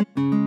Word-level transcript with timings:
Olá, 0.00 0.39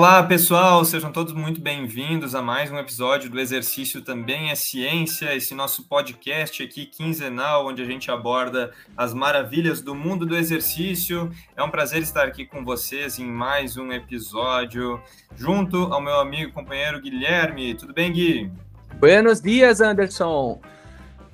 olá, 0.00 0.22
pessoal, 0.22 0.82
sejam 0.82 1.12
todos 1.12 1.34
muito 1.34 1.60
bem-vindos 1.60 2.34
a 2.34 2.40
mais 2.40 2.72
um 2.72 2.78
episódio 2.78 3.28
do 3.28 3.38
Exercício 3.38 4.00
Também 4.00 4.50
é 4.50 4.54
Ciência, 4.54 5.36
esse 5.36 5.54
nosso 5.54 5.86
podcast 5.86 6.62
aqui 6.62 6.86
quinzenal, 6.86 7.66
onde 7.66 7.82
a 7.82 7.84
gente 7.84 8.10
aborda 8.10 8.72
as 8.96 9.12
maravilhas 9.12 9.82
do 9.82 9.94
mundo 9.94 10.24
do 10.24 10.34
exercício. 10.34 11.30
É 11.54 11.62
um 11.62 11.68
prazer 11.68 12.00
estar 12.00 12.24
aqui 12.24 12.46
com 12.46 12.64
vocês 12.64 13.18
em 13.18 13.26
mais 13.26 13.76
um 13.76 13.92
episódio, 13.92 14.98
junto 15.36 15.92
ao 15.92 16.00
meu 16.00 16.18
amigo 16.18 16.48
e 16.48 16.52
companheiro 16.52 16.98
Guilherme. 16.98 17.74
Tudo 17.74 17.92
bem, 17.92 18.10
Gui? 18.10 18.50
Buenos 18.98 19.42
dias, 19.42 19.82
Anderson! 19.82 20.62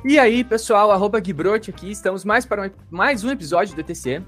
E 0.04 0.18
aí, 0.18 0.42
pessoal, 0.42 0.90
arroba 0.90 1.20
Guibrote 1.20 1.70
aqui, 1.70 1.92
estamos 1.92 2.24
mais 2.24 2.44
para 2.44 2.72
mais 2.90 3.22
um 3.22 3.30
episódio 3.30 3.76
do 3.76 3.80
ETC. 3.80 4.24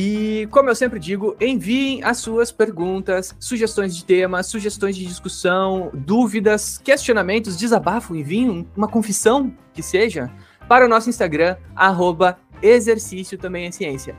E, 0.00 0.46
como 0.52 0.70
eu 0.70 0.76
sempre 0.76 1.00
digo, 1.00 1.36
enviem 1.40 2.04
as 2.04 2.18
suas 2.18 2.52
perguntas, 2.52 3.34
sugestões 3.36 3.96
de 3.96 4.04
temas, 4.04 4.46
sugestões 4.46 4.94
de 4.94 5.04
discussão, 5.04 5.90
dúvidas, 5.92 6.78
questionamentos, 6.78 7.56
desabafo, 7.56 8.14
enviem 8.14 8.64
uma 8.76 8.86
confissão 8.86 9.52
que 9.74 9.82
seja 9.82 10.30
para 10.68 10.86
o 10.86 10.88
nosso 10.88 11.10
Instagram, 11.10 11.56
arroba 11.74 12.38
exercício 12.62 13.36
também 13.36 13.66
é 13.66 13.72
ciência. 13.72 14.14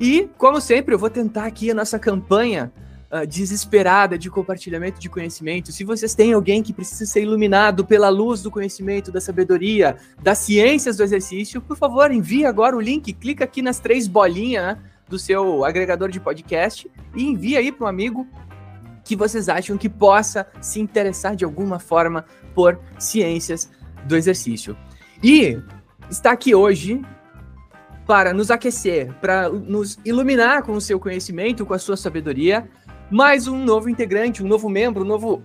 E, 0.00 0.26
como 0.38 0.58
sempre, 0.58 0.94
eu 0.94 0.98
vou 0.98 1.10
tentar 1.10 1.44
aqui 1.44 1.70
a 1.70 1.74
nossa 1.74 1.98
campanha 1.98 2.72
uh, 3.12 3.26
desesperada 3.26 4.16
de 4.16 4.30
compartilhamento 4.30 4.98
de 4.98 5.10
conhecimento. 5.10 5.70
Se 5.70 5.84
vocês 5.84 6.14
têm 6.14 6.32
alguém 6.32 6.62
que 6.62 6.72
precisa 6.72 7.04
ser 7.04 7.24
iluminado 7.24 7.84
pela 7.84 8.08
luz 8.08 8.40
do 8.40 8.50
conhecimento, 8.50 9.12
da 9.12 9.20
sabedoria, 9.20 9.96
das 10.22 10.38
ciências 10.38 10.96
do 10.96 11.02
exercício, 11.02 11.60
por 11.60 11.76
favor, 11.76 12.10
envie 12.10 12.46
agora 12.46 12.74
o 12.74 12.80
link, 12.80 13.12
clica 13.12 13.44
aqui 13.44 13.60
nas 13.60 13.78
três 13.78 14.08
bolinhas, 14.08 14.64
né? 14.64 14.78
Do 15.10 15.18
seu 15.18 15.64
agregador 15.64 16.08
de 16.08 16.20
podcast 16.20 16.90
e 17.14 17.24
envie 17.24 17.56
aí 17.56 17.70
para 17.70 17.84
um 17.84 17.88
amigo 17.88 18.26
que 19.04 19.16
vocês 19.16 19.48
acham 19.48 19.76
que 19.76 19.88
possa 19.88 20.46
se 20.60 20.80
interessar 20.80 21.34
de 21.34 21.44
alguma 21.44 21.80
forma 21.80 22.24
por 22.54 22.78
ciências 22.98 23.68
do 24.04 24.16
exercício. 24.16 24.76
E 25.22 25.58
está 26.08 26.30
aqui 26.30 26.54
hoje 26.54 27.02
para 28.06 28.32
nos 28.32 28.50
aquecer, 28.50 29.12
para 29.14 29.48
nos 29.48 29.98
iluminar 30.04 30.62
com 30.62 30.72
o 30.72 30.80
seu 30.80 30.98
conhecimento, 30.98 31.66
com 31.66 31.74
a 31.74 31.78
sua 31.78 31.96
sabedoria, 31.96 32.68
mais 33.10 33.48
um 33.48 33.64
novo 33.64 33.88
integrante, 33.88 34.42
um 34.42 34.48
novo 34.48 34.68
membro, 34.68 35.04
um 35.04 35.06
novo 35.06 35.42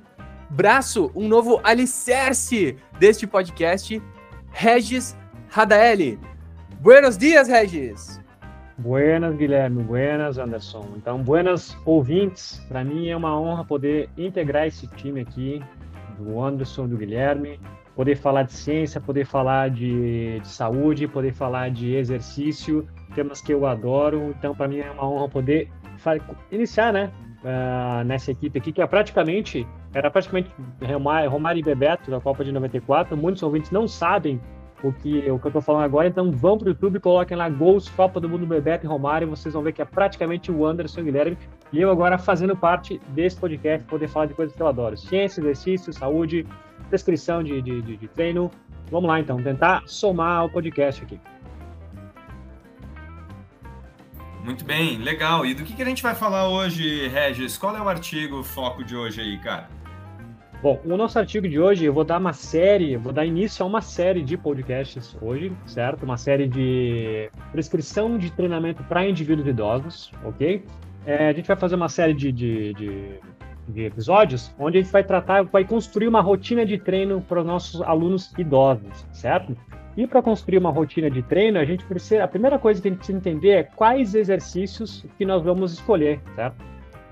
braço, 0.49 1.11
um 1.16 1.27
novo 1.27 1.59
alicerce 1.63 2.77
deste 2.99 3.25
podcast, 3.25 4.02
Regis 4.52 5.17
Radaeli. 5.49 6.19
Buenos 6.80 7.17
dias, 7.17 7.47
Regis! 7.47 8.25
Buenas, 8.78 9.36
Guilherme. 9.36 9.84
Buenas, 9.84 10.38
Anderson. 10.38 10.86
Então, 10.98 11.22
buenas 11.22 11.78
ouvintes. 11.86 12.64
Para 12.68 12.84
mim 12.84 13.08
é 13.08 13.16
uma 13.16 13.40
honra 13.40 13.64
poder 13.64 14.09
integrar 14.17 14.67
esse 14.67 14.88
time 14.88 15.22
aqui, 15.22 15.64
do 16.17 16.42
Anderson, 16.42 16.88
do 16.88 16.98
Guilherme, 16.98 17.59
poder 17.95 18.16
falar 18.16 18.44
de 18.44 18.54
ciência, 18.54 19.00
poder 19.00 19.26
falar 19.26 19.70
de, 19.70 20.40
de 20.40 20.48
saúde, 20.48 21.08
poder 21.08 21.34
falar 21.34 21.70
de 21.72 21.95
exercício, 21.95 22.88
temas 23.14 23.42
que 23.42 23.54
eu 23.54 23.66
adoro. 23.66 24.34
Então, 24.38 24.54
para 24.54 24.67
mim 24.67 24.80
é 24.80 24.92
uma 24.92 25.08
honra 25.08 25.30
poder 25.30 25.70
iniciar, 26.52 26.92
né, 26.92 27.11
uh, 27.44 28.04
nessa 28.04 28.32
equipe 28.32 28.60
aqui, 28.60 28.72
que 28.72 28.82
é 28.82 28.88
praticamente, 28.88 29.66
era 29.94 30.11
praticamente 30.11 30.52
Romário 31.30 31.60
e 31.60 31.64
Bebeto 31.64 32.11
da 32.11 32.20
Copa 32.20 32.44
de 32.44 32.52
94. 32.52 33.16
Muitos 33.16 33.42
ouvintes 33.42 33.72
não 33.72 33.88
sabem 33.88 34.39
o 34.83 34.91
que, 34.91 35.30
o 35.30 35.39
que 35.39 35.47
eu 35.47 35.52
tô 35.52 35.61
falando 35.61 35.83
agora. 35.83 36.08
Então 36.08 36.31
vão 36.31 36.58
pro 36.58 36.69
YouTube, 36.69 36.99
coloquem 36.99 37.37
lá 37.37 37.49
Gols 37.49 37.89
Copa 37.89 38.19
do 38.19 38.30
Mundo 38.30 38.45
Bebeto 38.45 38.86
e 38.86 38.89
Romário, 38.89 39.30
vocês 39.30 39.53
vão 39.53 39.63
ver 39.63 39.73
que 39.73 39.81
é 39.81 39.86
praticamente 39.86 40.52
o 40.52 40.65
Anderson 40.65 41.03
Guilherme. 41.03 41.37
E 41.71 41.81
eu 41.81 41.89
agora 41.89 42.17
fazendo 42.17 42.55
parte 42.55 42.99
desse 43.09 43.37
podcast, 43.37 43.86
poder 43.87 44.08
falar 44.08 44.27
de 44.27 44.33
coisas 44.33 44.55
que 44.55 44.61
eu 44.61 44.67
adoro: 44.67 44.97
ciência, 44.97 45.41
exercício, 45.41 45.91
saúde, 45.93 46.45
descrição 46.89 47.43
de, 47.43 47.61
de, 47.61 47.81
de, 47.81 47.97
de 47.97 48.08
treino. 48.08 48.52
Vamos 48.91 49.09
lá 49.09 49.19
então, 49.19 49.41
tentar 49.41 49.83
somar 49.87 50.45
o 50.45 50.49
podcast 50.49 51.03
aqui. 51.03 51.19
Muito 54.43 54.63
bem, 54.63 54.99
legal. 54.99 55.43
E 55.43 55.55
do 55.55 55.63
que, 55.63 55.73
que 55.73 55.81
a 55.81 55.86
gente 55.86 56.03
vai 56.03 56.13
falar 56.13 56.47
hoje, 56.47 57.07
Regis? 57.07 57.57
Qual 57.57 57.75
é 57.75 57.81
o 57.81 57.89
artigo 57.89 58.43
foco 58.43 58.83
de 58.83 58.95
hoje 58.95 59.19
aí, 59.19 59.39
cara? 59.39 59.67
Bom, 60.65 60.81
o 60.83 60.98
nosso 60.98 61.20
artigo 61.20 61.48
de 61.48 61.59
hoje, 61.59 61.86
eu 61.86 61.93
vou 61.93 62.03
dar 62.03 62.17
uma 62.20 62.33
série, 62.33 62.98
vou 62.98 63.14
dar 63.14 63.23
início 63.23 63.64
a 63.64 63.67
uma 63.67 63.81
série 63.81 64.23
de 64.23 64.36
podcasts 64.36 65.15
hoje, 65.21 65.52
certo? 65.67 66.02
Uma 66.02 66.17
série 66.17 66.48
de 66.48 67.30
prescrição 67.52 68.17
de 68.17 68.31
treinamento 68.31 68.83
para 68.86 69.08
indivíduos 69.08 69.48
idosos, 69.48 70.11
ok? 70.23 70.64
É, 71.05 71.30
a 71.30 71.33
gente 71.33 71.45
vai 71.45 71.55
fazer 71.55 71.75
uma 71.75 71.87
série 71.87 72.15
de, 72.15 72.31
de, 72.31 72.73
de, 72.73 73.20
de, 73.67 73.83
episódios 73.83 74.55
onde 74.58 74.80
a 74.80 74.81
gente 74.81 74.92
vai 74.92 75.04
tratar, 75.04 75.43
vai 75.43 75.64
construir 75.64 76.08
uma 76.08 76.20
rotina 76.20 76.65
de 76.65 76.80
treino 76.80 77.21
para 77.21 77.42
os 77.42 77.45
nossos 77.45 77.80
alunos 77.83 78.33
idosos, 78.36 79.05
certo? 79.11 79.55
E 79.95 80.08
para 80.08 80.20
construir 80.23 80.58
uma 80.58 80.71
rotina 80.71 81.11
de 81.11 81.21
treino, 81.21 81.59
a 81.59 81.64
gente 81.64 81.86
precisa, 81.86 82.23
a 82.23 82.27
primeira 82.27 82.58
coisa 82.58 82.81
que 82.81 82.87
a 82.87 82.89
gente 82.89 82.98
precisa 82.98 83.20
entender 83.20 83.52
é 83.52 83.61
quais 83.61 84.15
exercícios 84.15 85.05
que 85.15 85.27
nós 85.27 85.43
vamos 85.43 85.73
escolher, 85.73 86.20
certo? 86.33 86.59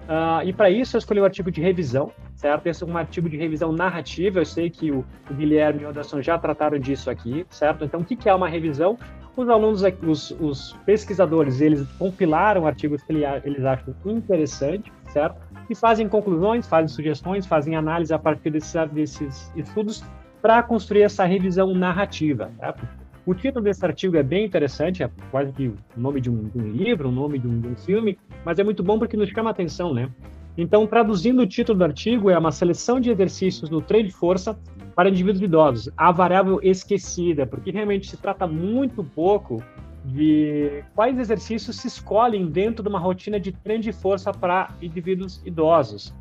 Uh, 0.04 0.44
e 0.44 0.52
para 0.52 0.72
isso 0.72 0.98
eu 0.98 1.00
escolhi 1.00 1.20
o 1.20 1.24
artigo 1.24 1.52
de 1.52 1.62
revisão, 1.62 2.12
certo? 2.44 2.68
Esse 2.68 2.84
é 2.84 2.86
um 2.86 2.98
artigo 2.98 3.30
de 3.30 3.38
revisão 3.38 3.72
narrativa, 3.72 4.42
eu 4.42 4.46
sei 4.46 4.70
que 4.70 4.92
o, 4.92 5.06
Guilherme 5.32 5.84
e 5.84 5.86
o 5.86 5.90
Anderson 5.90 6.22
já 6.22 6.38
trataram 6.38 6.78
disso 6.78 7.10
aqui, 7.10 7.46
certo? 7.50 7.86
Então, 7.86 8.02
o 8.02 8.04
que, 8.04 8.28
é 8.28 8.36
uma 8.36 8.50
revisão? 8.50 9.00
Os 9.34 9.48
alunos, 9.48 9.82
os, 10.06 10.32
os 10.42 10.74
pesquisadores, 10.86 11.62
eles 11.62 11.88
compilaram 11.98 12.68
artigos 12.68 13.02
que 13.02 13.14
eles 13.14 13.64
acham 13.64 13.96
interessantes, 14.06 14.92
certo? 15.08 15.38
E 15.70 15.74
fazem 15.74 16.10
conclusões, 16.10 16.68
fazem 16.68 16.90
sugestões, 16.90 17.46
fazem 17.46 17.78
análise 17.78 18.14
a 18.14 18.20
partir 18.20 18.50
desses, 18.50 18.74
desses 18.92 19.52
estudos 19.56 20.04
para 20.42 20.62
construir 20.62 21.04
essa 21.04 21.24
revisão 21.24 21.74
narrativa? 21.74 22.52
O 23.26 23.34
título 23.34 23.64
desse 23.64 23.86
artigo 23.86 24.18
é 24.18 24.24
bem 24.24 24.46
interessante, 24.46 25.02
é 25.02 25.10
quase 25.32 25.54
que 25.54 25.68
o 25.70 25.78
nome 25.96 26.20
de 26.20 26.30
um, 26.30 26.44
de 26.50 26.58
um 26.58 26.68
livro, 26.68 27.08
o 27.08 27.12
nome 27.12 27.40
de 27.40 27.48
um, 27.48 27.62
de 27.62 27.68
um, 27.70 27.76
filme, 27.78 28.20
mas 28.44 28.60
é 28.60 28.66
muito 28.66 28.84
bom 28.84 29.00
porque 29.00 29.16
nos 29.16 29.30
chama 29.30 29.50
atenção, 29.50 29.94
né? 29.94 30.10
Então, 30.58 30.86
traduzindo 30.86 31.42
o 31.42 31.48
título 31.48 31.80
do 31.80 31.84
artigo, 31.84 32.30
é 32.30 32.38
uma 32.38 32.52
seleção 32.52 33.00
de 33.00 33.10
exercícios 33.10 33.70
no 33.70 33.82
treino 33.82 34.10
de 34.10 34.16
força 34.16 34.58
para 34.96 35.10
indivíduos 35.10 35.42
idosos, 35.42 35.90
a 35.98 36.12
variável 36.12 36.60
esquecida, 36.62 37.48
porque 37.48 37.72
realmente 37.72 38.08
se 38.08 38.18
trata 38.18 38.46
muito 38.46 39.04
pouco 39.04 39.64
de 40.06 40.84
quais 40.94 41.18
exercícios 41.18 41.78
se 41.78 41.88
escolhem 41.88 42.46
dentro 42.46 42.84
de 42.84 42.90
uma 42.90 43.00
rotina 43.00 43.40
de 43.40 43.52
treino 43.52 43.84
de 43.84 43.92
força 43.92 44.32
para 44.32 44.70
indivíduos 44.82 45.42
idosos. 45.46 46.14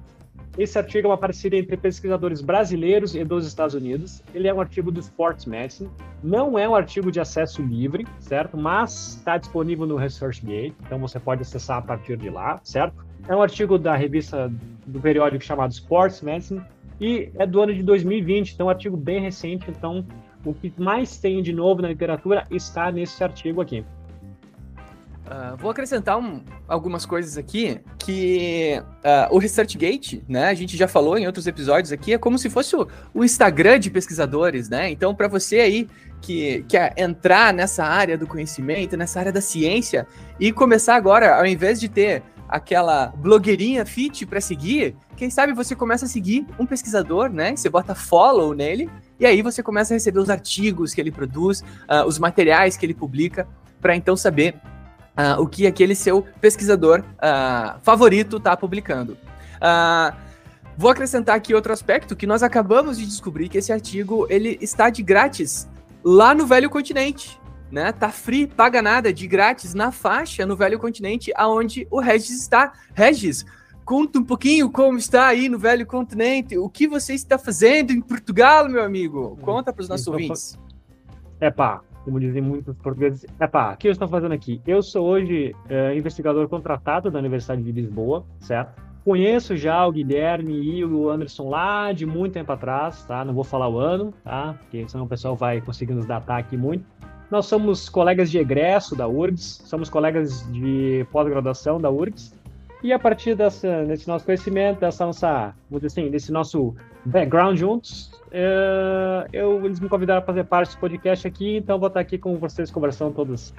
Esse 0.57 0.79
artigo 0.79 1.09
é 1.09 1.11
uma 1.11 1.17
parceria 1.17 1.59
entre 1.59 1.77
pesquisadores 1.79 2.43
brasileiros 2.43 3.15
e 3.15 3.25
dos 3.25 3.47
Estados 3.47 3.75
Unidos. 3.75 4.23
Ele 4.35 4.47
é 4.47 4.53
um 4.53 4.61
artigo 4.61 4.93
do 4.93 5.01
Sports 5.01 5.47
Medicine. 5.47 5.91
Não 6.23 6.59
é 6.59 6.69
um 6.69 6.75
artigo 6.75 7.11
de 7.11 7.19
acesso 7.19 7.63
livre, 7.63 8.07
certo? 8.21 8.57
Mas 8.57 9.17
está 9.17 9.39
disponível 9.39 9.87
no 9.87 9.97
ResearchGate, 9.97 10.75
então 10.85 10.99
você 10.99 11.19
pode 11.19 11.41
acessar 11.41 11.79
a 11.79 11.83
partir 11.83 12.19
de 12.19 12.29
lá, 12.29 12.61
certo? 12.63 13.12
É 13.29 13.37
um 13.37 13.43
artigo 13.43 13.79
da 13.79 13.95
revista 13.95 14.53
do 14.87 15.01
periódico 15.01 15.45
chamado 15.45 15.73
Sports 15.73 16.21
Medicine 16.23 16.63
e 17.01 17.31
é 17.37 17.47
do 17.47 17.61
ano 17.61 17.75
de 17.75 17.83
2020, 17.83 18.53
então 18.53 18.67
é 18.67 18.69
um 18.69 18.71
artigo 18.71 18.97
bem 18.97 19.21
recente. 19.21 19.67
Então, 19.69 20.05
o 20.45 20.53
que 20.53 20.73
mais 20.77 21.19
tem 21.19 21.43
de 21.43 21.53
novo 21.53 21.83
na 21.83 21.89
literatura 21.89 22.47
está 22.51 22.91
nesse 22.91 23.23
artigo 23.23 23.61
aqui. 23.61 23.85
Uh, 25.25 25.57
vou 25.57 25.71
acrescentar 25.71 26.19
um, 26.19 26.43
algumas 26.69 27.07
coisas 27.07 27.39
aqui 27.39 27.81
que 27.99 28.83
uh, 29.05 29.35
o 29.35 29.39
ResearchGate, 29.39 30.23
né? 30.29 30.49
A 30.49 30.55
gente 30.55 30.77
já 30.77 30.87
falou 30.89 31.17
em 31.17 31.27
outros 31.27 31.47
episódios 31.47 31.93
aqui, 31.93 32.13
é 32.13 32.19
como 32.19 32.37
se 32.39 32.51
fosse 32.51 32.75
o, 32.77 32.87
o 33.15 33.25
Instagram 33.25 33.79
de 33.79 33.89
pesquisadores, 33.89 34.69
né? 34.69 34.91
Então, 34.91 35.15
para 35.15 35.29
você 35.29 35.61
aí 35.61 35.89
que 36.21 36.65
quer 36.69 36.93
entrar 36.97 37.53
nessa 37.55 37.85
área 37.85 38.19
do 38.19 38.27
conhecimento, 38.27 38.97
nessa 38.97 39.21
área 39.21 39.33
da 39.33 39.41
ciência 39.41 40.07
e 40.39 40.53
começar 40.53 40.97
agora, 40.97 41.39
ao 41.39 41.47
invés 41.47 41.81
de 41.81 41.89
ter 41.89 42.23
aquela 42.53 43.07
blogueirinha 43.17 43.87
fit 43.87 44.27
para 44.27 44.39
seguir, 44.39 44.95
quem 45.17 45.31
sabe 45.31 45.55
você 45.55 45.75
começa 45.75 46.05
a 46.05 46.09
seguir 46.09 46.47
um 46.59 46.67
pesquisador, 46.67 47.31
né? 47.31 47.57
Você 47.57 47.71
bota 47.71 47.95
follow 47.95 48.53
nele 48.53 48.91
e 49.19 49.25
aí 49.25 49.41
você 49.41 49.63
começa 49.63 49.95
a 49.95 49.97
receber 49.97 50.19
os 50.19 50.29
artigos 50.29 50.93
que 50.93 51.01
ele 51.01 51.11
produz, 51.11 51.63
uh, 51.63 52.07
os 52.07 52.19
materiais 52.19 52.77
que 52.77 52.85
ele 52.85 52.93
publica, 52.93 53.49
para 53.81 53.97
então 53.97 54.15
saber 54.15 54.55
uh, 55.17 55.41
o 55.41 55.47
que 55.47 55.67
aquele 55.67 55.95
seu 55.95 56.27
pesquisador 56.43 57.01
uh, 57.01 57.81
favorito 57.83 58.37
está 58.37 58.55
publicando. 58.55 59.17
Vou 60.77 60.91
acrescentar 60.91 61.37
aqui 61.37 61.55
outro 61.55 61.73
aspecto 61.73 62.17
que 62.17 62.27
nós 62.27 62.43
acabamos 62.43 62.99
de 62.99 63.07
descobrir 63.07 63.49
que 63.49 63.59
esse 63.59 63.73
artigo 63.73 64.27
ele 64.29 64.59
está 64.61 64.91
de 64.91 65.03
grátis 65.03 65.69
lá 66.03 66.35
no 66.35 66.47
Velho 66.47 66.69
Continente, 66.69 67.39
né? 67.73 67.91
Tá 67.91 68.11
free, 68.11 68.47
paga 68.47 68.83
nada, 68.83 69.13
de 69.13 69.27
grátis 69.27 69.73
na 69.73 69.91
faixa 69.91 70.45
no 70.45 70.55
Velho 70.55 70.79
Continente, 70.79 71.33
aonde 71.35 71.89
o 71.91 71.99
Regis 71.99 72.43
está. 72.43 72.75
Regis, 72.95 73.47
conta 73.85 74.19
um 74.19 74.25
pouquinho 74.25 74.71
como 74.71 74.99
está 74.99 75.27
aí 75.27 75.49
no 75.49 75.59
Velho 75.59 75.87
Continente, 75.87 76.59
o 76.59 76.69
que 76.69 76.87
você 76.87 77.15
está 77.15 77.39
fazendo 77.39 77.91
em 77.91 78.01
Portugal, 78.01 78.69
meu 78.69 78.85
amigo? 78.85 79.39
Conta 79.41 79.73
para 79.73 79.83
os 79.83 79.89
nossos 79.89 80.07
ouvintes. 80.07 80.59
É 81.41 81.51
pá, 81.51 81.81
como 82.05 82.21
dizem 82.21 82.43
muitos 82.43 82.77
portugueses, 82.77 83.25
é 83.41 83.47
pá, 83.47 83.73
o 83.73 83.77
que 83.77 83.89
eu 83.89 83.93
estou 83.93 84.07
fazendo 84.07 84.33
aqui? 84.33 84.61
Eu 84.67 84.83
sou 84.83 85.07
hoje 85.07 85.57
é, 85.69 85.97
investigador 85.97 86.47
contratado 86.49 87.11
da 87.11 87.19
Universidade 87.19 87.63
de 87.63 87.73
Lisboa, 87.73 88.25
certo? 88.39 88.81
Conheço 89.05 89.57
já 89.57 89.85
o 89.85 89.91
Guilherme 89.91 90.53
e 90.53 90.85
o 90.85 91.11
Anderson 91.11 91.49
lá 91.49 91.91
de 91.91 92.07
muito 92.07 92.35
tempo 92.35 92.53
atrás, 92.53 93.05
tá? 93.05 93.25
Não 93.25 93.35
vou 93.35 93.43
falar 93.43 93.69
o 93.69 93.79
ano, 93.79 94.15
tá? 94.23 94.55
Porque 94.61 94.89
senão 94.89 95.07
o 95.07 95.09
pessoal 95.09 95.35
vai 95.35 95.61
conseguir 95.61 95.95
nos 95.95 96.07
datar 96.07 96.39
aqui 96.39 96.57
muito. 96.57 96.85
Nós 97.33 97.47
somos 97.47 97.89
colegas 97.89 98.31
de 98.31 98.37
egresso 98.37 98.95
da 98.95 99.09
URGS, 99.09 99.63
somos 99.65 99.89
colegas 99.89 100.47
de 100.53 101.07
pós-graduação 101.11 101.81
da 101.81 101.89
URGS, 101.89 102.35
e 102.83 102.93
a 102.93 102.99
partir 102.99 103.35
dessa, 103.35 103.87
desse 103.87 104.07
nosso 104.07 104.27
conhecimento, 104.27 104.81
dessa 104.81 105.07
nossa, 105.07 105.55
dizer 105.71 105.87
assim, 105.87 106.11
desse 106.11 106.31
nosso 106.31 106.75
background 107.07 107.57
juntos, 107.57 108.13
é, 108.31 109.29
eu, 109.33 109.65
eles 109.65 109.81
me 109.81 109.89
convidaram 109.89 110.21
a 110.21 110.23
fazer 110.23 110.45
parte 110.45 110.69
desse 110.69 110.79
podcast 110.79 111.27
aqui, 111.27 111.57
então 111.57 111.79
vou 111.79 111.89
estar 111.89 112.01
aqui 112.01 112.19
com 112.19 112.37
vocês 112.37 112.71
conversando 112.71 113.15
todos, 113.15 113.55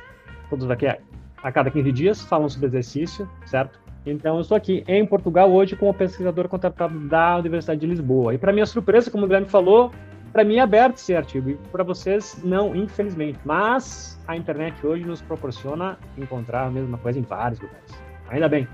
todos 0.51 0.69
aqui 0.69 0.85
a, 0.85 0.99
a 1.41 1.51
cada 1.51 1.71
15 1.71 1.91
dias, 1.91 2.21
falando 2.21 2.51
sobre 2.51 2.67
exercício, 2.67 3.27
certo? 3.43 3.79
Então, 4.05 4.35
eu 4.35 4.41
estou 4.41 4.55
aqui 4.55 4.83
em 4.87 5.03
Portugal 5.03 5.51
hoje 5.51 5.75
como 5.75 5.91
pesquisador 5.95 6.47
contratado 6.47 6.99
da 7.07 7.37
Universidade 7.37 7.81
de 7.81 7.87
Lisboa. 7.87 8.35
E, 8.35 8.37
para 8.37 8.53
minha 8.53 8.67
surpresa, 8.67 9.09
como 9.09 9.23
o 9.23 9.27
Guilherme 9.27 9.49
falou, 9.49 9.91
para 10.33 10.43
mim 10.43 10.55
é 10.55 10.61
aberto 10.61 10.97
esse 10.97 11.15
artigo. 11.15 11.51
E 11.51 11.55
para 11.71 11.83
vocês, 11.83 12.37
não, 12.43 12.75
infelizmente. 12.75 13.39
Mas 13.45 14.19
a 14.27 14.35
internet 14.35 14.85
hoje 14.85 15.05
nos 15.05 15.21
proporciona 15.21 15.97
encontrar 16.17 16.65
a 16.65 16.71
mesma 16.71 16.97
coisa 16.97 17.19
em 17.19 17.21
vários 17.21 17.61
lugares. 17.61 17.91
Ainda 18.29 18.49
bem. 18.49 18.67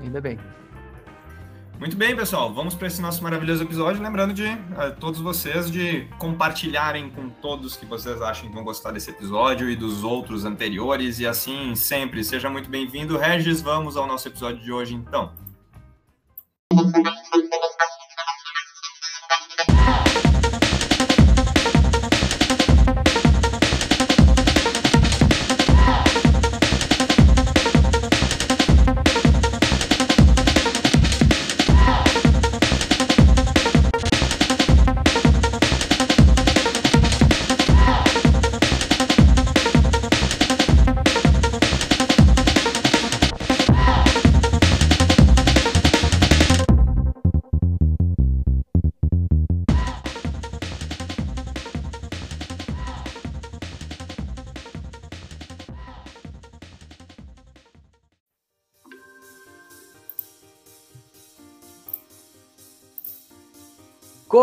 Ainda 0.00 0.20
bem. 0.20 0.38
Muito 1.78 1.96
bem, 1.96 2.16
pessoal. 2.16 2.52
Vamos 2.52 2.74
para 2.74 2.88
esse 2.88 3.00
nosso 3.00 3.22
maravilhoso 3.22 3.62
episódio. 3.62 4.02
Lembrando 4.02 4.34
de 4.34 4.46
uh, 4.46 4.98
todos 4.98 5.20
vocês 5.20 5.70
de 5.70 6.08
compartilharem 6.18 7.08
com 7.10 7.28
todos 7.28 7.76
que 7.76 7.86
vocês 7.86 8.20
acham 8.20 8.48
que 8.48 8.54
vão 8.54 8.64
gostar 8.64 8.90
desse 8.90 9.10
episódio 9.10 9.70
e 9.70 9.76
dos 9.76 10.02
outros 10.02 10.44
anteriores. 10.44 11.20
E 11.20 11.26
assim 11.26 11.76
sempre. 11.76 12.24
Seja 12.24 12.50
muito 12.50 12.68
bem-vindo, 12.68 13.16
Regis. 13.16 13.62
Vamos 13.62 13.96
ao 13.96 14.08
nosso 14.08 14.26
episódio 14.26 14.60
de 14.60 14.72
hoje, 14.72 14.94
então. 14.96 15.32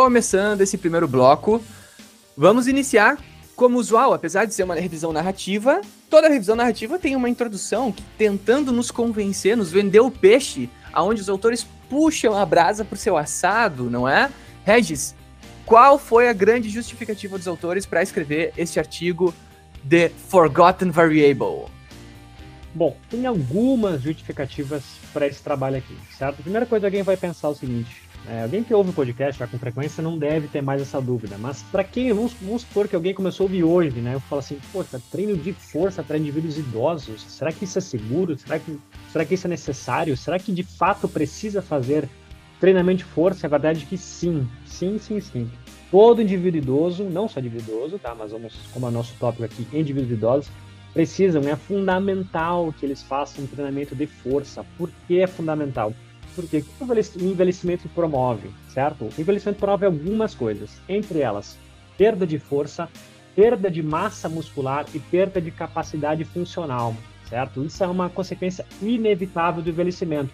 Começando 0.05 0.61
esse 0.61 0.77
primeiro 0.77 1.07
bloco, 1.07 1.59
vamos 2.37 2.67
iniciar 2.67 3.17
como 3.55 3.79
usual, 3.79 4.13
apesar 4.13 4.45
de 4.45 4.53
ser 4.53 4.61
uma 4.61 4.75
revisão 4.75 5.11
narrativa, 5.11 5.81
toda 6.11 6.29
revisão 6.29 6.55
narrativa 6.55 6.99
tem 6.99 7.15
uma 7.15 7.27
introdução 7.27 7.91
que, 7.91 8.03
tentando 8.15 8.71
nos 8.71 8.91
convencer, 8.91 9.57
nos 9.57 9.71
vender 9.71 10.01
o 10.01 10.11
peixe, 10.11 10.69
aonde 10.93 11.21
os 11.21 11.27
autores 11.27 11.65
puxam 11.89 12.35
a 12.35 12.45
brasa 12.45 12.85
pro 12.85 12.95
seu 12.95 13.17
assado, 13.17 13.89
não 13.89 14.07
é? 14.07 14.29
Regis, 14.63 15.15
qual 15.65 15.97
foi 15.97 16.29
a 16.29 16.33
grande 16.33 16.69
justificativa 16.69 17.35
dos 17.35 17.47
autores 17.47 17.87
para 17.87 18.03
escrever 18.03 18.53
este 18.55 18.77
artigo 18.77 19.33
The 19.89 20.09
Forgotten 20.09 20.91
Variable? 20.91 21.65
Bom, 22.75 22.95
tem 23.09 23.25
algumas 23.25 24.03
justificativas 24.03 24.83
para 25.11 25.25
esse 25.25 25.41
trabalho 25.41 25.77
aqui, 25.77 25.97
certo? 26.15 26.41
A 26.41 26.43
primeira 26.43 26.67
coisa, 26.67 26.85
alguém 26.85 27.01
vai 27.01 27.17
pensar 27.17 27.49
o 27.49 27.55
seguinte: 27.55 28.04
é, 28.27 28.43
alguém 28.43 28.63
que 28.63 28.73
ouve 28.73 28.89
o 28.89 28.93
podcast 28.93 29.37
já 29.39 29.47
com 29.47 29.59
frequência 29.59 30.01
não 30.01 30.17
deve 30.17 30.47
ter 30.47 30.61
mais 30.61 30.81
essa 30.81 30.99
dúvida. 30.99 31.37
Mas 31.37 31.61
para 31.63 31.83
quem, 31.83 32.11
vamos, 32.11 32.33
vamos 32.41 32.63
supor 32.63 32.87
que 32.87 32.95
alguém 32.95 33.13
começou 33.13 33.43
a 33.43 33.47
ouvir 33.47 33.63
hoje, 33.63 33.99
né? 34.01 34.15
Eu 34.15 34.19
falo 34.19 34.39
assim, 34.39 34.57
poxa, 34.73 34.99
treino 35.11 35.37
de 35.37 35.53
força 35.53 36.01
para 36.01 36.17
indivíduos 36.17 36.57
idosos, 36.57 37.21
será 37.21 37.51
que 37.51 37.65
isso 37.65 37.77
é 37.77 37.81
seguro? 37.81 38.37
Será 38.37 38.57
que, 38.57 38.79
será 39.11 39.25
que 39.25 39.33
isso 39.35 39.47
é 39.47 39.49
necessário? 39.49 40.17
Será 40.17 40.39
que 40.39 40.51
de 40.51 40.63
fato 40.63 41.07
precisa 41.07 41.61
fazer 41.61 42.09
treinamento 42.59 42.99
de 42.99 43.05
força? 43.05 43.45
É 43.45 43.49
verdade 43.49 43.85
que 43.85 43.97
sim, 43.97 44.47
sim, 44.65 44.97
sim, 44.97 45.19
sim. 45.19 45.51
Todo 45.91 46.21
indivíduo 46.21 46.59
idoso, 46.59 47.03
não 47.03 47.27
só 47.27 47.39
indivíduo 47.39 47.75
idoso, 47.75 47.99
tá? 47.99 48.15
Mas 48.17 48.31
vamos, 48.31 48.55
como 48.73 48.87
é 48.87 48.89
o 48.89 48.91
nosso 48.91 49.13
tópico 49.19 49.43
aqui, 49.43 49.67
indivíduos 49.71 50.11
idosos, 50.11 50.51
precisam, 50.95 51.43
é 51.43 51.55
fundamental 51.55 52.73
que 52.79 52.85
eles 52.85 53.03
façam 53.03 53.43
um 53.43 53.47
treinamento 53.47 53.95
de 53.95 54.07
força. 54.07 54.65
Por 54.77 54.89
que 55.05 55.19
é 55.19 55.27
fundamental? 55.27 55.93
Porque 56.35 56.57
o 56.57 56.63
que 56.63 57.23
o 57.23 57.31
envelhecimento 57.31 57.87
promove, 57.89 58.49
certo? 58.69 59.05
O 59.05 59.21
envelhecimento 59.21 59.59
promove 59.59 59.85
algumas 59.85 60.35
coisas, 60.35 60.71
entre 60.89 61.19
elas 61.21 61.57
perda 61.97 62.27
de 62.27 62.37
força, 62.37 62.89
perda 63.35 63.69
de 63.69 63.81
massa 63.81 64.29
muscular 64.29 64.85
e 64.93 64.99
perda 64.99 65.41
de 65.41 65.51
capacidade 65.51 66.23
funcional, 66.23 66.95
certo? 67.29 67.63
Isso 67.63 67.83
é 67.83 67.87
uma 67.87 68.09
consequência 68.09 68.65
inevitável 68.81 69.61
do 69.61 69.69
envelhecimento. 69.69 70.31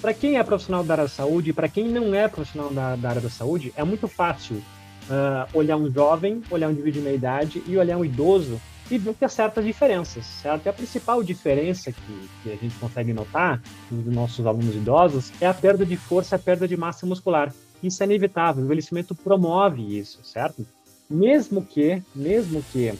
Para 0.00 0.12
quem 0.12 0.36
é 0.36 0.42
profissional 0.42 0.84
da 0.84 0.94
área 0.94 1.04
da 1.04 1.08
saúde 1.08 1.50
e 1.50 1.52
para 1.52 1.68
quem 1.68 1.88
não 1.88 2.14
é 2.14 2.28
profissional 2.28 2.70
da, 2.70 2.96
da, 2.96 3.08
área 3.08 3.20
da 3.20 3.30
saúde, 3.30 3.72
é 3.76 3.82
muito 3.82 4.06
fácil 4.06 4.56
uh, 4.56 5.48
olhar 5.54 5.76
um 5.76 5.90
jovem, 5.90 6.42
olhar 6.50 6.68
um 6.68 6.72
indivíduo 6.72 7.00
de 7.00 7.06
meia 7.06 7.16
idade 7.16 7.62
e 7.66 7.76
olhar 7.76 7.96
um 7.96 8.04
idoso 8.04 8.60
e 8.90 8.98
ver 8.98 9.14
que 9.14 9.24
há 9.24 9.28
certas 9.28 9.64
diferenças, 9.64 10.24
certo? 10.24 10.66
E 10.66 10.68
a 10.68 10.72
principal 10.72 11.22
diferença 11.22 11.90
que, 11.90 12.28
que 12.42 12.52
a 12.52 12.56
gente 12.56 12.74
consegue 12.76 13.12
notar 13.12 13.60
nos 13.90 14.06
nossos 14.06 14.46
alunos 14.46 14.74
idosos 14.74 15.32
é 15.40 15.46
a 15.46 15.54
perda 15.54 15.84
de 15.84 15.96
força, 15.96 16.36
a 16.36 16.38
perda 16.38 16.68
de 16.68 16.76
massa 16.76 17.06
muscular. 17.06 17.52
Isso 17.82 18.02
é 18.02 18.06
inevitável, 18.06 18.62
o 18.62 18.66
envelhecimento 18.66 19.14
promove 19.14 19.98
isso, 19.98 20.20
certo? 20.24 20.66
Mesmo 21.08 21.62
que, 21.62 22.02
mesmo 22.14 22.64
que 22.72 22.94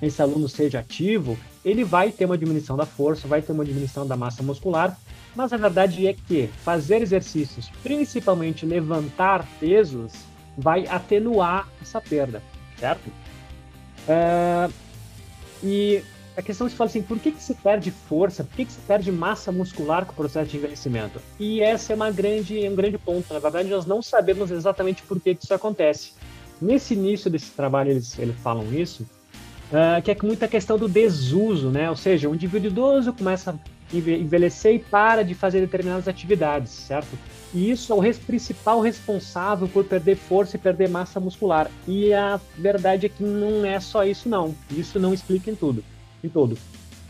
esse 0.00 0.22
aluno 0.22 0.48
seja 0.48 0.78
ativo, 0.78 1.36
ele 1.64 1.84
vai 1.84 2.10
ter 2.10 2.24
uma 2.24 2.38
diminuição 2.38 2.76
da 2.76 2.86
força, 2.86 3.28
vai 3.28 3.42
ter 3.42 3.52
uma 3.52 3.64
diminuição 3.64 4.06
da 4.06 4.16
massa 4.16 4.42
muscular, 4.42 4.96
mas 5.34 5.52
a 5.52 5.56
verdade 5.56 6.06
é 6.06 6.14
que 6.14 6.48
fazer 6.64 7.02
exercícios, 7.02 7.70
principalmente 7.82 8.64
levantar 8.64 9.46
pesos, 9.60 10.12
vai 10.56 10.86
atenuar 10.86 11.68
essa 11.80 12.00
perda, 12.00 12.42
certo? 12.78 13.08
Uh, 14.08 14.72
e 15.62 16.02
a 16.36 16.42
questão 16.42 16.68
se 16.68 16.76
fala 16.76 16.88
assim, 16.88 17.02
por 17.02 17.18
que, 17.18 17.32
que 17.32 17.42
se 17.42 17.52
perde 17.52 17.90
força, 17.90 18.44
por 18.44 18.54
que, 18.54 18.64
que 18.64 18.72
se 18.72 18.78
perde 18.80 19.10
massa 19.10 19.50
muscular 19.50 20.06
com 20.06 20.12
o 20.12 20.14
processo 20.14 20.48
de 20.48 20.56
envelhecimento? 20.56 21.20
E 21.38 21.60
essa 21.60 21.92
é 21.92 21.96
uma 21.96 22.12
grande, 22.12 22.68
um 22.68 22.76
grande 22.76 22.96
ponto. 22.96 23.34
Na 23.34 23.40
verdade, 23.40 23.68
nós 23.68 23.84
não 23.86 24.00
sabemos 24.00 24.52
exatamente 24.52 25.02
por 25.02 25.20
que, 25.20 25.34
que 25.34 25.42
isso 25.44 25.52
acontece. 25.52 26.12
Nesse 26.62 26.94
início 26.94 27.28
desse 27.28 27.50
trabalho, 27.50 27.90
eles, 27.90 28.16
eles 28.18 28.36
falam 28.36 28.72
isso, 28.72 29.02
uh, 29.72 30.00
que 30.00 30.12
é 30.12 30.16
muita 30.22 30.46
questão 30.46 30.78
do 30.78 30.88
desuso, 30.88 31.70
né? 31.70 31.90
Ou 31.90 31.96
seja, 31.96 32.28
um 32.28 32.34
indivíduo 32.36 32.70
idoso 32.70 33.12
começa 33.12 33.58
envelhecer 33.92 34.74
e 34.74 34.78
para 34.78 35.22
de 35.22 35.34
fazer 35.34 35.60
determinadas 35.60 36.08
atividades, 36.08 36.70
certo? 36.70 37.18
E 37.54 37.70
isso 37.70 37.92
é 37.92 37.96
o 37.96 38.14
principal 38.14 38.80
responsável 38.80 39.66
por 39.68 39.84
perder 39.84 40.16
força 40.16 40.56
e 40.56 40.58
perder 40.58 40.88
massa 40.88 41.18
muscular. 41.18 41.70
E 41.86 42.12
a 42.12 42.38
verdade 42.56 43.06
é 43.06 43.08
que 43.08 43.22
não 43.22 43.64
é 43.64 43.80
só 43.80 44.04
isso, 44.04 44.28
não. 44.28 44.54
Isso 44.70 44.98
não 44.98 45.14
explica 45.14 45.50
em 45.50 45.54
tudo, 45.54 45.82
em 46.22 46.28
todo. 46.28 46.58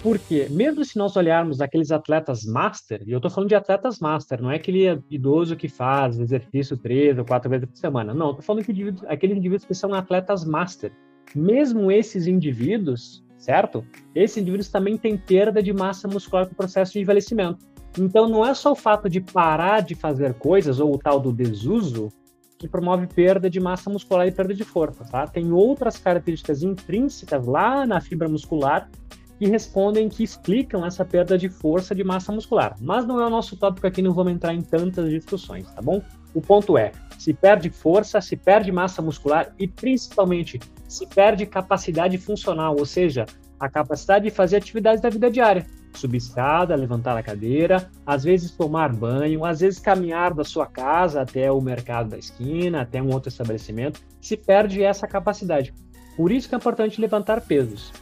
Porque, 0.00 0.46
mesmo 0.48 0.84
se 0.84 0.96
nós 0.96 1.16
olharmos 1.16 1.60
aqueles 1.60 1.90
atletas 1.90 2.44
master, 2.44 3.02
e 3.04 3.10
eu 3.10 3.18
estou 3.18 3.30
falando 3.30 3.48
de 3.48 3.56
atletas 3.56 3.98
master, 3.98 4.40
não 4.40 4.50
é 4.50 4.54
aquele 4.54 5.02
idoso 5.10 5.56
que 5.56 5.68
faz 5.68 6.20
exercício 6.20 6.76
três 6.76 7.18
ou 7.18 7.24
quatro 7.24 7.50
vezes 7.50 7.68
por 7.68 7.76
semana. 7.76 8.14
Não, 8.14 8.30
estou 8.30 8.42
falando 8.42 8.64
de 8.64 8.70
indivíduos, 8.70 9.04
aqueles 9.08 9.36
indivíduos 9.36 9.64
que 9.64 9.74
são 9.74 9.92
atletas 9.92 10.44
master. 10.44 10.92
Mesmo 11.34 11.90
esses 11.90 12.28
indivíduos, 12.28 13.24
certo? 13.38 13.84
Esses 14.14 14.36
indivíduos 14.36 14.68
também 14.68 14.98
têm 14.98 15.16
perda 15.16 15.62
de 15.62 15.72
massa 15.72 16.06
muscular 16.06 16.46
com 16.46 16.52
o 16.52 16.56
processo 16.56 16.92
de 16.92 17.00
envelhecimento. 17.00 17.66
Então, 17.98 18.28
não 18.28 18.44
é 18.44 18.52
só 18.52 18.72
o 18.72 18.76
fato 18.76 19.08
de 19.08 19.20
parar 19.20 19.80
de 19.80 19.94
fazer 19.94 20.34
coisas, 20.34 20.78
ou 20.78 20.94
o 20.94 20.98
tal 20.98 21.18
do 21.18 21.32
desuso, 21.32 22.12
que 22.58 22.68
promove 22.68 23.06
perda 23.06 23.48
de 23.48 23.60
massa 23.60 23.88
muscular 23.88 24.26
e 24.26 24.32
perda 24.32 24.52
de 24.52 24.64
força, 24.64 25.04
tá? 25.04 25.26
Tem 25.26 25.52
outras 25.52 25.96
características 25.96 26.62
intrínsecas 26.62 27.46
lá 27.46 27.86
na 27.86 28.00
fibra 28.00 28.28
muscular 28.28 28.90
que 29.38 29.46
respondem, 29.46 30.08
que 30.08 30.24
explicam 30.24 30.84
essa 30.84 31.04
perda 31.04 31.38
de 31.38 31.48
força 31.48 31.94
de 31.94 32.02
massa 32.02 32.32
muscular. 32.32 32.74
Mas 32.80 33.06
não 33.06 33.20
é 33.20 33.26
o 33.26 33.30
nosso 33.30 33.56
tópico 33.56 33.86
aqui, 33.86 34.02
não 34.02 34.12
vamos 34.12 34.32
entrar 34.32 34.52
em 34.52 34.60
tantas 34.60 35.08
discussões, 35.08 35.72
tá 35.72 35.80
bom? 35.80 36.02
O 36.34 36.40
ponto 36.40 36.76
é, 36.76 36.92
se 37.18 37.34
perde 37.34 37.70
força, 37.70 38.20
se 38.20 38.36
perde 38.36 38.70
massa 38.70 39.02
muscular 39.02 39.52
e 39.58 39.66
principalmente 39.66 40.60
se 40.86 41.06
perde 41.06 41.46
capacidade 41.46 42.16
funcional, 42.18 42.76
ou 42.78 42.86
seja, 42.86 43.26
a 43.58 43.68
capacidade 43.68 44.24
de 44.24 44.30
fazer 44.30 44.56
atividades 44.56 45.00
da 45.00 45.10
vida 45.10 45.30
diária. 45.30 45.66
Subir 45.94 46.18
escada, 46.18 46.76
levantar 46.76 47.16
a 47.16 47.22
cadeira, 47.22 47.90
às 48.06 48.22
vezes 48.22 48.52
tomar 48.52 48.94
banho, 48.94 49.44
às 49.44 49.60
vezes 49.60 49.80
caminhar 49.80 50.32
da 50.32 50.44
sua 50.44 50.66
casa 50.66 51.22
até 51.22 51.50
o 51.50 51.60
mercado 51.60 52.10
da 52.10 52.18
esquina, 52.18 52.82
até 52.82 53.02
um 53.02 53.12
outro 53.12 53.30
estabelecimento, 53.30 54.00
se 54.20 54.36
perde 54.36 54.82
essa 54.82 55.08
capacidade. 55.08 55.74
Por 56.16 56.30
isso 56.30 56.48
que 56.48 56.54
é 56.54 56.58
importante 56.58 57.00
levantar 57.00 57.40
pesos. 57.40 57.92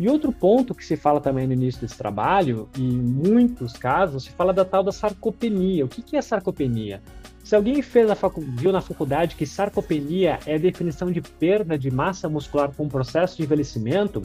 E 0.00 0.08
outro 0.08 0.32
ponto 0.32 0.74
que 0.74 0.84
se 0.84 0.96
fala 0.96 1.20
também 1.20 1.46
no 1.46 1.52
início 1.52 1.80
desse 1.80 1.98
trabalho, 1.98 2.68
e 2.78 2.82
em 2.82 3.02
muitos 3.02 3.72
casos, 3.72 4.24
se 4.24 4.30
fala 4.30 4.52
da 4.52 4.64
tal 4.64 4.84
da 4.84 4.92
sarcopenia. 4.92 5.84
O 5.84 5.88
que, 5.88 6.16
é 6.16 6.22
sarcopenia? 6.22 7.02
Se 7.48 7.56
alguém 7.56 7.80
fez 7.80 8.06
na 8.06 8.14
facu... 8.14 8.42
viu 8.42 8.70
na 8.70 8.82
faculdade 8.82 9.34
que 9.34 9.46
sarcopenia 9.46 10.38
é 10.44 10.56
a 10.56 10.58
definição 10.58 11.10
de 11.10 11.22
perda 11.22 11.78
de 11.78 11.90
massa 11.90 12.28
muscular 12.28 12.70
com 12.76 12.86
processo 12.86 13.38
de 13.38 13.44
envelhecimento, 13.44 14.20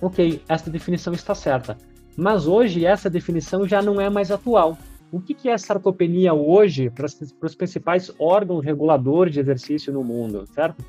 ok, 0.00 0.40
essa 0.48 0.70
definição 0.70 1.12
está 1.12 1.34
certa. 1.34 1.76
Mas 2.16 2.46
hoje 2.46 2.86
essa 2.86 3.10
definição 3.10 3.66
já 3.66 3.82
não 3.82 4.00
é 4.00 4.08
mais 4.08 4.30
atual. 4.30 4.78
O 5.10 5.20
que, 5.20 5.34
que 5.34 5.48
é 5.48 5.58
sarcopenia 5.58 6.32
hoje 6.32 6.90
para 6.90 7.06
os 7.42 7.56
principais 7.56 8.12
órgãos 8.20 8.64
reguladores 8.64 9.34
de 9.34 9.40
exercício 9.40 9.92
no 9.92 10.04
mundo, 10.04 10.46
certo? 10.54 10.80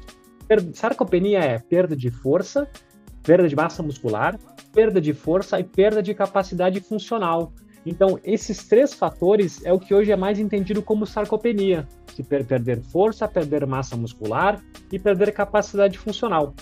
Sarcopenia 0.72 1.40
é 1.40 1.58
perda 1.58 1.96
de 1.96 2.12
força 2.12 2.70
perda 3.26 3.50
de 3.50 3.56
massa 3.56 3.82
muscular, 3.82 4.40
perda 4.72 5.02
de 5.02 5.12
força 5.12 5.60
e 5.60 5.64
perda 5.64 6.02
de 6.02 6.14
capacidade 6.14 6.80
funcional. 6.80 7.52
Então, 7.86 8.20
esses 8.24 8.68
três 8.68 8.94
fatores 8.94 9.64
é 9.64 9.72
o 9.72 9.80
que 9.80 9.94
hoje 9.94 10.12
é 10.12 10.16
mais 10.16 10.40
entendido 10.40 10.82
como 10.82 11.06
sarcopenia: 11.06 11.88
se 12.16 12.24
per 12.24 12.46
perder 12.46 12.82
força, 12.82 13.28
perder 13.28 13.66
massa 13.68 13.96
muscular 13.96 14.62
e 14.92 14.98
perder 14.98 15.32
capacidade 15.32 15.98
funcional. 15.98 16.54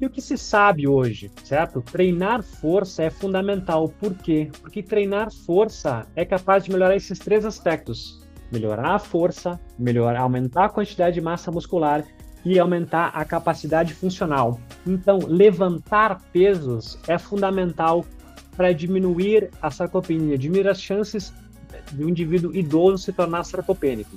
E 0.00 0.06
o 0.06 0.10
que 0.10 0.20
se 0.20 0.36
sabe 0.36 0.86
hoje, 0.86 1.30
certo? 1.44 1.80
Treinar 1.80 2.42
força 2.42 3.04
é 3.04 3.10
fundamental. 3.10 3.88
Por 3.88 4.12
quê? 4.14 4.50
Porque 4.60 4.82
treinar 4.82 5.32
força 5.32 6.06
é 6.14 6.24
capaz 6.24 6.64
de 6.64 6.72
melhorar 6.72 6.96
esses 6.96 7.18
três 7.18 7.44
aspectos: 7.46 8.20
melhorar 8.52 8.96
a 8.96 8.98
força, 8.98 9.58
melhorar, 9.78 10.20
aumentar 10.20 10.66
a 10.66 10.68
quantidade 10.68 11.14
de 11.14 11.20
massa 11.20 11.50
muscular 11.50 12.04
e 12.44 12.58
aumentar 12.58 13.12
a 13.14 13.24
capacidade 13.24 13.94
funcional. 13.94 14.60
Então, 14.86 15.20
levantar 15.26 16.20
pesos 16.32 16.98
é 17.08 17.16
fundamental 17.16 18.04
para 18.56 18.72
diminuir 18.72 19.50
a 19.60 19.70
sarcopenia, 19.70 20.38
diminuir 20.38 20.68
as 20.68 20.80
chances 20.80 21.32
de 21.92 22.04
um 22.04 22.08
indivíduo 22.08 22.54
idoso 22.54 23.04
se 23.04 23.12
tornar 23.12 23.44
sarcopênico. 23.44 24.16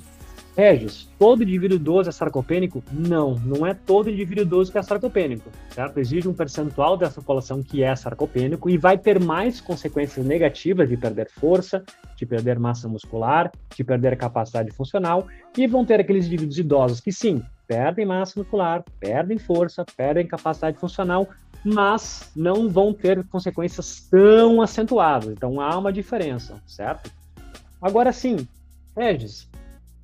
Regis, 0.58 1.08
todo 1.16 1.44
indivíduo 1.44 1.76
idoso 1.76 2.08
é 2.08 2.12
sarcopênico? 2.12 2.82
Não, 2.90 3.36
não 3.36 3.64
é 3.64 3.74
todo 3.74 4.10
indivíduo 4.10 4.42
idoso 4.42 4.72
que 4.72 4.78
é 4.78 4.82
sarcopênico, 4.82 5.48
certo? 5.70 6.00
Existe 6.00 6.28
um 6.28 6.34
percentual 6.34 6.96
dessa 6.96 7.20
população 7.20 7.62
que 7.62 7.84
é 7.84 7.94
sarcopênico 7.94 8.68
e 8.68 8.76
vai 8.76 8.98
ter 8.98 9.20
mais 9.20 9.60
consequências 9.60 10.26
negativas 10.26 10.88
de 10.88 10.96
perder 10.96 11.30
força, 11.30 11.84
de 12.16 12.26
perder 12.26 12.58
massa 12.58 12.88
muscular, 12.88 13.52
de 13.76 13.84
perder 13.84 14.16
capacidade 14.16 14.72
funcional, 14.72 15.28
e 15.56 15.64
vão 15.68 15.84
ter 15.84 16.00
aqueles 16.00 16.26
indivíduos 16.26 16.58
idosos 16.58 17.00
que 17.00 17.12
sim, 17.12 17.40
perdem 17.68 18.04
massa 18.04 18.40
muscular, 18.40 18.82
perdem 18.98 19.38
força, 19.38 19.84
perdem 19.96 20.26
capacidade 20.26 20.76
funcional, 20.76 21.28
mas 21.64 22.30
não 22.34 22.68
vão 22.68 22.92
ter 22.92 23.24
consequências 23.24 24.00
tão 24.10 24.62
acentuadas. 24.62 25.30
Então 25.30 25.60
há 25.60 25.76
uma 25.76 25.92
diferença, 25.92 26.62
certo? 26.66 27.10
Agora 27.80 28.12
sim, 28.12 28.46
Regis, 28.96 29.48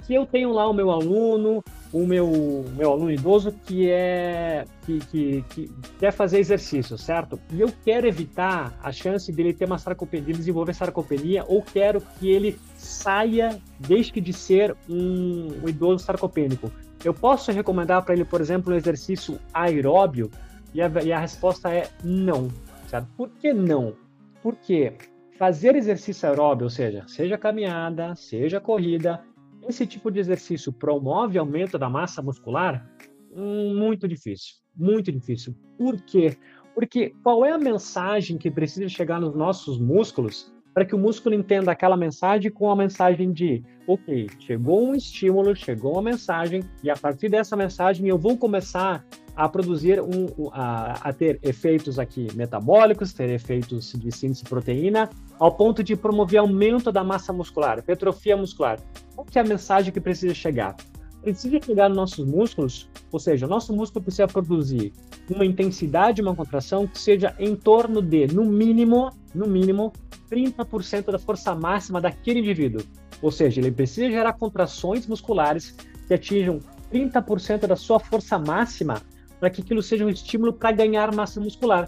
que 0.06 0.14
eu 0.14 0.26
tenho 0.26 0.52
lá 0.52 0.68
o 0.68 0.72
meu 0.72 0.90
aluno, 0.90 1.64
o 1.92 2.06
meu, 2.06 2.64
meu 2.76 2.92
aluno 2.92 3.10
idoso 3.10 3.52
que 3.64 3.88
é 3.88 4.64
que, 4.84 4.98
que, 4.98 5.44
que, 5.48 5.70
quer 5.98 6.12
fazer 6.12 6.38
exercício, 6.38 6.98
certo? 6.98 7.38
E 7.50 7.60
eu 7.60 7.72
quero 7.84 8.06
evitar 8.06 8.76
a 8.82 8.92
chance 8.92 9.32
dele 9.32 9.54
ter 9.54 9.64
uma 9.64 9.78
sarcopenia, 9.78 10.24
de 10.26 10.32
desenvolver 10.32 10.74
sarcopenia, 10.74 11.44
ou 11.46 11.62
quero 11.62 12.00
que 12.18 12.28
ele 12.28 12.58
saia, 12.76 13.58
deixe 13.78 14.20
de 14.20 14.32
ser 14.32 14.76
um, 14.88 15.60
um 15.62 15.68
idoso 15.68 16.04
sarcopênico. 16.04 16.70
Eu 17.04 17.14
posso 17.14 17.52
recomendar 17.52 18.02
para 18.02 18.14
ele, 18.14 18.24
por 18.24 18.40
exemplo, 18.40 18.72
um 18.72 18.76
exercício 18.76 19.38
aeróbio? 19.52 20.30
E 20.74 20.82
a, 20.82 20.90
e 21.02 21.12
a 21.12 21.18
resposta 21.20 21.72
é 21.72 21.88
não, 22.02 22.48
certo? 22.88 23.08
Por 23.16 23.30
que 23.30 23.52
não? 23.52 23.94
Porque 24.42 24.92
fazer 25.38 25.76
exercício 25.76 26.28
aeróbio, 26.28 26.64
ou 26.64 26.70
seja, 26.70 27.04
seja 27.06 27.38
caminhada, 27.38 28.14
seja 28.16 28.60
corrida, 28.60 29.22
esse 29.68 29.86
tipo 29.86 30.10
de 30.10 30.20
exercício 30.20 30.72
promove 30.72 31.38
aumento 31.38 31.78
da 31.78 31.88
massa 31.88 32.20
muscular? 32.20 32.86
Hum, 33.32 33.76
muito 33.78 34.06
difícil, 34.06 34.56
muito 34.76 35.10
difícil. 35.10 35.54
Por 35.78 36.00
quê? 36.02 36.36
Porque 36.74 37.14
qual 37.22 37.44
é 37.44 37.52
a 37.52 37.58
mensagem 37.58 38.36
que 38.36 38.50
precisa 38.50 38.88
chegar 38.88 39.20
nos 39.20 39.34
nossos 39.34 39.78
músculos 39.78 40.52
para 40.74 40.84
que 40.84 40.94
o 40.94 40.98
músculo 40.98 41.36
entenda 41.36 41.70
aquela 41.70 41.96
mensagem 41.96 42.50
com 42.50 42.68
a 42.68 42.74
mensagem 42.74 43.32
de, 43.32 43.62
ok, 43.86 44.28
chegou 44.40 44.88
um 44.88 44.94
estímulo, 44.94 45.54
chegou 45.54 45.92
uma 45.92 46.02
mensagem, 46.02 46.64
e 46.82 46.90
a 46.90 46.96
partir 46.96 47.28
dessa 47.28 47.56
mensagem 47.56 48.08
eu 48.08 48.18
vou 48.18 48.36
começar 48.36 49.06
a 49.36 49.48
produzir 49.48 50.00
um, 50.00 50.28
a, 50.52 51.08
a, 51.08 51.12
ter 51.12 51.38
efeitos 51.42 51.98
aqui 51.98 52.28
metabólicos, 52.34 53.12
ter 53.12 53.30
efeitos 53.30 53.92
de 53.92 54.12
síntese 54.12 54.44
proteína, 54.44 55.10
ao 55.38 55.52
ponto 55.52 55.82
de 55.82 55.96
promover 55.96 56.38
aumento 56.38 56.92
da 56.92 57.02
massa 57.02 57.32
muscular, 57.32 57.78
hipertrofia 57.78 58.36
muscular. 58.36 58.78
Qual 59.14 59.26
que 59.26 59.38
é 59.38 59.42
a 59.42 59.44
mensagem 59.44 59.92
que 59.92 60.00
precisa 60.00 60.34
chegar? 60.34 60.76
Precisa 61.22 61.58
chegar 61.60 61.88
nos 61.88 61.96
nossos 61.96 62.26
músculos, 62.26 62.88
ou 63.10 63.18
seja, 63.18 63.46
o 63.46 63.48
nosso 63.48 63.74
músculo 63.74 64.04
precisa 64.04 64.28
produzir 64.28 64.92
uma 65.28 65.44
intensidade, 65.44 66.20
uma 66.20 66.34
contração 66.34 66.86
que 66.86 66.98
seja 66.98 67.34
em 67.38 67.56
torno 67.56 68.02
de, 68.02 68.26
no 68.26 68.44
mínimo, 68.44 69.10
no 69.34 69.46
mínimo, 69.46 69.92
30% 70.30 71.10
da 71.10 71.18
força 71.18 71.54
máxima 71.54 72.00
daquele 72.00 72.40
indivíduo. 72.40 72.82
Ou 73.22 73.32
seja, 73.32 73.60
ele 73.60 73.72
precisa 73.72 74.10
gerar 74.10 74.34
contrações 74.34 75.06
musculares 75.06 75.74
que 76.06 76.12
atinjam 76.12 76.60
30% 76.92 77.66
da 77.66 77.74
sua 77.74 77.98
força 77.98 78.38
máxima 78.38 79.00
para 79.44 79.50
que 79.50 79.60
aquilo 79.60 79.82
seja 79.82 80.06
um 80.06 80.08
estímulo 80.08 80.54
para 80.54 80.72
ganhar 80.72 81.14
massa 81.14 81.38
muscular. 81.38 81.86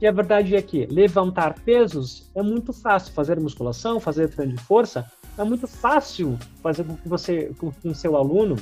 E 0.00 0.08
a 0.08 0.10
verdade 0.10 0.56
é 0.56 0.60
que 0.60 0.86
levantar 0.86 1.54
pesos 1.60 2.28
é 2.34 2.42
muito 2.42 2.72
fácil. 2.72 3.12
Fazer 3.12 3.38
musculação, 3.38 4.00
fazer 4.00 4.28
treino 4.28 4.54
de 4.54 4.60
força, 4.60 5.08
é 5.38 5.44
muito 5.44 5.68
fácil 5.68 6.36
fazer 6.60 6.82
com 6.82 6.96
que 6.96 7.08
você, 7.08 7.52
com 7.56 7.72
o 7.84 7.94
seu 7.94 8.16
aluno 8.16 8.56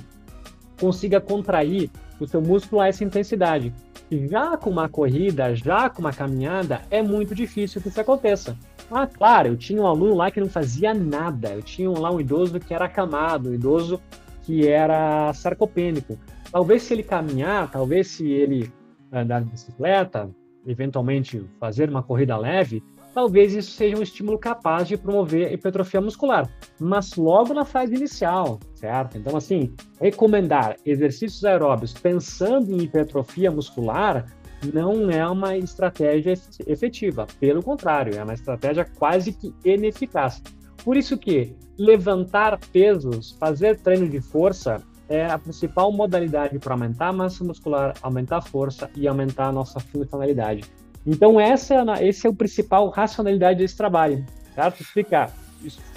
consiga 0.78 1.22
contrair 1.22 1.90
o 2.20 2.28
seu 2.28 2.42
músculo 2.42 2.82
a 2.82 2.88
essa 2.88 3.02
intensidade. 3.02 3.72
Já 4.10 4.58
com 4.58 4.68
uma 4.68 4.90
corrida, 4.90 5.54
já 5.54 5.88
com 5.88 6.02
uma 6.02 6.12
caminhada, 6.12 6.82
é 6.90 7.02
muito 7.02 7.34
difícil 7.34 7.80
que 7.80 7.88
isso 7.88 7.98
aconteça. 7.98 8.58
Ah, 8.90 9.06
claro, 9.06 9.48
eu 9.48 9.56
tinha 9.56 9.80
um 9.80 9.86
aluno 9.86 10.14
lá 10.14 10.30
que 10.30 10.38
não 10.38 10.50
fazia 10.50 10.92
nada. 10.92 11.54
Eu 11.54 11.62
tinha 11.62 11.88
lá 11.88 12.12
um 12.12 12.20
idoso 12.20 12.60
que 12.60 12.74
era 12.74 12.84
acamado, 12.84 13.48
um 13.48 13.54
idoso 13.54 14.02
que 14.42 14.68
era 14.68 15.32
sarcopênico. 15.32 16.18
Talvez 16.54 16.84
se 16.84 16.94
ele 16.94 17.02
caminhar, 17.02 17.68
talvez 17.68 18.06
se 18.06 18.30
ele 18.30 18.72
andar 19.12 19.42
de 19.42 19.50
bicicleta, 19.50 20.30
eventualmente 20.64 21.44
fazer 21.58 21.90
uma 21.90 22.00
corrida 22.00 22.36
leve, 22.36 22.80
talvez 23.12 23.52
isso 23.52 23.72
seja 23.72 23.98
um 23.98 24.02
estímulo 24.02 24.38
capaz 24.38 24.86
de 24.86 24.96
promover 24.96 25.52
hipertrofia 25.52 26.00
muscular, 26.00 26.48
mas 26.78 27.16
logo 27.16 27.52
na 27.52 27.64
fase 27.64 27.96
inicial, 27.96 28.60
certo? 28.72 29.18
Então, 29.18 29.36
assim, 29.36 29.74
recomendar 30.00 30.76
exercícios 30.86 31.44
aeróbios 31.44 31.92
pensando 31.92 32.70
em 32.70 32.84
hipertrofia 32.84 33.50
muscular 33.50 34.24
não 34.72 35.10
é 35.10 35.26
uma 35.28 35.56
estratégia 35.56 36.34
efetiva, 36.68 37.26
pelo 37.40 37.64
contrário, 37.64 38.16
é 38.16 38.22
uma 38.22 38.32
estratégia 38.32 38.84
quase 38.84 39.32
que 39.32 39.52
ineficaz. 39.64 40.40
Por 40.84 40.96
isso 40.96 41.18
que 41.18 41.56
levantar 41.76 42.60
pesos, 42.72 43.32
fazer 43.40 43.80
treino 43.80 44.08
de 44.08 44.20
força 44.20 44.80
é 45.08 45.26
a 45.26 45.38
principal 45.38 45.92
modalidade 45.92 46.58
para 46.58 46.74
aumentar 46.74 47.08
a 47.08 47.12
massa 47.12 47.44
muscular, 47.44 47.94
aumentar 48.02 48.38
a 48.38 48.42
força 48.42 48.90
e 48.96 49.06
aumentar 49.06 49.48
a 49.48 49.52
nossa 49.52 49.78
funcionalidade. 49.80 50.64
Então, 51.06 51.38
essa 51.38 51.74
é, 51.74 52.08
esse 52.08 52.26
é 52.26 52.30
o 52.30 52.34
principal 52.34 52.88
racionalidade 52.88 53.58
desse 53.58 53.76
trabalho, 53.76 54.24
certo? 54.54 54.80
Explicar, 54.80 55.30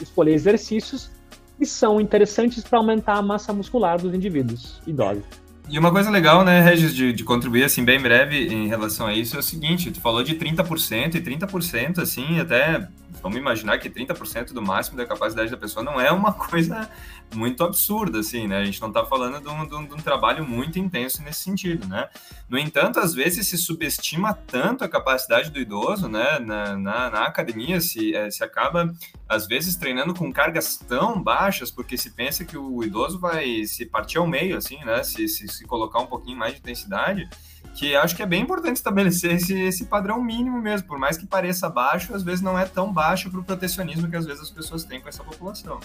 escolher 0.02 0.34
exercícios 0.34 1.10
que 1.58 1.66
são 1.66 2.00
interessantes 2.00 2.64
para 2.64 2.78
aumentar 2.78 3.16
a 3.16 3.22
massa 3.22 3.54
muscular 3.54 4.00
dos 4.00 4.14
indivíduos 4.14 4.82
idosos. 4.86 5.24
E 5.70 5.78
uma 5.78 5.92
coisa 5.92 6.10
legal, 6.10 6.46
né, 6.46 6.62
Regis, 6.62 6.96
de, 6.96 7.12
de, 7.12 7.24
contribuir 7.26 7.66
assim 7.66 7.84
bem 7.84 8.00
breve 8.00 8.48
em 8.48 8.68
relação 8.68 9.06
a 9.06 9.14
isso 9.14 9.36
é 9.36 9.40
o 9.40 9.44
seguinte, 9.44 9.92
tu 9.92 10.00
falou 10.00 10.24
de 10.24 10.36
30% 10.36 11.16
e 11.16 11.22
30% 11.22 12.00
assim, 12.00 12.40
até 12.40 12.88
vamos 13.22 13.38
imaginar 13.38 13.78
que 13.78 13.90
30% 13.90 14.54
do 14.54 14.62
máximo 14.62 14.98
da 14.98 15.06
capacidade 15.06 15.52
da 15.52 15.58
pessoa 15.58 15.84
não 15.84 16.00
é 16.00 16.12
uma 16.12 16.34
coisa 16.38 16.90
muito 17.34 17.64
absurda, 17.64 18.20
assim, 18.20 18.48
né? 18.48 18.58
A 18.58 18.66
gente 18.66 18.80
não 18.82 18.88
está 18.88 19.06
falando 19.06 19.42
de 19.42 19.48
um, 19.50 19.68
de, 19.68 19.76
um, 19.76 19.86
de 19.86 19.94
um, 19.94 19.98
trabalho 19.98 20.48
muito 20.48 20.80
intenso 20.80 21.22
nesse 21.24 21.42
sentido, 21.42 21.88
né? 21.88 22.10
No 22.50 22.58
entanto, 22.58 23.00
às 23.00 23.14
vezes 23.14 23.48
se 23.48 23.58
subestima 23.58 24.34
tanto 24.34 24.84
a 24.84 24.90
capacidade 24.90 25.50
do 25.50 25.60
idoso, 25.60 26.08
né? 26.08 26.40
Na, 26.40 26.76
na, 26.76 27.10
na 27.10 27.24
academia 27.26 27.82
se, 27.82 28.16
é, 28.16 28.30
se 28.32 28.44
acaba, 28.44 28.94
às 29.28 29.46
vezes, 29.48 29.76
treinando 29.76 30.14
com 30.14 30.32
cargas 30.32 30.78
tão 30.78 31.22
baixas, 31.22 31.70
porque 31.70 31.98
se 31.98 32.12
pensa 32.12 32.46
que 32.46 32.58
o 32.58 32.84
idoso 32.84 33.20
vai 33.20 33.66
se 33.66 33.86
partir 33.86 34.18
ao 34.18 34.28
meio, 34.28 34.58
assim, 34.58 34.78
né? 34.86 35.04
Se, 35.04 35.28
se, 35.28 35.48
se 35.48 35.66
colocar 35.66 36.00
um 36.00 36.08
pouquinho 36.08 36.38
mais 36.38 36.54
de 36.54 36.60
intensidade, 36.60 37.30
que 37.78 37.96
acho 37.96 38.16
que 38.16 38.24
é 38.24 38.26
bem 38.26 38.42
importante 38.42 38.78
estabelecer 38.78 39.36
esse, 39.36 39.54
esse 39.54 39.86
padrão 39.86 40.22
mínimo 40.22 40.60
mesmo, 40.60 40.88
por 40.88 40.98
mais 40.98 41.16
que 41.16 41.28
pareça 41.28 41.70
baixo, 41.70 42.16
às 42.16 42.24
vezes 42.24 42.42
não 42.42 42.58
é 42.58 42.66
tão 42.66 42.92
baixo 42.92 43.30
para 43.30 43.40
o 43.40 43.44
protecionismo 43.44 44.10
que 44.10 44.16
às 44.16 44.26
vezes 44.26 44.42
as 44.42 44.50
pessoas 44.50 44.84
têm 44.84 45.00
com 45.00 45.08
essa 45.08 45.24
população. 45.24 45.80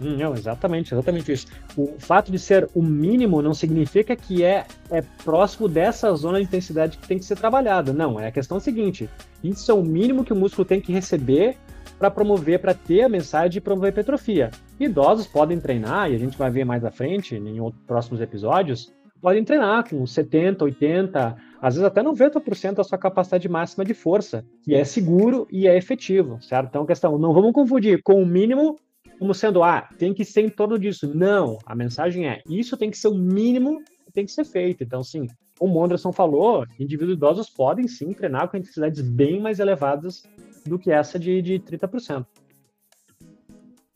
Hum, 0.00 0.16
não, 0.16 0.34
exatamente, 0.34 0.92
exatamente 0.92 1.30
isso. 1.30 1.46
O 1.76 1.94
fato 2.00 2.32
de 2.32 2.38
ser 2.38 2.68
o 2.74 2.82
mínimo 2.82 3.40
não 3.40 3.54
significa 3.54 4.16
que 4.16 4.42
é, 4.42 4.66
é 4.90 5.00
próximo 5.24 5.68
dessa 5.68 6.12
zona 6.16 6.38
de 6.38 6.44
intensidade 6.44 6.98
que 6.98 7.06
tem 7.06 7.18
que 7.18 7.24
ser 7.24 7.36
trabalhada. 7.36 7.92
Não, 7.92 8.18
é 8.18 8.26
a 8.26 8.32
questão 8.32 8.58
seguinte: 8.58 9.08
isso 9.42 9.70
é 9.70 9.74
o 9.74 9.82
mínimo 9.82 10.24
que 10.24 10.32
o 10.32 10.36
músculo 10.36 10.64
tem 10.64 10.80
que 10.80 10.92
receber 10.92 11.56
para 11.96 12.10
promover, 12.10 12.60
para 12.60 12.74
ter 12.74 13.02
a 13.02 13.08
mensagem 13.08 13.50
de 13.50 13.60
promover 13.60 13.90
hipertrofia. 13.90 14.50
Idosos 14.78 15.26
podem 15.26 15.60
treinar, 15.60 16.10
e 16.10 16.14
a 16.14 16.18
gente 16.18 16.38
vai 16.38 16.50
ver 16.50 16.64
mais 16.64 16.84
à 16.84 16.90
frente, 16.90 17.34
em 17.34 17.60
outros 17.60 17.82
próximos 17.84 18.20
episódios, 18.20 18.92
podem 19.20 19.44
treinar 19.44 19.88
com 19.88 20.06
70, 20.06 20.64
80, 20.64 21.36
às 21.60 21.74
vezes 21.74 21.86
até 21.86 22.02
90% 22.02 22.74
da 22.74 22.84
sua 22.84 22.98
capacidade 22.98 23.48
máxima 23.48 23.84
de 23.84 23.94
força, 23.94 24.44
que 24.62 24.74
é 24.74 24.84
seguro 24.84 25.46
e 25.50 25.66
é 25.66 25.76
efetivo, 25.76 26.40
certo? 26.40 26.68
Então, 26.68 26.86
questão, 26.86 27.18
não 27.18 27.32
vamos 27.32 27.52
confundir 27.52 28.02
com 28.02 28.22
o 28.22 28.26
mínimo 28.26 28.76
como 29.18 29.34
sendo, 29.34 29.64
ah, 29.64 29.88
tem 29.98 30.14
que 30.14 30.24
ser 30.24 30.42
em 30.42 30.48
torno 30.48 30.78
disso. 30.78 31.12
Não, 31.12 31.58
a 31.66 31.74
mensagem 31.74 32.28
é, 32.28 32.40
isso 32.48 32.76
tem 32.76 32.90
que 32.90 32.96
ser 32.96 33.08
o 33.08 33.14
mínimo 33.14 33.82
que 34.04 34.12
tem 34.12 34.24
que 34.24 34.30
ser 34.30 34.44
feito. 34.44 34.84
Então, 34.84 35.02
sim, 35.02 35.26
como 35.58 35.78
o 35.78 35.84
Anderson 35.84 36.12
falou, 36.12 36.64
indivíduos 36.78 37.16
idosos 37.16 37.50
podem 37.50 37.88
sim 37.88 38.12
treinar 38.12 38.48
com 38.48 38.56
intensidades 38.56 39.00
bem 39.02 39.40
mais 39.40 39.58
elevadas 39.58 40.22
do 40.64 40.78
que 40.78 40.92
essa 40.92 41.18
de, 41.18 41.42
de 41.42 41.58
30%. 41.58 42.24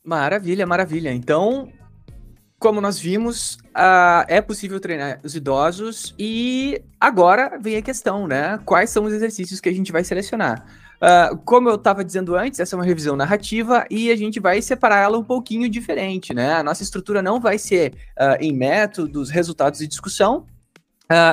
Maravilha, 0.04 0.66
maravilha. 0.66 1.12
Então, 1.12 1.68
como 2.62 2.80
nós 2.80 2.96
vimos, 2.96 3.54
uh, 3.76 4.24
é 4.28 4.40
possível 4.40 4.78
treinar 4.78 5.18
os 5.24 5.34
idosos 5.34 6.14
e 6.16 6.80
agora 7.00 7.58
vem 7.60 7.76
a 7.76 7.82
questão, 7.82 8.28
né? 8.28 8.56
Quais 8.64 8.88
são 8.88 9.04
os 9.04 9.12
exercícios 9.12 9.60
que 9.60 9.68
a 9.68 9.72
gente 9.72 9.90
vai 9.90 10.04
selecionar? 10.04 10.64
Uh, 11.02 11.36
como 11.38 11.68
eu 11.68 11.74
estava 11.74 12.04
dizendo 12.04 12.36
antes, 12.36 12.60
essa 12.60 12.76
é 12.76 12.78
uma 12.78 12.84
revisão 12.84 13.16
narrativa 13.16 13.84
e 13.90 14.12
a 14.12 14.16
gente 14.16 14.38
vai 14.38 14.62
separar 14.62 14.98
ela 14.98 15.18
um 15.18 15.24
pouquinho 15.24 15.68
diferente, 15.68 16.32
né? 16.32 16.54
A 16.54 16.62
nossa 16.62 16.84
estrutura 16.84 17.20
não 17.20 17.40
vai 17.40 17.58
ser 17.58 17.94
uh, 18.16 18.40
em 18.40 18.52
métodos, 18.52 19.28
resultados 19.28 19.80
e 19.80 19.88
discussão. 19.88 20.46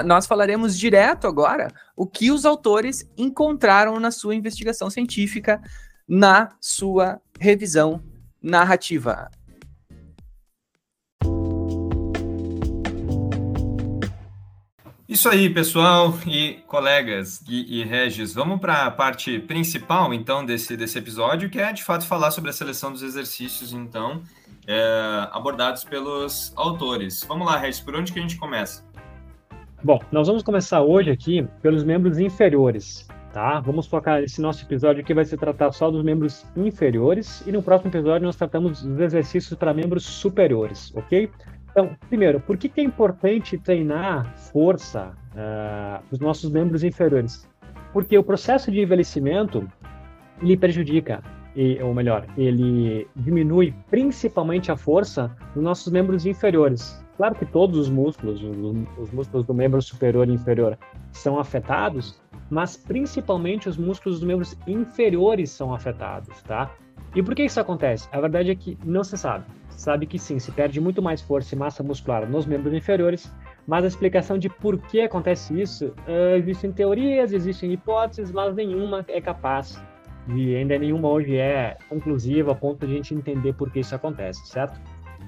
nós 0.06 0.26
falaremos 0.26 0.78
direto 0.78 1.28
agora 1.28 1.68
o 1.96 2.08
que 2.08 2.32
os 2.32 2.44
autores 2.44 3.08
encontraram 3.16 4.00
na 4.00 4.10
sua 4.10 4.34
investigação 4.34 4.90
científica, 4.90 5.62
na 6.08 6.50
sua 6.60 7.22
revisão 7.40 8.02
narrativa. 8.42 9.30
Isso 15.10 15.28
aí, 15.28 15.50
pessoal 15.50 16.14
e 16.28 16.60
colegas 16.68 17.42
Gui 17.42 17.66
e 17.68 17.84
Regis. 17.84 18.32
Vamos 18.32 18.60
para 18.60 18.86
a 18.86 18.92
parte 18.92 19.40
principal, 19.40 20.14
então, 20.14 20.46
desse, 20.46 20.78
desse 20.78 21.00
episódio, 21.00 21.50
que 21.50 21.58
é, 21.60 21.74
de 21.74 21.84
fato, 21.84 22.06
falar 22.06 22.30
sobre 22.30 22.52
a 22.52 22.54
seleção 22.54 22.92
dos 22.92 23.02
exercícios, 23.02 23.74
então, 23.74 24.22
é, 24.68 25.28
abordados 25.32 25.84
pelos 25.84 26.54
autores. 26.56 27.26
Vamos 27.28 27.48
lá, 27.48 27.58
Regis, 27.58 27.80
por 27.80 27.96
onde 27.96 28.14
que 28.14 28.20
a 28.20 28.22
gente 28.22 28.38
começa? 28.38 28.86
Bom, 29.84 30.00
nós 30.12 30.28
vamos 30.28 30.44
começar 30.44 30.84
hoje 30.84 31.10
aqui 31.10 31.44
pelos 31.60 31.84
membros 31.84 32.20
inferiores, 32.20 33.08
tá? 33.34 33.60
Vamos 33.62 33.88
focar 33.88 34.22
esse 34.22 34.40
nosso 34.40 34.64
episódio 34.64 35.02
aqui 35.02 35.16
vai 35.16 35.26
se 35.26 35.36
tratar 35.36 35.72
só 35.72 35.90
dos 35.90 36.04
membros 36.04 36.46
inferiores 36.56 37.42
e 37.48 37.52
no 37.52 37.64
próximo 37.64 37.90
episódio 37.90 38.28
nós 38.28 38.36
tratamos 38.36 38.84
dos 38.84 39.00
exercícios 39.00 39.58
para 39.58 39.74
membros 39.74 40.04
superiores, 40.06 40.94
ok? 40.96 41.32
Então, 41.72 41.96
primeiro, 42.08 42.40
por 42.40 42.58
que, 42.58 42.68
que 42.68 42.82
é 42.82 42.84
importante 42.84 43.58
treinar 43.58 44.34
força 44.36 45.14
uh, 45.34 46.04
os 46.12 46.20
nossos 46.20 46.52
membros 46.52 46.84
inferiores? 46.84 47.48
Porque 47.94 48.18
o 48.18 48.24
processo 48.24 48.72
de 48.72 48.82
envelhecimento 48.82 49.68
ele 50.42 50.58
prejudica, 50.58 51.22
e, 51.56 51.82
ou 51.82 51.94
melhor, 51.94 52.26
ele 52.38 53.08
diminui 53.16 53.74
principalmente 53.90 54.72
a 54.72 54.78
força 54.78 55.36
dos 55.54 55.64
nossos 55.64 55.92
membros 55.92 56.26
inferiores. 56.26 57.04
Claro 57.18 57.36
que 57.36 57.46
todos 57.46 57.78
os 57.78 57.90
músculos, 57.90 58.42
os, 58.42 58.78
os 58.98 59.12
músculos 59.12 59.46
do 59.46 59.54
membro 59.54 59.82
superior 59.82 60.28
e 60.30 60.34
inferior, 60.34 60.78
são 61.12 61.38
afetados, 61.38 62.20
mas 62.50 62.78
principalmente 62.78 63.68
os 63.68 63.78
músculos 63.78 64.20
dos 64.20 64.28
membros 64.28 64.58
inferiores 64.66 65.52
são 65.52 65.74
afetados, 65.74 66.42
tá? 66.44 66.72
E 67.16 67.22
por 67.22 67.36
que 67.36 67.44
isso 67.44 67.60
acontece? 67.60 68.08
A 68.12 68.22
verdade 68.22 68.52
é 68.52 68.56
que 68.56 68.78
não 68.86 69.04
se 69.04 69.18
sabe 69.18 69.44
sabe 69.80 70.06
que 70.06 70.20
sim, 70.20 70.38
se 70.40 70.52
perde 70.52 70.82
muito 70.82 71.02
mais 71.02 71.22
força 71.22 71.56
e 71.56 71.58
massa 71.58 71.82
muscular 71.82 72.30
nos 72.30 72.46
membros 72.46 72.74
inferiores, 72.74 73.34
mas 73.66 73.86
a 73.86 73.88
explicação 73.88 74.38
de 74.38 74.50
por 74.50 74.78
que 74.78 75.00
acontece 75.00 75.60
isso, 75.60 75.88
uh, 75.88 76.36
existem 76.36 76.70
teorias, 76.72 77.32
existem 77.32 77.72
hipóteses, 77.72 78.30
mas 78.30 78.54
nenhuma 78.54 79.06
é 79.08 79.22
capaz 79.22 79.82
de, 80.28 80.54
ainda 80.56 80.78
nenhuma 80.78 81.08
hoje 81.08 81.38
é 81.38 81.78
conclusiva 81.88 82.52
a 82.52 82.56
ponto 82.56 82.86
de 82.86 82.92
a 82.92 82.96
gente 82.98 83.14
entender 83.14 83.54
por 83.54 83.72
que 83.72 83.80
isso 83.80 83.96
acontece, 83.96 84.46
certo? 84.48 84.80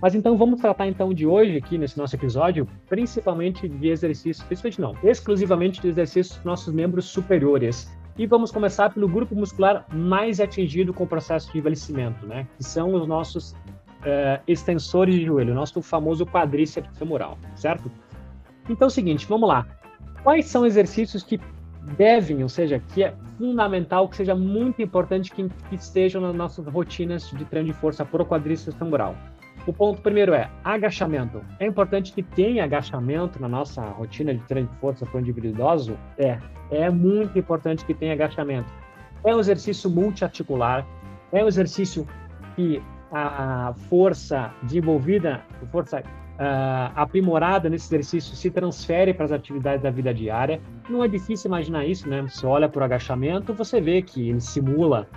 Mas 0.01 0.15
então 0.15 0.37
vamos 0.37 0.59
tratar 0.59 0.87
então 0.87 1.13
de 1.13 1.25
hoje 1.25 1.55
aqui 1.55 1.77
nesse 1.77 1.97
nosso 1.97 2.15
episódio, 2.15 2.67
principalmente 2.89 3.69
de 3.69 3.87
exercícios, 3.87 4.45
principalmente 4.45 4.81
não, 4.81 5.09
exclusivamente 5.09 5.79
de 5.79 5.87
exercícios 5.87 6.35
dos 6.35 6.45
nossos 6.45 6.73
membros 6.73 7.05
superiores. 7.05 7.89
E 8.17 8.27
vamos 8.27 8.51
começar 8.51 8.89
pelo 8.89 9.07
grupo 9.07 9.33
muscular 9.33 9.85
mais 9.93 10.41
atingido 10.41 10.93
com 10.93 11.05
o 11.05 11.07
processo 11.07 11.51
de 11.51 11.59
envelhecimento, 11.59 12.25
né? 12.25 12.45
Que 12.57 12.63
são 12.63 12.93
os 12.93 13.07
nossos 13.07 13.55
uh, 14.01 14.41
extensores 14.47 15.15
de 15.15 15.25
joelho, 15.25 15.53
nosso 15.53 15.81
famoso 15.81 16.25
quadríceps 16.25 16.97
femoral, 16.97 17.37
certo? 17.55 17.91
Então 18.69 18.85
é 18.85 18.89
o 18.89 18.91
seguinte, 18.91 19.25
vamos 19.27 19.47
lá. 19.47 19.65
Quais 20.23 20.45
são 20.45 20.65
exercícios 20.65 21.23
que 21.23 21.39
devem, 21.97 22.43
ou 22.43 22.49
seja, 22.49 22.79
que 22.93 23.03
é 23.03 23.13
fundamental, 23.37 24.07
que 24.07 24.15
seja 24.15 24.35
muito 24.35 24.81
importante 24.81 25.31
que, 25.31 25.49
que 25.69 25.75
estejam 25.75 26.21
nas 26.21 26.35
nossas 26.35 26.67
rotinas 26.67 27.29
de 27.29 27.43
treino 27.45 27.67
de 27.67 27.73
força 27.73 28.05
pro 28.05 28.25
quadríceps 28.25 28.75
femoral? 28.75 29.15
O 29.65 29.73
ponto 29.73 30.01
primeiro 30.01 30.33
é 30.33 30.49
agachamento. 30.63 31.43
É 31.59 31.67
importante 31.67 32.13
que 32.13 32.23
tenha 32.23 32.63
agachamento 32.63 33.39
na 33.39 33.47
nossa 33.47 33.81
rotina 33.81 34.33
de 34.33 34.41
treino 34.43 34.67
de 34.67 34.75
força 34.77 35.05
para 35.05 35.17
o 35.17 35.19
indivíduo 35.21 35.51
idoso? 35.51 35.97
É. 36.17 36.39
É 36.71 36.89
muito 36.89 37.37
importante 37.37 37.85
que 37.85 37.93
tenha 37.93 38.13
agachamento. 38.13 38.71
É 39.23 39.35
um 39.35 39.39
exercício 39.39 39.89
multiarticular, 39.89 40.85
é 41.31 41.43
um 41.43 41.47
exercício 41.47 42.07
que 42.55 42.81
a 43.11 43.73
força 43.89 44.53
desenvolvida, 44.63 45.41
força 45.71 45.99
uh, 45.99 46.91
aprimorada 46.95 47.69
nesse 47.69 47.87
exercício 47.87 48.35
se 48.35 48.49
transfere 48.49 49.13
para 49.13 49.25
as 49.25 49.31
atividades 49.31 49.83
da 49.83 49.91
vida 49.91 50.13
diária. 50.13 50.61
Não 50.89 51.03
é 51.03 51.07
difícil 51.07 51.49
imaginar 51.49 51.85
isso, 51.85 52.07
né? 52.09 52.21
Você 52.21 52.45
olha 52.45 52.69
para 52.69 52.81
o 52.81 52.83
agachamento, 52.83 53.53
você 53.53 53.81
vê 53.81 54.01
que 54.01 54.29
ele 54.29 54.41
simula 54.41 55.07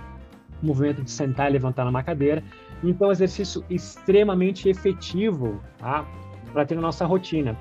o 0.61 0.67
movimento 0.67 1.01
de 1.03 1.11
sentar 1.11 1.49
e 1.49 1.53
levantar 1.53 1.85
numa 1.85 2.03
cadeira. 2.03 2.43
Então, 2.83 3.07
é 3.07 3.09
um 3.09 3.11
exercício 3.11 3.63
extremamente 3.69 4.69
efetivo 4.69 5.61
tá? 5.77 6.05
para 6.51 6.65
ter 6.65 6.75
na 6.75 6.81
nossa 6.81 7.05
rotina. 7.05 7.57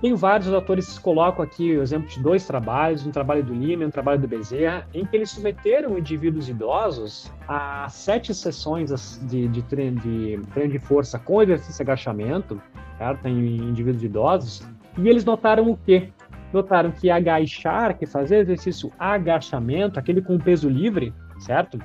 Tem 0.00 0.14
vários 0.14 0.50
autores 0.50 0.96
que 0.96 1.04
colocam 1.04 1.44
aqui 1.44 1.76
o 1.76 1.82
exemplo 1.82 2.08
de 2.08 2.22
dois 2.22 2.46
trabalhos, 2.46 3.06
um 3.06 3.10
trabalho 3.10 3.44
do 3.44 3.52
Lima 3.52 3.82
e 3.82 3.86
um 3.86 3.90
trabalho 3.90 4.18
do 4.18 4.26
Bezerra, 4.26 4.86
em 4.94 5.04
que 5.04 5.14
eles 5.14 5.30
submeteram 5.30 5.98
indivíduos 5.98 6.48
idosos 6.48 7.30
a 7.46 7.86
sete 7.90 8.32
sessões 8.32 9.20
de, 9.24 9.46
de, 9.48 9.62
treino, 9.62 10.00
de 10.00 10.40
treino 10.54 10.72
de 10.72 10.78
força 10.78 11.18
com 11.18 11.42
exercício 11.42 11.84
de 11.84 11.90
agachamento, 11.90 12.60
certo? 12.96 13.26
em 13.28 13.56
indivíduos 13.56 14.02
idosos, 14.02 14.66
e 14.96 15.06
eles 15.06 15.22
notaram 15.22 15.70
o 15.70 15.76
quê? 15.76 16.08
Notaram 16.50 16.90
que 16.90 17.10
agachar, 17.10 17.98
que 17.98 18.06
fazer 18.06 18.38
exercício 18.38 18.90
agachamento, 18.98 19.98
aquele 19.98 20.22
com 20.22 20.38
peso 20.38 20.68
livre, 20.68 21.12
certo? 21.38 21.78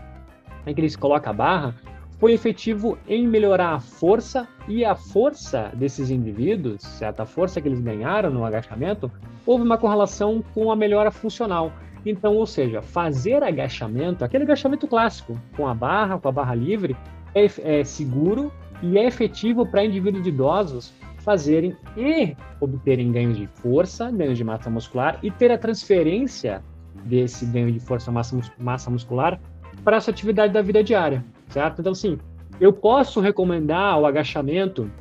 Em 0.65 0.73
que 0.73 0.80
eles 0.80 0.95
colocam 0.95 1.34
a 1.34 1.36
barra, 1.36 1.75
foi 2.17 2.34
efetivo 2.34 2.97
em 3.08 3.28
melhorar 3.28 3.73
a 3.73 3.80
força 3.80 4.47
e 4.67 4.86
a 4.86 4.95
força 4.95 5.71
desses 5.73 6.10
indivíduos, 6.10 6.82
certa 6.82 7.25
força 7.25 7.60
que 7.60 7.67
eles 7.67 7.82
ganharam 7.82 8.30
no 8.30 8.45
agachamento, 8.45 9.12
houve 9.45 9.63
uma 9.63 9.78
correlação 9.78 10.43
com 10.54 10.71
a 10.71 10.75
melhora 10.75 11.12
funcional. 11.12 11.71
Então, 12.06 12.36
ou 12.36 12.45
seja, 12.45 12.82
fazer 12.82 13.43
agachamento, 13.43 14.23
aquele 14.23 14.43
agachamento 14.43 14.88
clássico, 14.88 15.39
com 15.58 15.67
a 15.67 15.73
barra, 15.73 16.17
com 16.19 16.28
a 16.28 16.32
barra 16.32 16.56
livre, 16.56 16.95
é, 17.34 17.45
é 17.80 17.84
seguro 17.84 18.51
e 18.82 18.97
é 18.97 19.06
efetivo 19.06 19.65
para 19.65 19.84
indivíduos 19.84 20.25
idosos 20.25 20.93
fazerem 21.17 21.75
e 21.97 22.36
obterem 22.62 23.12
ganhos 23.12 23.38
de 23.38 23.47
força, 23.47 24.12
ganhos 24.12 24.38
de 24.38 24.43
massa 24.43 24.69
muscular 24.69 25.19
e 25.23 25.32
ter 25.32 25.51
a 25.51 25.58
transferência 25.58 26.63
desse 27.04 27.45
ganho 27.47 27.71
de 27.71 27.80
força 27.80 28.12
massa, 28.12 28.39
massa 28.60 28.91
muscular 28.91 29.39
para 29.84 29.97
essa 29.97 30.12
atividade 30.12 30.54
da 30.54 30.62
vida 30.62 30.84
diária, 30.84 31.25
certo? 31.56 31.80
Então, 31.80 31.94
assim, 31.94 32.18
eu 32.60 32.74
posso 32.74 33.22
recomendar 33.22 33.98
o 33.98 34.06
agachamento 34.06 34.91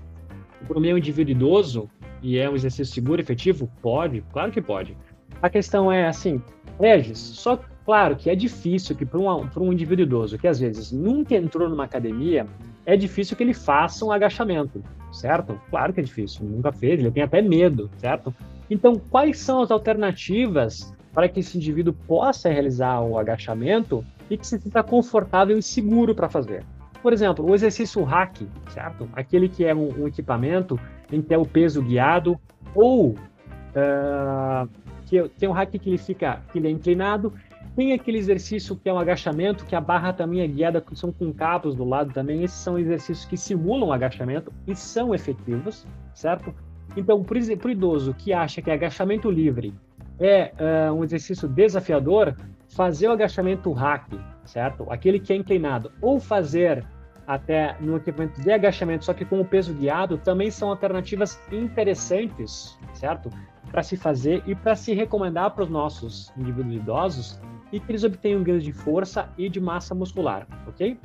para 0.69 0.79
o 0.79 0.81
meu 0.81 0.97
indivíduo 0.97 1.33
idoso 1.33 1.90
e 2.23 2.38
é 2.38 2.49
um 2.49 2.55
exercício 2.55 2.95
seguro, 2.95 3.21
efetivo? 3.21 3.69
Pode, 3.83 4.23
claro 4.33 4.53
que 4.53 4.62
pode. 4.62 4.97
A 5.43 5.51
questão 5.51 5.90
é 5.90 6.07
assim, 6.07 6.40
Regis, 6.81 7.19
só 7.19 7.59
claro 7.85 8.14
que 8.14 8.31
é 8.31 8.37
difícil 8.37 8.95
que 8.95 9.05
para 9.05 9.19
um, 9.19 9.49
um 9.57 9.73
indivíduo 9.73 10.05
idoso 10.05 10.38
que 10.38 10.47
às 10.47 10.61
vezes 10.61 10.93
nunca 10.93 11.35
entrou 11.35 11.69
numa 11.69 11.85
academia, 11.85 12.47
é 12.87 12.97
difícil 12.97 13.37
que 13.37 13.43
ele 13.43 13.53
faça 13.53 14.05
um 14.05 14.12
agachamento, 14.12 14.81
certo? 15.11 15.61
Claro 15.71 15.93
que 15.93 15.99
é 15.99 16.05
difícil, 16.05 16.47
nunca 16.47 16.71
fez, 16.71 17.01
ele 17.01 17.11
tem 17.11 17.25
até 17.25 17.43
medo, 17.43 17.90
certo? 17.97 18.33
Então, 18.71 18.95
quais 19.11 19.38
são 19.38 19.61
as 19.61 19.73
alternativas 19.73 20.95
para 21.12 21.29
que 21.29 21.40
esse 21.40 21.57
indivíduo 21.57 21.93
possa 22.07 22.49
realizar 22.49 23.01
o 23.01 23.19
agachamento 23.19 24.05
e 24.31 24.37
que 24.37 24.47
se 24.47 24.59
sinta 24.59 24.83
confortável 24.83 25.59
e 25.59 25.63
seguro 25.63 26.15
para 26.15 26.29
fazer? 26.29 26.65
Por 27.03 27.13
exemplo, 27.13 27.45
o 27.49 27.55
exercício 27.55 28.03
hack, 28.03 28.43
certo? 28.69 29.09
Aquele 29.13 29.49
que 29.49 29.65
é 29.65 29.75
um, 29.75 30.03
um 30.03 30.09
equipamento 30.09 30.79
em 31.13 31.21
que 31.21 31.35
é 31.35 31.39
o 31.39 31.45
peso 31.45 31.83
guiado 31.83 32.39
ou 32.75 33.11
uh, 33.11 34.69
que 35.07 35.29
tem 35.39 35.49
um 35.49 35.53
hack 35.53 35.71
que 35.71 35.91
ele 35.91 35.99
fica, 35.99 36.41
que 36.51 36.59
ele 36.59 36.69
é 36.69 36.71
inclinado 36.71 37.33
tem 37.77 37.93
aquele 37.93 38.19
exercício 38.19 38.77
que 38.77 38.89
é 38.89 38.93
um 38.93 38.99
agachamento, 38.99 39.65
que 39.65 39.75
a 39.75 39.81
barra 39.81 40.13
também 40.13 40.41
é 40.41 40.47
guiada, 40.47 40.85
são 40.93 41.11
com 41.11 41.33
cabos 41.33 41.75
do 41.75 41.85
lado 41.85 42.13
também. 42.13 42.45
Esses 42.45 42.59
são 42.59 42.79
exercícios 42.79 43.25
que 43.25 43.37
simulam 43.37 43.93
agachamento 43.93 44.53
e 44.67 44.77
são 44.77 45.15
efetivos, 45.15 45.85
certo? 46.15 46.55
Então, 46.97 47.23
para 47.25 47.37
o 47.37 47.71
idoso 47.71 48.15
que 48.15 48.33
acha 48.33 48.63
que 48.63 48.71
agachamento 48.71 49.29
livre 49.29 49.75
é 50.21 50.53
uh, 50.89 50.95
um 50.95 51.03
exercício 51.03 51.49
desafiador, 51.49 52.37
fazer 52.75 53.09
o 53.09 53.13
agachamento 53.13 53.73
hack, 53.73 54.09
certo? 54.45 54.87
Aquele 54.91 55.21
que 55.21 55.33
é 55.33 55.37
inclinado, 55.37 55.93
ou 56.01 56.19
fazer 56.19 56.85
até 57.27 57.77
no 57.81 57.97
equipamento 57.97 58.41
de 58.41 58.53
agachamento, 58.53 59.05
só 59.05 59.15
que 59.15 59.25
com 59.25 59.41
o 59.41 59.45
peso 59.45 59.73
guiado, 59.73 60.19
também 60.19 60.51
são 60.51 60.69
alternativas 60.69 61.41
interessantes, 61.51 62.79
certo? 62.93 63.31
Para 63.71 63.83
se 63.83 63.97
fazer 63.97 64.43
e 64.47 64.55
para 64.55 64.77
se 64.77 64.93
recomendar 64.93 65.53
para 65.53 65.65
os 65.65 65.71
nossos 65.71 66.33
indivíduos 66.37 66.75
idosos 66.75 67.41
e 67.73 67.81
que 67.81 67.91
eles 67.91 68.05
obtenham 68.05 68.43
ganhos 68.43 68.63
de 68.63 68.73
força 68.73 69.29
e 69.39 69.49
de 69.49 69.61
massa 69.61 69.95
muscular, 69.95 70.47
ok? 70.67 70.99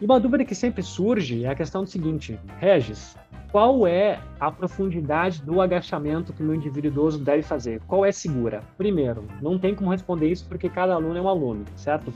E 0.00 0.04
uma 0.04 0.20
dúvida 0.20 0.44
que 0.44 0.54
sempre 0.54 0.82
surge 0.82 1.44
é 1.44 1.48
a 1.48 1.54
questão 1.54 1.82
do 1.82 1.90
seguinte, 1.90 2.38
Regis, 2.58 3.16
qual 3.50 3.86
é 3.86 4.20
a 4.38 4.50
profundidade 4.50 5.42
do 5.42 5.60
agachamento 5.60 6.32
que 6.32 6.42
o 6.42 6.46
meu 6.46 6.54
indivíduo 6.54 6.90
idoso 6.90 7.18
deve 7.18 7.42
fazer? 7.42 7.80
Qual 7.86 8.04
é 8.04 8.12
segura? 8.12 8.62
Primeiro, 8.76 9.24
não 9.40 9.58
tem 9.58 9.74
como 9.74 9.90
responder 9.90 10.30
isso 10.30 10.46
porque 10.46 10.68
cada 10.68 10.94
aluno 10.94 11.16
é 11.16 11.20
um 11.20 11.28
aluno, 11.28 11.64
certo? 11.74 12.12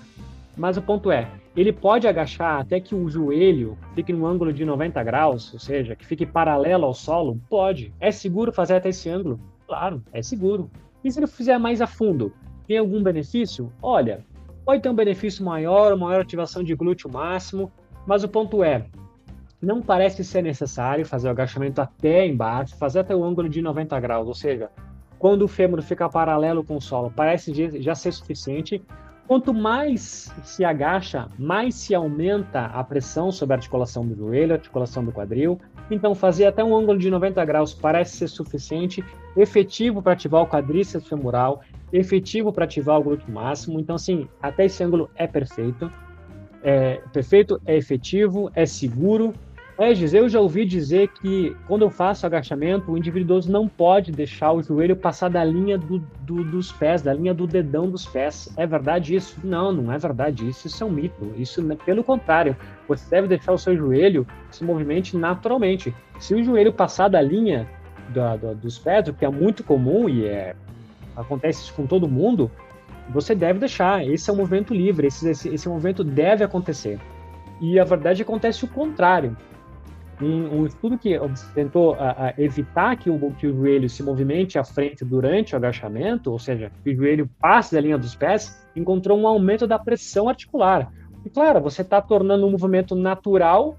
Mas 0.57 0.77
o 0.77 0.83
ponto 0.83 1.11
é, 1.11 1.31
ele 1.57 1.73
pode 1.73 2.07
agachar 2.07 2.61
até 2.61 2.79
que 2.79 2.95
o 2.95 3.09
joelho 3.09 3.79
fique 3.95 4.12
no 4.12 4.27
ângulo 4.27 4.53
de 4.53 4.64
90 4.64 5.03
graus, 5.03 5.53
ou 5.55 5.59
seja, 5.59 5.97
que 5.97 6.05
fique 6.05 6.27
paralelo 6.27 6.85
ao 6.85 6.92
solo? 6.92 7.40
Pode. 7.49 7.92
É 7.99 8.11
seguro 8.11 8.53
fazer 8.53 8.75
até 8.75 8.90
esse 8.90 9.09
ângulo? 9.09 9.40
Claro, 9.66 10.03
é 10.12 10.21
seguro. 10.23 10.71
E 11.03 11.11
se 11.11 11.18
ele 11.18 11.27
fizer 11.27 11.57
mais 11.59 11.81
a 11.81 11.87
fundo? 11.87 12.33
Tem 12.66 12.77
algum 12.77 13.03
benefício? 13.03 13.73
Olha, 13.81 14.25
pode 14.66 14.83
ter 14.83 14.90
um 14.90 14.95
benefício 14.95 15.42
maior, 15.42 15.97
maior 15.97 16.21
ativação 16.21 16.62
de 16.62 16.75
glúteo 16.75 17.11
máximo, 17.11 17.73
mas 18.07 18.23
o 18.23 18.29
ponto 18.29 18.62
é, 18.62 18.87
não 19.62 19.81
parece 19.81 20.25
ser 20.25 20.42
necessário 20.42 21.07
fazer 21.07 21.29
o 21.29 21.31
agachamento 21.31 21.81
até 21.81 22.27
embaixo, 22.27 22.77
fazer 22.77 22.98
até 22.98 23.14
o 23.14 23.22
ângulo 23.22 23.48
de 23.48 23.62
90 23.62 23.98
graus, 24.01 24.27
ou 24.27 24.35
seja, 24.35 24.68
quando 25.18 25.42
o 25.42 25.48
fêmur 25.48 25.81
fica 25.83 26.09
paralelo 26.09 26.64
com 26.64 26.77
o 26.77 26.81
solo, 26.81 27.12
parece 27.14 27.53
já 27.81 27.94
ser 27.94 28.11
suficiente. 28.12 28.83
Quanto 29.29 29.55
mais 29.55 30.35
se 30.42 30.64
agacha, 30.64 31.29
mais 31.38 31.77
se 31.77 31.94
aumenta 31.94 32.66
a 32.66 32.83
pressão 32.83 33.31
sobre 33.31 33.55
a 33.55 33.57
articulação 33.57 34.05
do 34.05 34.16
joelho, 34.16 34.51
a 34.51 34.57
articulação 34.57 35.05
do 35.05 35.12
quadril. 35.12 35.61
Então, 35.88 36.12
fazer 36.12 36.46
até 36.46 36.62
um 36.64 36.77
ângulo 36.77 36.98
de 36.98 37.09
90 37.09 37.42
graus 37.44 37.72
parece 37.72 38.16
ser 38.16 38.27
suficiente, 38.27 39.03
efetivo 39.37 40.03
para 40.03 40.14
ativar 40.14 40.42
o 40.42 40.46
quadríceps 40.46 41.09
femoral, 41.09 41.61
efetivo 41.92 42.53
para 42.53 42.64
ativar 42.64 42.98
o 42.98 43.03
glúteo 43.05 43.33
máximo. 43.33 43.79
Então, 43.79 43.94
assim, 43.94 44.29
até 44.42 44.64
esse 44.64 44.83
ângulo 44.83 45.09
é 45.14 45.29
perfeito. 45.29 45.88
É 46.64 47.01
perfeito, 47.12 47.61
é 47.64 47.77
efetivo, 47.77 48.51
é 48.55 48.66
seguro. 48.66 49.33
Regis, 49.78 50.12
eu 50.12 50.28
já 50.28 50.38
ouvi 50.38 50.66
dizer 50.66 51.08
que 51.08 51.56
quando 51.66 51.82
eu 51.82 51.90
faço 51.90 52.26
agachamento, 52.26 52.92
o 52.92 52.98
indivíduo 52.98 53.40
não 53.48 53.66
pode 53.66 54.12
deixar 54.12 54.52
o 54.52 54.62
joelho 54.62 54.94
passar 54.94 55.30
da 55.30 55.42
linha 55.42 55.78
do, 55.78 55.98
do, 56.20 56.44
dos 56.44 56.70
pés, 56.70 57.00
da 57.00 57.14
linha 57.14 57.32
do 57.32 57.46
dedão 57.46 57.88
dos 57.88 58.04
pés. 58.04 58.52
É 58.56 58.66
verdade 58.66 59.14
isso? 59.14 59.40
Não, 59.42 59.72
não 59.72 59.90
é 59.90 59.96
verdade 59.96 60.46
isso. 60.46 60.66
Isso 60.66 60.85
é 60.85 60.87
um 60.87 60.90
mito. 60.90 61.32
Isso, 61.37 61.64
pelo 61.87 62.04
contrário, 62.04 62.54
você 62.87 63.08
deve 63.08 63.28
deixar 63.28 63.52
o 63.52 63.58
seu 63.58 63.74
joelho 63.74 64.26
se 64.50 64.62
movimente 64.62 65.16
naturalmente. 65.16 65.94
Se 66.18 66.35
o 66.35 66.44
joelho 66.44 66.72
passar 66.72 67.08
da 67.08 67.22
linha 67.22 67.66
da, 68.11 68.37
da, 68.37 68.52
dos 68.52 68.78
pés, 68.78 69.08
o 69.08 69.14
que 69.14 69.24
é 69.24 69.30
muito 69.30 69.64
comum 69.64 70.06
e 70.06 70.26
é 70.26 70.54
acontece 71.16 71.62
isso 71.62 71.74
com 71.74 71.87
todo 71.87 72.08
mundo, 72.08 72.50
você 73.08 73.35
deve 73.35 73.58
deixar. 73.58 74.06
Esse 74.06 74.28
é 74.28 74.32
um 74.32 74.37
movimento 74.37 74.74
livre, 74.74 75.06
esse, 75.06 75.28
esse, 75.30 75.48
esse 75.48 75.68
movimento 75.68 76.04
deve 76.04 76.44
acontecer. 76.44 77.00
E 77.61 77.78
a 77.80 77.85
verdade 77.85 78.22
acontece 78.22 78.64
o 78.64 78.68
contrário. 78.68 79.37
Um, 80.22 80.61
um 80.61 80.66
estudo 80.66 80.96
que 80.96 81.18
tentou 81.54 81.94
a, 81.94 82.28
a 82.28 82.35
evitar 82.38 82.96
que 82.96 83.11
o, 83.11 83.32
que 83.32 83.46
o 83.46 83.56
joelho 83.56 83.88
se 83.88 84.02
movimente 84.02 84.58
à 84.58 84.64
frente 84.64 85.04
durante 85.04 85.54
o 85.54 85.56
agachamento, 85.56 86.30
ou 86.30 86.38
seja, 86.38 86.70
que 86.85 86.90
o 86.90 86.96
joelho 86.96 87.28
passe 87.40 87.74
da 87.74 87.80
linha 87.80 87.98
dos 87.98 88.14
pés, 88.14 88.64
encontrou 88.76 89.18
um 89.18 89.26
aumento 89.26 89.66
da 89.66 89.78
pressão 89.78 90.28
articular. 90.28 90.92
E 91.24 91.30
claro, 91.30 91.61
você 91.61 91.82
está 91.82 92.00
tornando 92.00 92.46
um 92.46 92.50
movimento 92.50 92.94
natural 92.94 93.76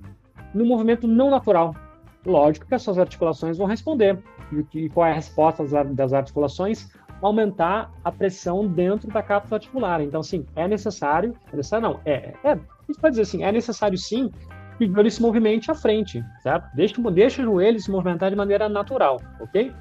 num 0.53 0.65
movimento 0.65 1.07
não 1.07 1.29
natural. 1.29 1.75
Lógico 2.25 2.67
que 2.67 2.75
as 2.75 2.81
suas 2.81 2.99
articulações 2.99 3.57
vão 3.57 3.67
responder. 3.67 4.17
E, 4.51 4.79
e 4.79 4.89
qual 4.89 5.07
é 5.07 5.11
a 5.11 5.15
resposta 5.15 5.63
das, 5.65 5.95
das 5.95 6.13
articulações? 6.13 6.89
aumentar 7.25 7.91
a 8.03 8.11
pressão 8.11 8.67
dentro 8.67 9.09
da 9.09 9.23
cápsula 9.23 9.57
articular. 9.57 10.01
Então, 10.01 10.21
sim, 10.21 10.45
é 10.55 10.67
necessário, 10.67 11.33
é 11.51 11.55
necessário 11.55 11.87
não, 11.87 11.99
é, 12.05 12.33
é, 12.43 12.51
a 12.51 12.57
gente 12.87 12.99
pode 12.99 13.11
dizer 13.11 13.21
assim, 13.21 13.43
é 13.43 13.51
necessário 13.51 13.97
sim 13.97 14.29
que 14.87 14.93
joelho 14.93 15.11
se 15.11 15.21
movimente 15.21 15.71
à 15.71 15.75
frente, 15.75 16.23
certo? 16.41 16.67
Deixa, 16.75 17.01
deixa 17.11 17.41
o 17.41 17.45
joelho 17.45 17.79
se 17.79 17.91
movimentar 17.91 18.29
de 18.29 18.35
maneira 18.35 18.67
natural, 18.69 19.21
ok? 19.39 19.71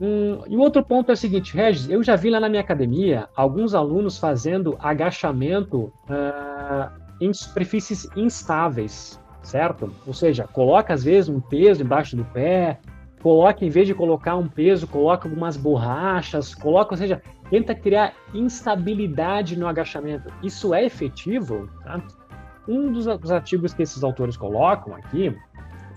Hum, 0.00 0.40
e 0.48 0.56
o 0.56 0.60
outro 0.60 0.82
ponto 0.82 1.10
é 1.10 1.12
o 1.12 1.16
seguinte, 1.16 1.54
Regis, 1.54 1.90
eu 1.90 2.02
já 2.02 2.16
vi 2.16 2.30
lá 2.30 2.40
na 2.40 2.48
minha 2.48 2.62
academia 2.62 3.28
alguns 3.36 3.74
alunos 3.74 4.18
fazendo 4.18 4.76
agachamento 4.78 5.92
uh, 6.08 6.90
em 7.20 7.32
superfícies 7.34 8.08
instáveis, 8.16 9.20
certo? 9.42 9.92
Ou 10.06 10.14
seja, 10.14 10.46
coloca 10.46 10.94
às 10.94 11.04
vezes 11.04 11.28
um 11.28 11.38
peso 11.38 11.82
embaixo 11.82 12.16
do 12.16 12.24
pé, 12.24 12.80
coloca, 13.22 13.62
em 13.62 13.68
vez 13.68 13.86
de 13.86 13.94
colocar 13.94 14.36
um 14.36 14.48
peso, 14.48 14.86
coloca 14.86 15.28
algumas 15.28 15.58
borrachas, 15.58 16.54
coloca, 16.54 16.94
ou 16.94 16.96
seja, 16.96 17.20
tenta 17.50 17.74
criar 17.74 18.14
instabilidade 18.32 19.58
no 19.58 19.66
agachamento. 19.66 20.32
Isso 20.42 20.72
é 20.72 20.82
efetivo? 20.82 21.68
Tá? 21.84 22.02
Um 22.68 22.92
dos, 22.92 23.08
artigos 23.30 23.74
que 23.74 23.82
esses 23.82 24.02
autores 24.02 24.36
colocam 24.36 24.94
aqui 24.94 25.34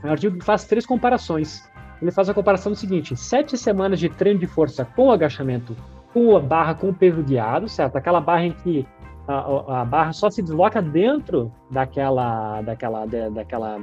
é 0.03 0.07
um 0.07 0.11
artigo 0.11 0.37
que 0.37 0.45
faz 0.45 0.65
três 0.65 0.85
comparações. 0.85 1.69
Ele 2.01 2.11
faz 2.11 2.29
a 2.29 2.33
comparação 2.33 2.71
do 2.71 2.77
seguinte: 2.77 3.15
sete 3.15 3.57
semanas 3.57 3.99
de 3.99 4.09
treino 4.09 4.39
de 4.39 4.47
força 4.47 4.85
com 4.85 5.11
agachamento 5.11 5.75
com 6.13 6.35
a 6.35 6.39
barra 6.39 6.75
com 6.75 6.89
o 6.89 6.93
peso 6.93 7.23
guiado, 7.23 7.67
certo? 7.67 7.95
Aquela 7.95 8.21
barra 8.21 8.45
em 8.45 8.51
que 8.51 8.85
a, 9.27 9.81
a 9.81 9.85
barra 9.85 10.13
só 10.13 10.29
se 10.29 10.41
desloca 10.41 10.81
dentro 10.81 11.51
daquela, 11.71 12.61
daquela, 12.61 13.05
daquela 13.05 13.81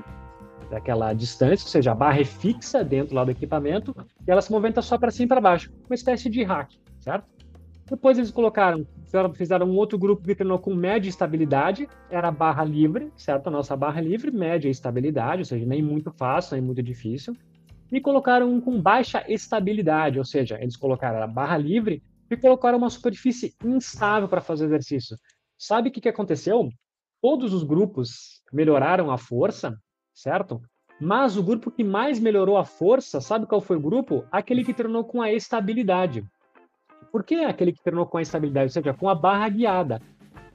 daquela 0.70 1.12
distância, 1.12 1.64
ou 1.64 1.70
seja, 1.70 1.90
a 1.90 1.94
barra 1.94 2.20
é 2.20 2.24
fixa 2.24 2.84
dentro 2.84 3.14
lá 3.14 3.24
do 3.24 3.32
equipamento 3.32 3.94
e 4.26 4.30
ela 4.30 4.40
se 4.40 4.52
movimenta 4.52 4.80
só 4.80 4.96
para 4.96 5.10
cima 5.10 5.24
e 5.24 5.28
para 5.28 5.40
baixo, 5.40 5.72
uma 5.88 5.94
espécie 5.94 6.30
de 6.30 6.44
hack, 6.44 6.70
certo? 7.00 7.26
Depois 7.90 8.16
eles 8.16 8.30
colocaram, 8.30 8.86
fizeram 9.34 9.66
um 9.68 9.76
outro 9.76 9.98
grupo 9.98 10.22
que 10.22 10.34
treinou 10.36 10.60
com 10.60 10.72
média 10.72 11.08
estabilidade, 11.08 11.88
era 12.08 12.30
barra 12.30 12.62
livre, 12.62 13.12
certo? 13.16 13.48
A 13.48 13.50
nossa 13.50 13.76
barra 13.76 14.00
livre, 14.00 14.30
média 14.30 14.68
estabilidade, 14.68 15.40
ou 15.40 15.44
seja, 15.44 15.66
nem 15.66 15.82
muito 15.82 16.12
fácil, 16.12 16.54
nem 16.54 16.64
muito 16.64 16.84
difícil. 16.84 17.36
E 17.90 18.00
colocaram 18.00 18.48
um 18.48 18.60
com 18.60 18.80
baixa 18.80 19.24
estabilidade, 19.28 20.20
ou 20.20 20.24
seja, 20.24 20.56
eles 20.62 20.76
colocaram 20.76 21.20
a 21.20 21.26
barra 21.26 21.56
livre 21.56 22.00
e 22.30 22.36
colocaram 22.36 22.78
uma 22.78 22.88
superfície 22.90 23.56
instável 23.64 24.28
para 24.28 24.40
fazer 24.40 24.66
exercício. 24.66 25.16
Sabe 25.58 25.88
o 25.88 25.92
que, 25.92 26.00
que 26.00 26.08
aconteceu? 26.08 26.70
Todos 27.20 27.52
os 27.52 27.64
grupos 27.64 28.40
melhoraram 28.52 29.10
a 29.10 29.18
força, 29.18 29.76
certo? 30.14 30.62
Mas 31.00 31.36
o 31.36 31.42
grupo 31.42 31.72
que 31.72 31.82
mais 31.82 32.20
melhorou 32.20 32.56
a 32.56 32.64
força, 32.64 33.20
sabe 33.20 33.46
qual 33.46 33.60
foi 33.60 33.78
o 33.78 33.80
grupo? 33.80 34.24
Aquele 34.30 34.64
que 34.64 34.72
treinou 34.72 35.02
com 35.02 35.20
a 35.20 35.32
estabilidade. 35.32 36.24
Por 37.10 37.24
que 37.24 37.44
aquele 37.44 37.72
que 37.72 37.82
treinou 37.82 38.06
com 38.06 38.18
a 38.18 38.22
estabilidade? 38.22 38.66
Ou 38.66 38.70
seja, 38.70 38.94
com 38.94 39.08
a 39.08 39.14
barra 39.14 39.48
guiada. 39.48 40.00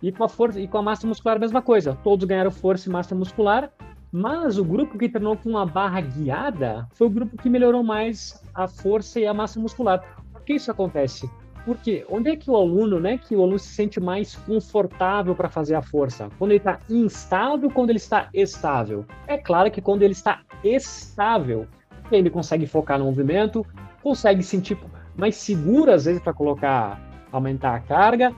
E 0.01 0.11
com 0.11 0.23
a 0.23 0.29
força 0.29 0.59
e 0.59 0.67
com 0.67 0.77
a 0.77 0.81
massa 0.81 1.07
muscular 1.07 1.37
a 1.37 1.39
mesma 1.39 1.61
coisa. 1.61 1.97
Todos 2.03 2.25
ganharam 2.25 2.51
força 2.51 2.89
e 2.89 2.91
massa 2.91 3.15
muscular, 3.15 3.71
mas 4.11 4.57
o 4.57 4.63
grupo 4.63 4.97
que 4.97 5.09
treinou 5.09 5.35
com 5.35 5.57
a 5.57 5.65
barra 5.65 6.01
guiada 6.01 6.87
foi 6.93 7.07
o 7.07 7.09
grupo 7.09 7.37
que 7.37 7.49
melhorou 7.49 7.83
mais 7.83 8.41
a 8.53 8.67
força 8.67 9.19
e 9.19 9.25
a 9.25 9.33
massa 9.33 9.59
muscular. 9.59 10.01
Por 10.31 10.41
que 10.41 10.53
isso 10.53 10.71
acontece? 10.71 11.29
Por 11.65 11.77
quê? 11.77 12.05
Onde 12.09 12.29
é 12.29 12.35
que 12.35 12.49
o 12.49 12.55
aluno, 12.55 12.99
né, 12.99 13.17
que 13.17 13.35
o 13.35 13.41
aluno 13.41 13.57
se 13.57 13.69
sente 13.69 13.99
mais 13.99 14.35
confortável 14.35 15.35
para 15.35 15.49
fazer 15.49 15.73
a 15.73 15.81
força? 15.81 16.29
Quando 16.37 16.51
ele 16.51 16.59
está 16.59 16.79
instável, 16.87 17.71
quando 17.71 17.89
ele 17.89 17.97
está 17.97 18.29
estável? 18.33 19.03
É 19.27 19.37
claro 19.37 19.71
que 19.71 19.81
quando 19.81 20.03
ele 20.03 20.13
está 20.13 20.43
estável, 20.63 21.67
ele 22.11 22.29
consegue 22.29 22.67
focar 22.67 22.99
no 22.99 23.05
movimento, 23.05 23.65
consegue 24.03 24.43
sentir 24.43 24.77
mais 25.17 25.35
seguro 25.35 25.91
às 25.91 26.05
vezes 26.05 26.21
para 26.21 26.33
colocar, 26.33 26.99
aumentar 27.31 27.75
a 27.75 27.79
carga 27.79 28.33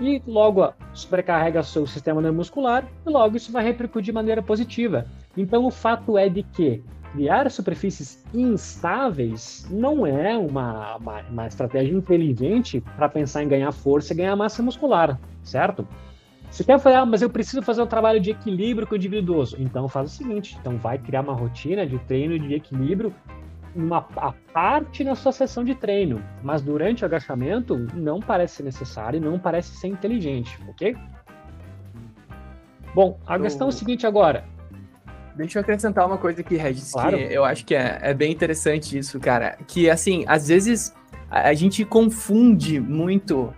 e 0.00 0.22
logo 0.26 0.72
sobrecarrega 0.92 1.62
seu 1.62 1.86
sistema 1.86 2.20
neuromuscular 2.20 2.86
e 3.06 3.10
logo 3.10 3.36
isso 3.36 3.52
vai 3.52 3.64
repercutir 3.64 4.06
de 4.06 4.12
maneira 4.12 4.42
positiva. 4.42 5.06
Então 5.36 5.64
o 5.64 5.70
fato 5.70 6.18
é 6.18 6.28
de 6.28 6.42
que 6.42 6.82
criar 7.12 7.50
superfícies 7.50 8.24
instáveis 8.34 9.66
não 9.70 10.06
é 10.06 10.36
uma, 10.36 10.96
uma, 10.96 11.20
uma 11.22 11.46
estratégia 11.46 11.94
inteligente 11.94 12.82
para 12.96 13.08
pensar 13.08 13.42
em 13.42 13.48
ganhar 13.48 13.72
força 13.72 14.12
e 14.12 14.16
ganhar 14.16 14.36
massa 14.36 14.62
muscular, 14.62 15.18
certo? 15.42 15.86
Você 16.50 16.62
quer 16.62 16.78
falar, 16.78 17.00
ah, 17.00 17.06
mas 17.06 17.22
eu 17.22 17.30
preciso 17.30 17.62
fazer 17.62 17.82
um 17.82 17.86
trabalho 17.86 18.20
de 18.20 18.30
equilíbrio 18.30 18.86
com 18.86 18.94
o 18.94 18.96
individuoso. 18.96 19.56
Então 19.58 19.88
faz 19.88 20.12
o 20.12 20.14
seguinte, 20.14 20.56
então 20.60 20.76
vai 20.76 20.98
criar 20.98 21.22
uma 21.22 21.34
rotina 21.34 21.86
de 21.86 21.98
treino 22.00 22.38
de 22.38 22.54
equilíbrio 22.54 23.12
uma 23.76 24.06
a 24.16 24.32
parte 24.52 25.04
na 25.04 25.14
sua 25.14 25.32
sessão 25.32 25.62
de 25.62 25.74
treino, 25.74 26.22
mas 26.42 26.62
durante 26.62 27.02
o 27.02 27.06
agachamento 27.06 27.76
não 27.94 28.20
parece 28.20 28.62
necessário, 28.62 29.20
não 29.20 29.38
parece 29.38 29.76
ser 29.76 29.88
inteligente, 29.88 30.58
ok? 30.68 30.96
Bom, 32.94 33.20
a 33.26 33.36
eu... 33.36 33.42
questão 33.42 33.66
é 33.66 33.70
o 33.70 33.72
seguinte 33.72 34.06
agora. 34.06 34.44
Deixa 35.36 35.58
eu 35.58 35.60
acrescentar 35.60 36.06
uma 36.06 36.16
coisa 36.16 36.40
aqui, 36.40 36.56
Regis, 36.56 36.92
claro. 36.92 37.18
que 37.18 37.24
eu 37.24 37.44
acho 37.44 37.64
que 37.66 37.74
é, 37.74 37.98
é 38.00 38.14
bem 38.14 38.32
interessante 38.32 38.96
isso, 38.96 39.20
cara. 39.20 39.58
Que, 39.66 39.90
assim, 39.90 40.24
às 40.26 40.48
vezes 40.48 40.94
a, 41.30 41.48
a 41.50 41.54
gente 41.54 41.84
confunde 41.84 42.80
muito 42.80 43.52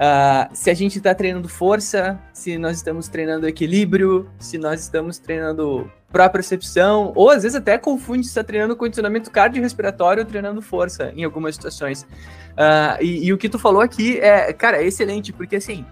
Uh, 0.00 0.48
se 0.54 0.70
a 0.70 0.74
gente 0.74 0.96
está 0.96 1.14
treinando 1.14 1.46
força, 1.46 2.18
se 2.32 2.56
nós 2.56 2.78
estamos 2.78 3.06
treinando 3.06 3.46
equilíbrio, 3.46 4.30
se 4.38 4.56
nós 4.56 4.80
estamos 4.80 5.18
treinando 5.18 5.92
propriocepção, 6.12 7.12
ou 7.14 7.30
às 7.30 7.42
vezes 7.42 7.56
até 7.56 7.78
confunde 7.78 8.24
se 8.24 8.30
está 8.30 8.42
treinando 8.42 8.74
condicionamento 8.76 9.30
cardiorrespiratório 9.30 10.22
ou 10.22 10.28
treinando 10.28 10.60
força 10.60 11.12
em 11.16 11.24
algumas 11.24 11.54
situações. 11.54 12.02
Uh, 12.02 13.00
e, 13.00 13.26
e, 13.26 13.32
o 13.32 13.38
que 13.38 13.48
tu 13.48 13.58
falou 13.58 13.80
aqui 13.80 14.18
é, 14.18 14.52
cara, 14.52 14.82
é 14.82 14.86
excelente, 14.86 15.32
porque 15.32 15.56
assim, 15.56 15.84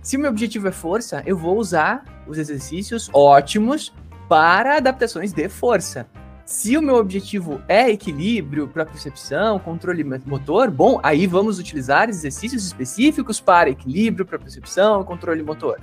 se 0.00 0.16
o 0.16 0.20
meu 0.20 0.30
objetivo 0.30 0.68
é 0.68 0.72
força, 0.72 1.22
eu 1.26 1.36
vou 1.36 1.58
usar 1.58 2.04
os 2.26 2.38
exercícios 2.38 3.10
ótimos 3.12 3.92
para 4.28 4.76
adaptações 4.76 5.32
de 5.32 5.48
força. 5.48 6.06
Se 6.44 6.76
o 6.76 6.82
meu 6.82 6.94
objetivo 6.94 7.60
é 7.66 7.90
equilíbrio, 7.90 8.68
propriocepção, 8.68 9.58
controle 9.58 10.04
motor, 10.04 10.70
bom, 10.70 11.00
aí 11.02 11.26
vamos 11.26 11.58
utilizar 11.58 12.08
exercícios 12.08 12.64
específicos 12.64 13.40
para 13.40 13.68
equilíbrio, 13.68 14.24
propriocepção, 14.24 15.02
controle 15.02 15.42
motor, 15.42 15.80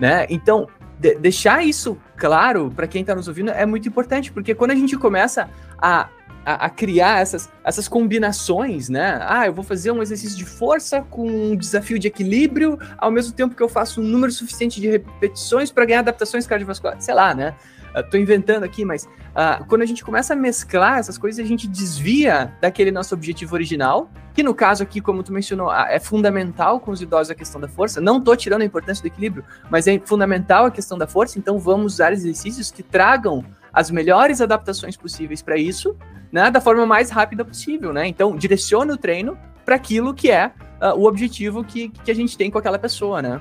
né? 0.00 0.26
Então, 0.28 0.66
de 1.00 1.14
deixar 1.14 1.64
isso 1.64 1.96
claro 2.16 2.70
para 2.76 2.86
quem 2.86 3.00
está 3.00 3.14
nos 3.14 3.26
ouvindo 3.26 3.50
é 3.50 3.64
muito 3.64 3.88
importante, 3.88 4.30
porque 4.30 4.54
quando 4.54 4.72
a 4.72 4.74
gente 4.74 4.98
começa 4.98 5.48
a, 5.78 6.10
a, 6.44 6.66
a, 6.66 6.70
criar 6.70 7.20
essas, 7.20 7.48
essas 7.64 7.88
combinações, 7.88 8.90
né? 8.90 9.18
Ah, 9.22 9.46
eu 9.46 9.52
vou 9.52 9.64
fazer 9.64 9.90
um 9.90 10.02
exercício 10.02 10.36
de 10.36 10.44
força 10.44 11.00
com 11.08 11.26
um 11.26 11.56
desafio 11.56 11.98
de 11.98 12.06
equilíbrio, 12.06 12.78
ao 12.98 13.10
mesmo 13.10 13.32
tempo 13.32 13.54
que 13.54 13.62
eu 13.62 13.68
faço 13.68 14.02
um 14.02 14.04
número 14.04 14.30
suficiente 14.30 14.78
de 14.78 14.90
repetições 14.90 15.70
para 15.72 15.86
ganhar 15.86 16.00
adaptações 16.00 16.46
cardiovasculares, 16.46 17.02
sei 17.02 17.14
lá, 17.14 17.34
né? 17.34 17.54
Estou 17.94 18.18
uh, 18.18 18.22
inventando 18.22 18.64
aqui, 18.64 18.84
mas 18.84 19.04
uh, 19.04 19.64
quando 19.66 19.82
a 19.82 19.86
gente 19.86 20.04
começa 20.04 20.32
a 20.32 20.36
mesclar 20.36 20.98
essas 20.98 21.18
coisas, 21.18 21.44
a 21.44 21.48
gente 21.48 21.66
desvia 21.66 22.52
daquele 22.60 22.90
nosso 22.90 23.14
objetivo 23.14 23.54
original, 23.54 24.10
que 24.32 24.42
no 24.42 24.54
caso 24.54 24.82
aqui, 24.82 25.00
como 25.00 25.22
tu 25.22 25.32
mencionou, 25.32 25.68
uh, 25.68 25.86
é 25.88 25.98
fundamental 25.98 26.80
com 26.80 26.90
os 26.90 27.02
idosos 27.02 27.30
a 27.30 27.34
questão 27.34 27.60
da 27.60 27.68
força. 27.68 28.00
Não 28.00 28.18
estou 28.18 28.36
tirando 28.36 28.62
a 28.62 28.64
importância 28.64 29.02
do 29.02 29.06
equilíbrio, 29.06 29.44
mas 29.68 29.86
é 29.86 29.98
fundamental 30.04 30.66
a 30.66 30.70
questão 30.70 30.96
da 30.96 31.06
força, 31.06 31.38
então 31.38 31.58
vamos 31.58 31.94
usar 31.94 32.12
exercícios 32.12 32.70
que 32.70 32.82
tragam 32.82 33.44
as 33.72 33.90
melhores 33.90 34.40
adaptações 34.40 34.96
possíveis 34.96 35.42
para 35.42 35.56
isso, 35.56 35.96
né, 36.32 36.50
da 36.50 36.60
forma 36.60 36.86
mais 36.86 37.10
rápida 37.10 37.44
possível, 37.44 37.92
né? 37.92 38.06
Então, 38.06 38.36
direcione 38.36 38.92
o 38.92 38.96
treino 38.96 39.36
para 39.64 39.74
aquilo 39.74 40.14
que 40.14 40.30
é 40.30 40.52
uh, 40.80 40.96
o 40.96 41.06
objetivo 41.06 41.62
que, 41.64 41.88
que 41.88 42.10
a 42.10 42.14
gente 42.14 42.36
tem 42.36 42.50
com 42.50 42.58
aquela 42.58 42.78
pessoa, 42.78 43.20
né? 43.20 43.40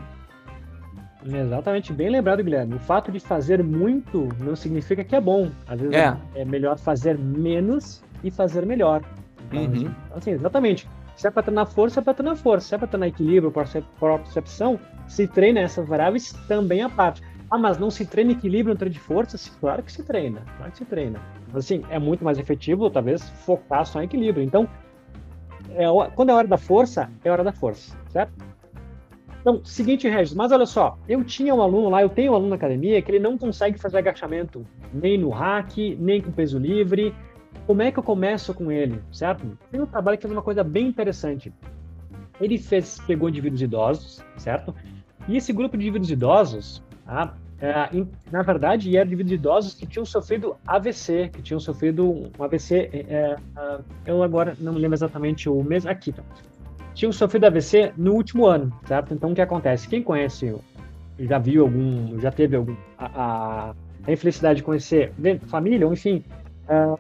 Exatamente, 1.26 1.92
bem 1.92 2.10
lembrado, 2.10 2.44
Guilherme. 2.44 2.76
O 2.76 2.80
fato 2.80 3.12
de 3.12 3.20
fazer 3.20 3.64
muito 3.64 4.30
não 4.40 4.56
significa 4.56 5.04
que 5.04 5.16
é 5.16 5.22
bom. 5.22 5.52
Às 5.68 5.80
vezes 5.80 5.96
é, 5.96 6.18
é 6.36 6.46
melhor 6.46 6.78
fazer 6.78 7.18
menos 7.18 8.02
e 8.24 8.32
fazer 8.32 8.66
melhor. 8.66 9.04
Então, 9.52 9.62
uhum. 9.62 9.92
assim, 10.16 10.32
exatamente. 10.32 10.88
Se 11.16 11.28
é 11.28 11.32
para 11.32 11.44
treinar 11.44 11.66
força, 11.68 12.00
é 12.00 12.04
para 12.04 12.14
treinar 12.14 12.38
força. 12.38 12.70
Se 12.70 12.76
é 12.76 12.78
para 12.78 12.88
treinar 12.88 13.10
equilíbrio, 13.10 13.52
percepção, 13.52 14.80
se 15.08 15.28
treina 15.28 15.60
essas 15.60 15.88
variáveis 15.88 16.32
também 16.48 16.82
a 16.82 16.90
parte. 16.90 17.22
Ah, 17.52 17.58
mas 17.58 17.78
não 17.78 17.90
se 17.90 18.06
treina 18.06 18.32
equilíbrio 18.32 18.74
no 18.74 18.78
treino 18.78 18.94
de 18.94 19.00
força? 19.00 19.38
Claro 19.60 19.82
que 19.84 19.92
se 19.92 20.04
treina, 20.04 20.42
claro 20.58 20.72
que 20.72 20.78
se 20.78 20.86
treina. 20.86 21.20
Mas 21.48 21.66
assim, 21.66 21.84
é 21.90 21.98
muito 21.98 22.24
mais 22.24 22.38
efetivo, 22.38 22.90
talvez, 22.90 23.28
focar 23.30 23.86
só 23.86 24.02
em 24.02 24.06
equilíbrio. 24.06 24.44
Então, 24.44 24.70
é, 25.72 25.86
quando 26.16 26.30
é 26.30 26.34
hora 26.34 26.48
da 26.48 26.58
força, 26.58 27.10
é 27.24 27.32
hora 27.32 27.44
da 27.44 27.52
força, 27.52 27.98
certo? 28.12 28.32
Então, 29.42 29.64
seguinte, 29.64 30.08
Regis, 30.08 30.34
mas 30.34 30.52
olha 30.52 30.66
só, 30.66 30.98
eu 31.08 31.24
tinha 31.24 31.56
um 31.56 31.62
aluno 31.62 31.90
lá, 31.90 32.02
eu 32.02 32.10
tenho 32.10 32.34
um 32.34 32.36
aluno 32.36 32.50
na 32.50 32.56
academia 32.56 33.02
que 33.02 33.10
ele 33.10 33.20
não 33.20 33.38
consegue 33.38 33.80
fazer 33.80 33.98
agachamento 33.98 34.66
nem 34.94 35.18
no 35.18 35.30
hack, 35.30 35.78
nem 35.98 36.22
com 36.22 36.32
peso 36.32 36.60
livre. 36.60 37.14
Como 37.66 37.82
é 37.82 37.92
que 37.92 38.00
eu 38.00 38.04
começo 38.04 38.54
com 38.54 38.72
ele, 38.72 39.02
certo? 39.12 39.58
Tem 39.72 39.82
um 39.82 39.86
trabalho 39.86 40.18
que 40.18 40.24
fez 40.24 40.32
uma 40.32 40.42
coisa 40.42 40.64
bem 40.64 40.88
interessante. 40.88 41.54
Ele 42.40 42.58
fez, 42.58 43.00
pegou 43.08 43.30
indivíduos 43.30 43.62
idosos, 43.62 44.24
certo? 44.38 44.76
E 45.28 45.38
esse 45.38 45.54
grupo 45.54 45.78
de 45.78 45.84
indivíduos 45.84 46.12
idosos, 46.12 46.84
tá? 47.06 47.34
É, 47.62 47.90
na 48.32 48.42
verdade, 48.42 48.96
eram 48.96 49.08
indivíduos 49.08 49.34
idosos 49.34 49.74
que 49.74 49.86
tinham 49.86 50.06
sofrido 50.06 50.56
AVC, 50.66 51.30
que 51.34 51.42
tinham 51.42 51.60
sofrido 51.60 52.10
um 52.10 52.44
AVC. 52.44 52.90
É, 52.94 53.36
é, 53.58 53.80
eu 54.06 54.24
agora 54.24 54.56
não 54.60 54.74
lembro 54.74 54.96
exatamente 54.96 55.50
o 55.50 55.62
mesmo. 55.62 55.90
Aqui, 55.90 56.14
tá 56.14 56.24
tinham 57.00 57.14
sofrido 57.14 57.46
AVC 57.46 57.94
no 57.96 58.12
último 58.12 58.46
ano, 58.46 58.78
certo? 58.86 59.14
Então, 59.14 59.32
o 59.32 59.36
que 59.36 59.40
acontece? 59.40 59.88
Quem 59.88 60.04
conhece, 60.04 60.54
já 61.18 61.40
viu 61.40 61.64
algum, 61.64 62.20
já 62.20 62.30
teve 62.30 62.58
algum, 62.58 62.76
a, 62.98 63.74
a, 64.06 64.12
infelicidade 64.12 64.58
de 64.58 64.64
conhecer 64.64 65.14
família, 65.48 65.88
ou 65.88 65.94
enfim, 65.94 66.26
uh, 66.68 67.00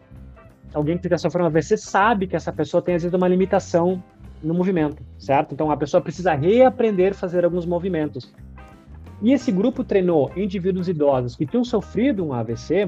alguém 0.73 0.97
que 0.97 1.09
já 1.09 1.17
sofreu 1.17 1.43
um 1.43 1.47
AVC 1.47 1.75
sabe 1.75 2.27
que 2.27 2.35
essa 2.37 2.53
pessoa 2.53 2.81
tem, 2.81 2.95
às 2.95 3.03
vezes, 3.03 3.13
uma 3.13 3.27
limitação 3.27 4.01
no 4.41 4.53
movimento, 4.53 5.03
certo? 5.17 5.53
Então, 5.53 5.69
a 5.69 5.75
pessoa 5.75 5.99
precisa 5.99 6.33
reaprender 6.33 7.11
a 7.11 7.15
fazer 7.15 7.43
alguns 7.43 7.65
movimentos. 7.65 8.33
E 9.21 9.33
esse 9.33 9.51
grupo 9.51 9.83
treinou 9.83 10.31
indivíduos 10.33 10.87
idosos 10.87 11.35
que 11.35 11.45
tinham 11.45 11.65
sofrido 11.65 12.25
um 12.25 12.31
AVC 12.31 12.85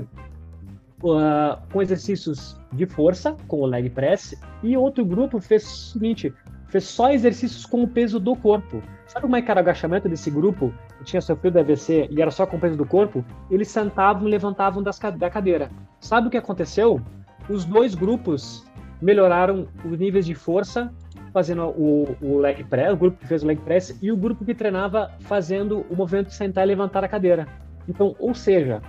uh, 1.03 1.17
ah, 1.17 1.59
com 1.73 1.81
exercícios 1.81 2.57
de 2.71 2.85
força, 2.85 3.35
com 3.49 3.59
o 3.59 3.65
leg 3.65 3.89
press, 3.89 4.33
e 4.63 4.77
outro 4.77 5.03
grupo 5.03 5.41
fez 5.41 5.65
o 5.65 5.91
seguinte: 5.91 6.33
fez 6.71 6.85
só 6.85 7.11
exercícios 7.11 7.65
com 7.65 7.83
o 7.83 7.87
peso 7.87 8.19
do 8.19 8.33
corpo. 8.35 8.81
Sabe 9.05 9.23
como 9.23 9.35
é 9.35 9.41
que 9.41 9.51
era 9.51 9.59
o 9.59 9.63
agachamento 9.63 10.07
desse 10.07 10.31
grupo 10.31 10.73
que 10.97 11.03
tinha 11.03 11.21
sofrido 11.21 11.59
AVC 11.59 12.07
e 12.09 12.21
era 12.21 12.31
só 12.31 12.45
com 12.45 12.55
o 12.55 12.59
peso 12.59 12.77
do 12.77 12.85
corpo? 12.85 13.23
Eles 13.49 13.67
sentavam 13.67 14.25
e 14.25 14.31
levantavam 14.31 14.81
das, 14.81 14.97
da 14.97 15.29
cadeira. 15.29 15.69
Sabe 15.99 16.27
o 16.27 16.31
que 16.31 16.37
aconteceu? 16.37 17.01
Os 17.49 17.65
dois 17.65 17.93
grupos 17.93 18.65
melhoraram 19.01 19.67
os 19.83 19.99
níveis 19.99 20.25
de 20.25 20.33
força 20.33 20.93
fazendo 21.33 21.63
o, 21.69 22.15
o 22.21 22.37
leg 22.37 22.63
press, 22.63 22.93
o 22.93 22.97
grupo 22.97 23.17
que 23.17 23.27
fez 23.27 23.43
o 23.43 23.47
leg 23.47 23.59
press 23.59 23.97
e 24.01 24.11
o 24.11 24.17
grupo 24.17 24.45
que 24.45 24.53
treinava 24.53 25.11
fazendo 25.21 25.85
o 25.89 25.95
movimento 25.95 26.27
de 26.27 26.35
sentar 26.35 26.63
e 26.65 26.67
levantar 26.67 27.03
a 27.03 27.07
cadeira. 27.07 27.47
Então, 27.87 28.15
ou 28.17 28.33
seja, 28.33 28.81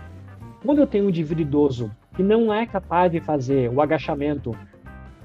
quando 0.64 0.78
eu 0.78 0.86
tenho 0.86 1.06
um 1.06 1.08
indivíduo 1.08 1.42
idoso 1.42 1.90
que 2.14 2.22
não 2.22 2.52
é 2.52 2.64
capaz 2.66 3.10
de 3.10 3.20
fazer 3.20 3.70
o 3.70 3.80
agachamento 3.80 4.54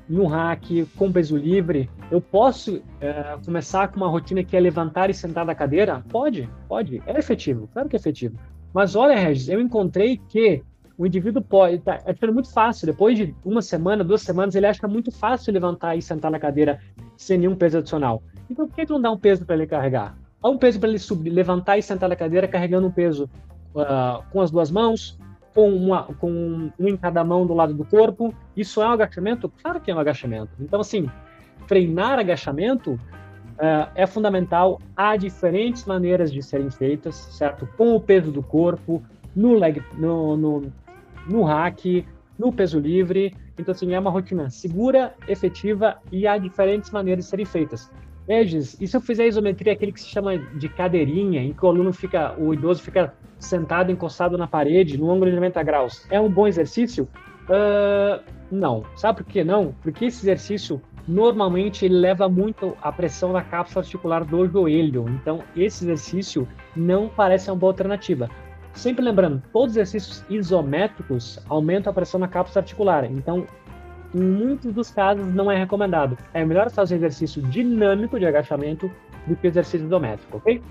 no 0.07 0.25
hack, 0.25 0.87
com 0.95 1.11
peso 1.11 1.35
livre, 1.35 1.89
eu 2.09 2.21
posso 2.21 2.81
é, 3.01 3.37
começar 3.43 3.89
com 3.89 3.97
uma 3.97 4.07
rotina 4.07 4.43
que 4.43 4.55
é 4.55 4.59
levantar 4.59 5.09
e 5.09 5.13
sentar 5.13 5.45
da 5.45 5.53
cadeira? 5.53 6.03
Pode, 6.09 6.49
pode. 6.67 7.01
É 7.05 7.17
efetivo, 7.17 7.69
claro 7.73 7.89
que 7.89 7.95
é 7.95 7.99
efetivo. 7.99 8.37
Mas 8.73 8.95
olha, 8.95 9.17
Regis, 9.17 9.49
eu 9.49 9.59
encontrei 9.59 10.17
que 10.29 10.63
o 10.97 11.05
indivíduo 11.05 11.41
pode. 11.41 11.79
Tá, 11.79 12.01
é 12.05 12.27
muito 12.27 12.51
fácil. 12.51 12.87
Depois 12.87 13.17
de 13.17 13.35
uma 13.43 13.61
semana, 13.61 14.03
duas 14.03 14.21
semanas, 14.21 14.55
ele 14.55 14.65
acha 14.65 14.87
muito 14.87 15.11
fácil 15.11 15.53
levantar 15.53 15.95
e 15.95 16.01
sentar 16.01 16.31
na 16.31 16.39
cadeira 16.39 16.79
sem 17.15 17.37
nenhum 17.37 17.55
peso 17.55 17.79
adicional. 17.79 18.23
Então, 18.49 18.67
por 18.67 18.75
que 18.75 18.91
não 18.91 19.01
dá 19.01 19.11
um 19.11 19.17
peso 19.17 19.45
para 19.45 19.55
ele 19.55 19.67
carregar? 19.67 20.17
Dá 20.41 20.49
um 20.49 20.57
peso 20.57 20.79
para 20.79 20.89
ele 20.89 20.99
subir, 20.99 21.29
levantar 21.29 21.77
e 21.77 21.83
sentar 21.83 22.07
na 22.07 22.15
cadeira 22.15 22.47
carregando 22.47 22.87
um 22.87 22.91
peso 22.91 23.29
uh, 23.75 24.23
com 24.31 24.41
as 24.41 24.49
duas 24.49 24.71
mãos, 24.71 25.19
com, 25.53 25.69
uma, 25.69 26.03
com 26.03 26.71
um 26.79 26.87
em 26.87 26.95
cada 26.95 27.23
mão 27.23 27.45
do 27.45 27.53
lado 27.53 27.73
do 27.73 27.83
corpo. 27.83 28.33
Isso 28.55 28.81
é 28.81 28.87
um 28.87 28.91
agachamento? 28.91 29.51
Claro 29.61 29.81
que 29.81 29.91
é 29.91 29.95
um 29.95 29.99
agachamento. 29.99 30.51
Então, 30.59 30.79
assim, 30.79 31.09
treinar 31.67 32.19
agachamento 32.19 32.91
uh, 32.93 33.89
é 33.95 34.07
fundamental. 34.07 34.81
Há 34.95 35.15
diferentes 35.17 35.85
maneiras 35.85 36.31
de 36.31 36.41
serem 36.41 36.69
feitas, 36.69 37.15
certo? 37.15 37.67
Com 37.77 37.95
o 37.95 37.99
peso 37.99 38.31
do 38.31 38.41
corpo, 38.41 39.03
no 39.35 39.53
leg, 39.53 39.83
no, 39.97 40.37
no, 40.37 40.73
no 41.27 41.43
hack, 41.43 42.05
no 42.37 42.51
peso 42.51 42.79
livre. 42.79 43.33
Então, 43.57 43.71
assim, 43.71 43.93
é 43.93 43.99
uma 43.99 44.11
rotina 44.11 44.49
segura, 44.49 45.13
efetiva 45.27 45.97
e 46.11 46.27
há 46.27 46.37
diferentes 46.37 46.91
maneiras 46.91 47.25
de 47.25 47.29
serem 47.29 47.45
feitas. 47.45 47.91
Regis, 48.27 48.75
e 48.81 48.87
se 48.87 48.97
eu 48.97 48.99
fizer 48.99 49.25
isometria, 49.25 49.71
aquele 49.71 49.93
que 49.93 50.01
se 50.01 50.09
chama 50.09 50.37
de 50.37 50.67
cadeirinha, 50.67 51.41
em 51.41 51.53
que 51.53 51.65
o 51.65 51.69
aluno 51.69 51.93
fica, 51.93 52.35
o 52.37 52.53
idoso 52.53 52.83
fica 52.83 53.13
sentado, 53.39 53.89
encostado 53.89 54.37
na 54.37 54.45
parede, 54.45 54.97
no 54.97 55.09
ângulo 55.09 55.31
de 55.31 55.35
90 55.35 55.63
graus, 55.63 56.05
é 56.11 56.19
um 56.19 56.29
bom 56.29 56.45
exercício? 56.45 57.07
Uh, 57.45 58.21
não. 58.51 58.83
Sabe 58.97 59.23
por 59.23 59.31
que 59.31 59.45
não? 59.45 59.73
Porque 59.81 60.05
esse 60.05 60.25
exercício, 60.25 60.81
normalmente, 61.07 61.85
ele 61.85 61.95
leva 61.95 62.27
muito 62.27 62.75
a 62.81 62.91
pressão 62.91 63.31
na 63.31 63.41
cápsula 63.41 63.83
articular 63.83 64.25
do 64.25 64.47
joelho. 64.47 65.05
Então, 65.09 65.43
esse 65.55 65.85
exercício 65.85 66.47
não 66.75 67.07
parece 67.07 67.49
uma 67.49 67.55
boa 67.55 67.71
alternativa. 67.71 68.29
Sempre 68.73 69.03
lembrando, 69.03 69.41
todos 69.51 69.71
os 69.71 69.77
exercícios 69.77 70.23
isométricos 70.29 71.39
aumentam 71.49 71.89
a 71.91 71.93
pressão 71.93 72.19
na 72.19 72.27
cápsula 72.27 72.61
articular. 72.61 73.05
Então, 73.05 73.47
em 74.13 74.21
muitos 74.21 74.73
dos 74.73 74.89
casos 74.89 75.25
não 75.33 75.51
é 75.51 75.57
recomendado. 75.57 76.17
É 76.33 76.45
melhor 76.45 76.69
fazer 76.69 76.95
exercício 76.95 77.41
dinâmico 77.41 78.19
de 78.19 78.25
agachamento 78.25 78.89
do 79.25 79.35
que 79.35 79.47
exercício 79.47 79.85
isométrico, 79.85 80.37
ok? 80.37 80.61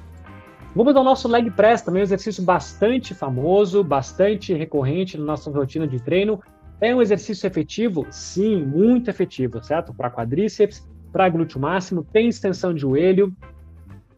Vamos 0.74 0.94
ao 0.94 1.02
nosso 1.02 1.26
leg 1.26 1.50
press, 1.50 1.80
também 1.82 2.02
um 2.02 2.04
exercício 2.04 2.44
bastante 2.44 3.14
famoso, 3.14 3.82
bastante 3.82 4.52
recorrente 4.52 5.16
na 5.16 5.24
nossa 5.24 5.50
rotina 5.50 5.86
de 5.88 5.98
treino. 5.98 6.38
É 6.80 6.94
um 6.94 7.00
exercício 7.00 7.46
efetivo? 7.46 8.06
Sim, 8.10 8.64
muito 8.64 9.08
efetivo, 9.08 9.62
certo? 9.62 9.94
Para 9.94 10.10
quadríceps, 10.10 10.86
para 11.12 11.28
glúteo 11.28 11.60
máximo, 11.60 12.04
tem 12.04 12.28
extensão 12.28 12.74
de 12.74 12.80
joelho, 12.80 13.34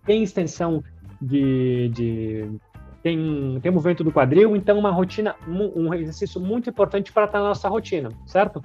tem 0.05 0.23
extensão 0.23 0.83
de, 1.21 1.89
de 1.91 2.51
tem, 3.03 3.61
tem 3.61 3.71
movimento 3.71 4.03
do 4.03 4.11
quadril, 4.11 4.57
então 4.57 4.79
uma 4.79 4.91
rotina, 4.91 5.37
um 5.47 5.93
exercício 5.95 6.41
muito 6.41 6.69
importante 6.69 7.13
para 7.13 7.27
estar 7.27 7.39
na 7.39 7.49
nossa 7.49 7.69
rotina, 7.69 8.11
certo? 8.27 8.63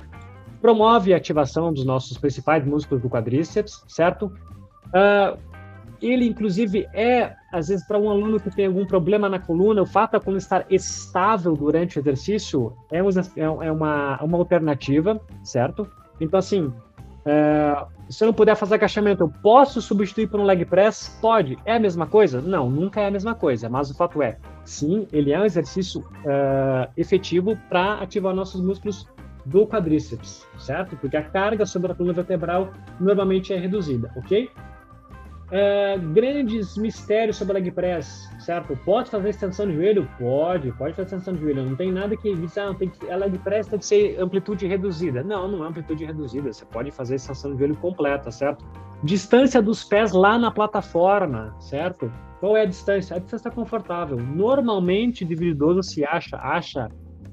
promove 0.64 1.14
a 1.14 1.18
ativação 1.18 1.74
dos 1.74 1.86
nossos 1.86 2.18
principais 2.18 2.66
músculos 2.66 3.04
do 3.04 3.10
quadríceps, 3.10 3.84
certo? 3.86 4.28
Uh, 4.88 5.38
ele, 6.04 6.28
inclusive, 6.28 6.88
é, 6.94 7.34
às 7.52 7.70
vezes, 7.70 7.88
para 7.88 7.98
um 7.98 8.10
aluno 8.10 8.40
que 8.40 8.50
tem 8.50 8.66
algum 8.66 8.86
problema 8.86 9.30
na 9.30 9.40
coluna, 9.40 9.82
o 9.82 9.86
fato 9.86 10.12
da 10.12 10.20
coluna 10.20 10.38
estar 10.38 10.66
estável 10.70 11.56
durante 11.56 11.98
o 11.98 12.02
exercício 12.02 12.74
é, 12.92 12.98
é, 12.98 13.44
é 13.44 13.72
uma, 13.72 14.22
uma 14.22 14.38
alternativa, 14.38 15.20
certo? 15.44 15.90
Então, 16.20 16.38
assim, 16.38 16.66
uh, 16.66 17.88
se 18.10 18.24
eu 18.24 18.28
não 18.28 18.34
puder 18.34 18.56
fazer 18.56 18.76
agachamento, 18.76 19.24
eu 19.24 19.30
posso 19.42 19.82
substituir 19.82 20.28
por 20.28 20.40
um 20.40 20.44
leg 20.44 20.66
press? 20.66 21.18
Pode. 21.22 21.58
É 21.66 21.76
a 21.76 21.80
mesma 21.80 22.06
coisa? 22.06 22.42
Não, 22.42 22.70
nunca 22.70 23.00
é 23.00 23.08
a 23.08 23.12
mesma 23.12 23.34
coisa, 23.34 23.70
mas 23.70 23.90
o 23.90 23.96
fato 23.96 24.22
é, 24.22 24.38
sim, 24.66 25.08
ele 25.12 25.32
é 25.32 25.40
um 25.40 25.46
exercício 25.46 26.02
uh, 26.02 26.92
efetivo 26.98 27.58
para 27.70 27.96
ativar 27.96 28.36
nossos 28.36 28.60
músculos 28.62 29.08
do 29.46 29.66
quadríceps, 29.66 30.46
certo? 30.58 30.96
Porque 30.98 31.18
a 31.18 31.24
carga 31.24 31.66
sobre 31.66 31.92
a 31.92 31.96
coluna 31.96 32.14
vertebral 32.14 32.72
normalmente 33.00 33.54
é 33.54 33.58
reduzida, 33.58 34.12
ok? 34.16 34.50
É, 35.52 35.98
grandes 35.98 36.78
mistérios 36.78 37.38
sobre 37.38 37.58
a 37.58 37.60
leg 37.60 37.70
press, 37.72 38.30
certo? 38.40 38.76
Pode 38.84 39.10
fazer 39.10 39.30
extensão 39.30 39.68
de 39.68 39.76
joelho? 39.76 40.10
Pode, 40.18 40.72
pode 40.74 40.96
fazer 40.96 41.16
extensão 41.16 41.34
de 41.34 41.42
joelho. 41.42 41.64
Não 41.66 41.76
tem 41.76 41.92
nada 41.92 42.16
que 42.18 42.34
diz, 42.36 42.58
ah, 42.58 42.74
tem 42.74 42.90
que, 42.90 43.10
a 43.10 43.16
leg 43.16 43.38
press 43.40 43.68
tem 43.68 43.78
que 43.78 43.86
ser 43.86 44.20
amplitude 44.20 44.66
reduzida. 44.66 45.24
Não, 45.24 45.48
não 45.48 45.64
é 45.64 45.68
amplitude 45.68 46.06
reduzida. 46.06 46.52
Você 46.52 46.66
pode 46.66 46.92
fazer 46.92 47.16
extensão 47.16 47.52
de 47.52 47.60
joelho 47.60 47.76
completa, 47.76 48.32
certo? 48.32 48.66
Distância 49.04 49.62
dos 49.62 49.84
pés 49.84 50.12
lá 50.12 50.40
na 50.40 50.50
plataforma, 50.50 51.56
certo? 51.60 52.12
Qual 52.40 52.58
é 52.58 52.62
a 52.62 52.66
distância? 52.66 53.16
A 53.16 53.20
distância 53.20 53.48
está 53.48 53.52
confortável. 53.52 54.18
Normalmente, 54.18 55.24
o 55.24 55.44
idoso 55.44 55.84
se 55.84 56.04
acha, 56.04 56.38
acha 56.38 56.90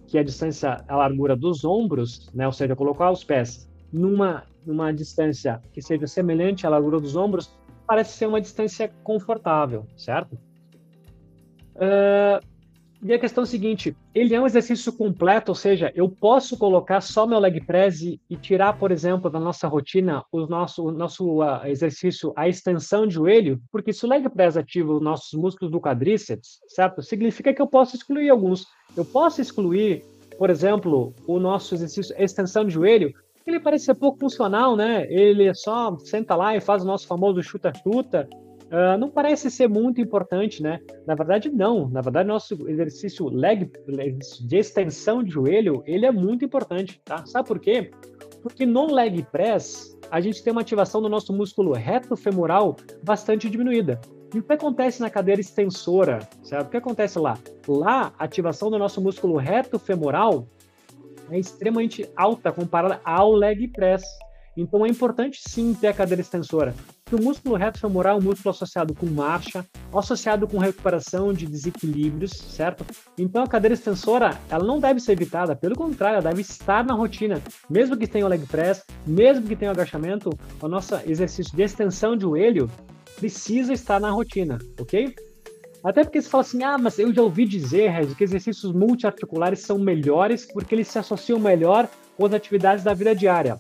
que 0.07 0.18
a 0.18 0.23
distância, 0.25 0.77
a 0.88 0.96
largura 0.96 1.37
dos 1.37 1.64
ombros, 1.64 2.29
né, 2.35 2.44
ou 2.44 2.53
seja, 2.53 2.75
colocar 2.75 3.11
os 3.12 3.23
pés 3.23 3.70
numa, 3.92 4.42
numa 4.66 4.92
distância 4.92 5.62
que 5.73 5.81
seja 5.81 6.07
semelhante 6.07 6.66
à 6.66 6.70
largura 6.70 6.99
dos 6.99 7.14
ombros, 7.14 7.57
parece 7.90 8.16
ser 8.16 8.26
uma 8.26 8.40
distância 8.40 8.88
confortável, 9.03 9.85
certo? 9.96 10.38
Uh, 11.74 12.38
e 13.03 13.12
a 13.12 13.18
questão 13.18 13.42
é 13.42 13.44
a 13.44 13.48
seguinte, 13.48 13.96
ele 14.14 14.33
é 14.33 14.40
um 14.40 14.46
exercício 14.46 14.92
completo, 14.92 15.50
ou 15.50 15.57
seja, 15.57 15.90
eu 15.96 16.09
posso 16.09 16.57
colocar 16.57 17.00
só 17.00 17.26
meu 17.26 17.40
leg 17.40 17.61
press 17.62 18.00
e, 18.00 18.20
tirar, 18.37 18.79
por 18.79 18.92
exemplo, 18.92 19.29
da 19.29 19.40
nossa 19.40 19.66
rotina 19.66 20.22
o 20.31 20.46
nosso, 20.46 20.87
o 20.87 20.92
nosso 20.92 21.42
uh, 21.42 21.66
exercício, 21.66 22.33
a 22.37 22.48
extensão 22.48 23.09
de 23.09 23.14
joelho, 23.14 23.61
porque 23.72 23.92
se 23.92 24.07
o 24.07 24.09
leg 24.09 24.29
press 24.29 24.57
ativa 24.57 24.92
os 24.92 25.03
nossos 25.03 25.33
músculos 25.33 25.72
do 25.72 25.81
quadríceps, 25.81 26.61
certo? 26.68 27.03
Significa 27.03 27.53
que 27.53 27.61
eu 27.61 27.66
posso 27.66 27.96
excluir 27.96 28.31
alguns. 28.31 28.66
Eu 28.96 29.05
posso 29.05 29.40
excluir, 29.40 30.05
por 30.38 30.48
exemplo, 30.48 31.12
o 31.26 31.40
nosso 31.40 31.74
exercício 31.74 32.14
extensão 32.16 32.64
de 32.64 32.72
joelho, 32.72 33.12
ele 33.46 33.61
parece 33.61 33.87
ser 33.87 33.94
pouco 33.94 34.18
funcional, 34.18 34.76
né? 34.76 35.07
Ele 35.11 35.53
só 35.55 35.96
senta 35.98 36.35
lá 36.37 36.57
e 36.57 36.61
faz 36.61 36.83
o 36.83 36.87
nosso 36.87 37.07
famoso 37.07 37.42
chuta-chuta, 37.42 38.29
Uh, 38.70 38.96
não 38.96 39.11
parece 39.11 39.50
ser 39.50 39.68
muito 39.68 40.00
importante, 40.00 40.62
né? 40.62 40.79
Na 41.05 41.16
verdade, 41.16 41.50
não. 41.50 41.88
Na 41.88 42.00
verdade, 42.00 42.29
nosso 42.29 42.55
exercício 42.68 43.29
leg 43.29 43.68
de 44.42 44.57
extensão 44.57 45.24
de 45.24 45.31
joelho, 45.33 45.83
ele 45.85 46.07
é 46.07 46.12
muito 46.12 46.44
importante, 46.44 47.03
tá? 47.05 47.26
Sabe 47.26 47.48
por 47.48 47.59
quê? 47.59 47.90
Porque 48.40 48.64
no 48.64 48.87
leg 48.87 49.26
press, 49.33 49.98
a 50.09 50.20
gente 50.20 50.42
tem 50.44 50.53
uma 50.53 50.61
ativação 50.61 51.03
do 51.03 51.09
nosso 51.09 51.33
músculo 51.33 51.72
reto 51.72 52.16
femoral 52.16 52.76
bastante 53.03 53.50
diminuída. 53.50 54.00
E 54.33 54.38
o 54.38 54.42
que 54.44 54.53
acontece 54.53 55.00
na 55.00 55.11
cadeira 55.11 55.40
extensora, 55.40 56.20
certo? 56.44 56.68
O 56.68 56.70
que 56.70 56.76
acontece 56.76 57.18
lá? 57.18 57.37
Lá, 57.66 58.12
a 58.16 58.24
ativação 58.24 58.70
do 58.70 58.79
nosso 58.79 59.00
músculo 59.00 59.37
reto 59.37 59.81
femoral 59.81 60.46
é 61.31 61.38
extremamente 61.38 62.09
alta 62.16 62.53
comparada 62.53 63.01
ao 63.05 63.33
leg 63.33 63.69
press. 63.69 64.03
Então 64.57 64.85
é 64.85 64.88
importante 64.88 65.40
sim 65.49 65.73
ter 65.73 65.88
a 65.88 65.95
cadeira 65.95 66.21
extensora. 66.21 66.75
Que 67.07 67.14
o 67.14 67.23
músculo 67.23 67.57
reto 67.57 67.79
femoral 67.79 68.16
é 68.16 68.21
um 68.21 68.23
músculo 68.23 68.51
associado 68.51 68.95
com 68.95 69.07
marcha, 69.07 69.64
associado 69.95 70.47
com 70.47 70.59
recuperação 70.59 71.33
de 71.33 71.47
desequilíbrios, 71.47 72.33
certo? 72.33 72.85
Então 73.16 73.43
a 73.43 73.47
cadeira 73.47 73.75
extensora, 73.75 74.38
ela 74.49 74.64
não 74.64 74.79
deve 74.79 75.01
ser 75.01 75.12
evitada, 75.12 75.57
pelo 75.57 75.75
contrário, 75.75 76.16
ela 76.16 76.29
deve 76.29 76.43
estar 76.43 76.85
na 76.85 76.95
rotina. 76.95 77.40
Mesmo 77.69 77.97
que 77.97 78.07
tenha 78.07 78.27
o 78.27 78.29
leg 78.29 78.45
press, 78.47 78.85
mesmo 79.07 79.47
que 79.47 79.57
tenha 79.57 79.71
o 79.71 79.75
agachamento, 79.75 80.31
o 80.61 80.69
nosso 80.69 80.95
exercício 81.07 81.57
de 81.57 81.62
extensão 81.62 82.16
de 82.16 82.23
joelho 82.23 82.71
precisa 83.16 83.73
estar 83.73 84.01
na 84.01 84.11
rotina, 84.11 84.59
ok? 84.81 85.14
Até 85.83 86.05
porque 86.05 86.21
você 86.21 86.29
fala 86.29 86.43
assim, 86.43 86.62
ah, 86.62 86.77
mas 86.77 86.99
eu 86.99 87.12
já 87.12 87.23
ouvi 87.23 87.47
dizer, 87.47 87.90
Regis, 87.90 88.14
que 88.14 88.25
exercícios 88.25 88.73
multiarticulares 88.73 89.61
são 89.61 89.79
melhores 89.79 90.47
porque 90.47 90.75
eles 90.75 90.88
se 90.88 90.99
associam 90.99 91.38
melhor 91.38 91.88
com 92.16 92.27
as 92.27 92.35
atividades 92.35 92.85
da 92.85 92.93
vida 92.93 93.14
diária. 93.14 93.59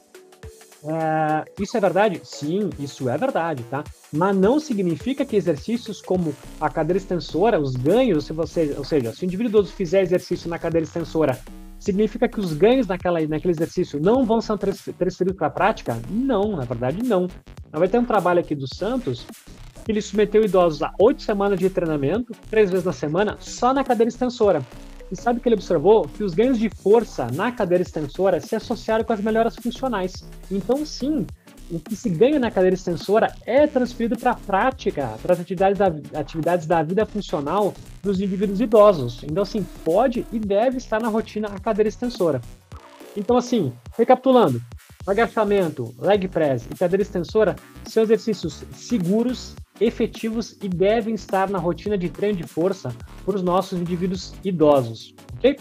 É, 0.84 1.44
isso 1.62 1.76
é 1.76 1.80
verdade? 1.80 2.20
Sim, 2.24 2.70
isso 2.78 3.08
é 3.08 3.16
verdade, 3.16 3.62
tá? 3.64 3.84
Mas 4.12 4.36
não 4.36 4.58
significa 4.58 5.24
que 5.24 5.36
exercícios 5.36 6.00
como 6.00 6.34
a 6.60 6.70
cadeira 6.70 6.98
extensora, 6.98 7.60
os 7.60 7.74
ganhos, 7.76 8.26
se 8.26 8.32
você, 8.32 8.74
ou 8.76 8.84
seja, 8.84 9.12
se 9.12 9.24
o 9.24 9.26
indivíduo 9.26 9.64
fizer 9.64 10.02
exercício 10.02 10.48
na 10.48 10.58
cadeira 10.58 10.84
extensora, 10.84 11.38
significa 11.78 12.28
que 12.28 12.40
os 12.40 12.52
ganhos 12.52 12.86
naquela, 12.86 13.20
naquele 13.26 13.52
exercício 13.52 14.00
não 14.00 14.24
vão 14.24 14.40
ser 14.40 14.58
transferidos 14.58 15.36
para 15.36 15.46
a 15.46 15.50
prática? 15.50 15.98
Não, 16.10 16.56
na 16.56 16.64
verdade 16.64 17.02
não. 17.02 17.28
Vai 17.72 17.88
ter 17.88 17.98
um 17.98 18.04
trabalho 18.04 18.40
aqui 18.40 18.54
do 18.54 18.66
Santos 18.74 19.26
ele 19.88 20.00
submeteu 20.00 20.44
idosos 20.44 20.82
a 20.82 20.92
oito 20.98 21.22
semanas 21.22 21.58
de 21.58 21.70
treinamento, 21.70 22.32
três 22.48 22.70
vezes 22.70 22.84
na 22.84 22.92
semana, 22.92 23.36
só 23.40 23.72
na 23.72 23.84
cadeira 23.84 24.08
extensora. 24.08 24.64
E 25.10 25.16
sabe 25.16 25.40
que 25.40 25.48
ele 25.48 25.56
observou? 25.56 26.06
Que 26.06 26.22
os 26.22 26.34
ganhos 26.34 26.58
de 26.58 26.68
força 26.68 27.26
na 27.32 27.50
cadeira 27.50 27.82
extensora 27.82 28.40
se 28.40 28.54
associaram 28.54 29.04
com 29.04 29.12
as 29.12 29.20
melhoras 29.20 29.56
funcionais. 29.56 30.24
Então, 30.50 30.86
sim, 30.86 31.26
o 31.70 31.80
que 31.80 31.96
se 31.96 32.08
ganha 32.08 32.38
na 32.38 32.50
cadeira 32.50 32.74
extensora 32.74 33.34
é 33.44 33.66
transferido 33.66 34.16
para 34.16 34.32
a 34.32 34.36
prática, 34.36 35.08
para 35.20 35.32
as 35.32 35.40
atividades 35.40 35.78
da, 35.78 36.18
atividades 36.18 36.66
da 36.66 36.82
vida 36.82 37.04
funcional 37.06 37.74
dos 38.02 38.20
indivíduos 38.20 38.60
idosos. 38.60 39.22
Então, 39.24 39.42
assim, 39.42 39.66
pode 39.84 40.24
e 40.32 40.38
deve 40.38 40.78
estar 40.78 41.00
na 41.00 41.08
rotina 41.08 41.48
a 41.48 41.58
cadeira 41.58 41.88
extensora. 41.88 42.40
Então, 43.16 43.36
assim, 43.36 43.72
recapitulando, 43.98 44.62
agachamento, 45.04 45.92
leg 45.98 46.28
press 46.28 46.66
e 46.70 46.74
cadeira 46.76 47.02
extensora 47.02 47.56
são 47.84 48.02
exercícios 48.04 48.62
seguros 48.72 49.56
efetivos 49.80 50.56
e 50.62 50.68
devem 50.68 51.14
estar 51.14 51.48
na 51.48 51.58
rotina 51.58 51.96
de 51.96 52.08
treino 52.08 52.36
de 52.36 52.44
força 52.44 52.94
para 53.24 53.36
os 53.36 53.42
nossos 53.42 53.80
indivíduos 53.80 54.34
idosos, 54.44 55.14
ok? 55.36 55.56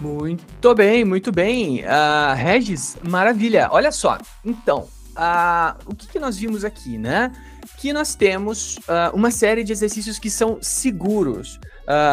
Muito 0.00 0.74
bem, 0.74 1.04
muito 1.04 1.32
bem. 1.32 1.80
Uh, 1.80 2.34
Regis, 2.36 2.96
maravilha. 3.02 3.68
Olha 3.72 3.90
só, 3.90 4.16
então, 4.44 4.88
uh, 5.16 5.76
o 5.86 5.94
que, 5.94 6.06
que, 6.06 6.18
nós 6.20 6.38
vimos 6.38 6.64
aqui, 6.64 6.96
né? 6.96 7.32
Que 7.78 7.92
nós 7.92 8.14
temos 8.14 8.76
uh, 8.76 9.14
uma 9.14 9.32
série 9.32 9.64
de 9.64 9.72
exercícios 9.72 10.18
que 10.18 10.30
são 10.30 10.58
seguros. 10.62 11.58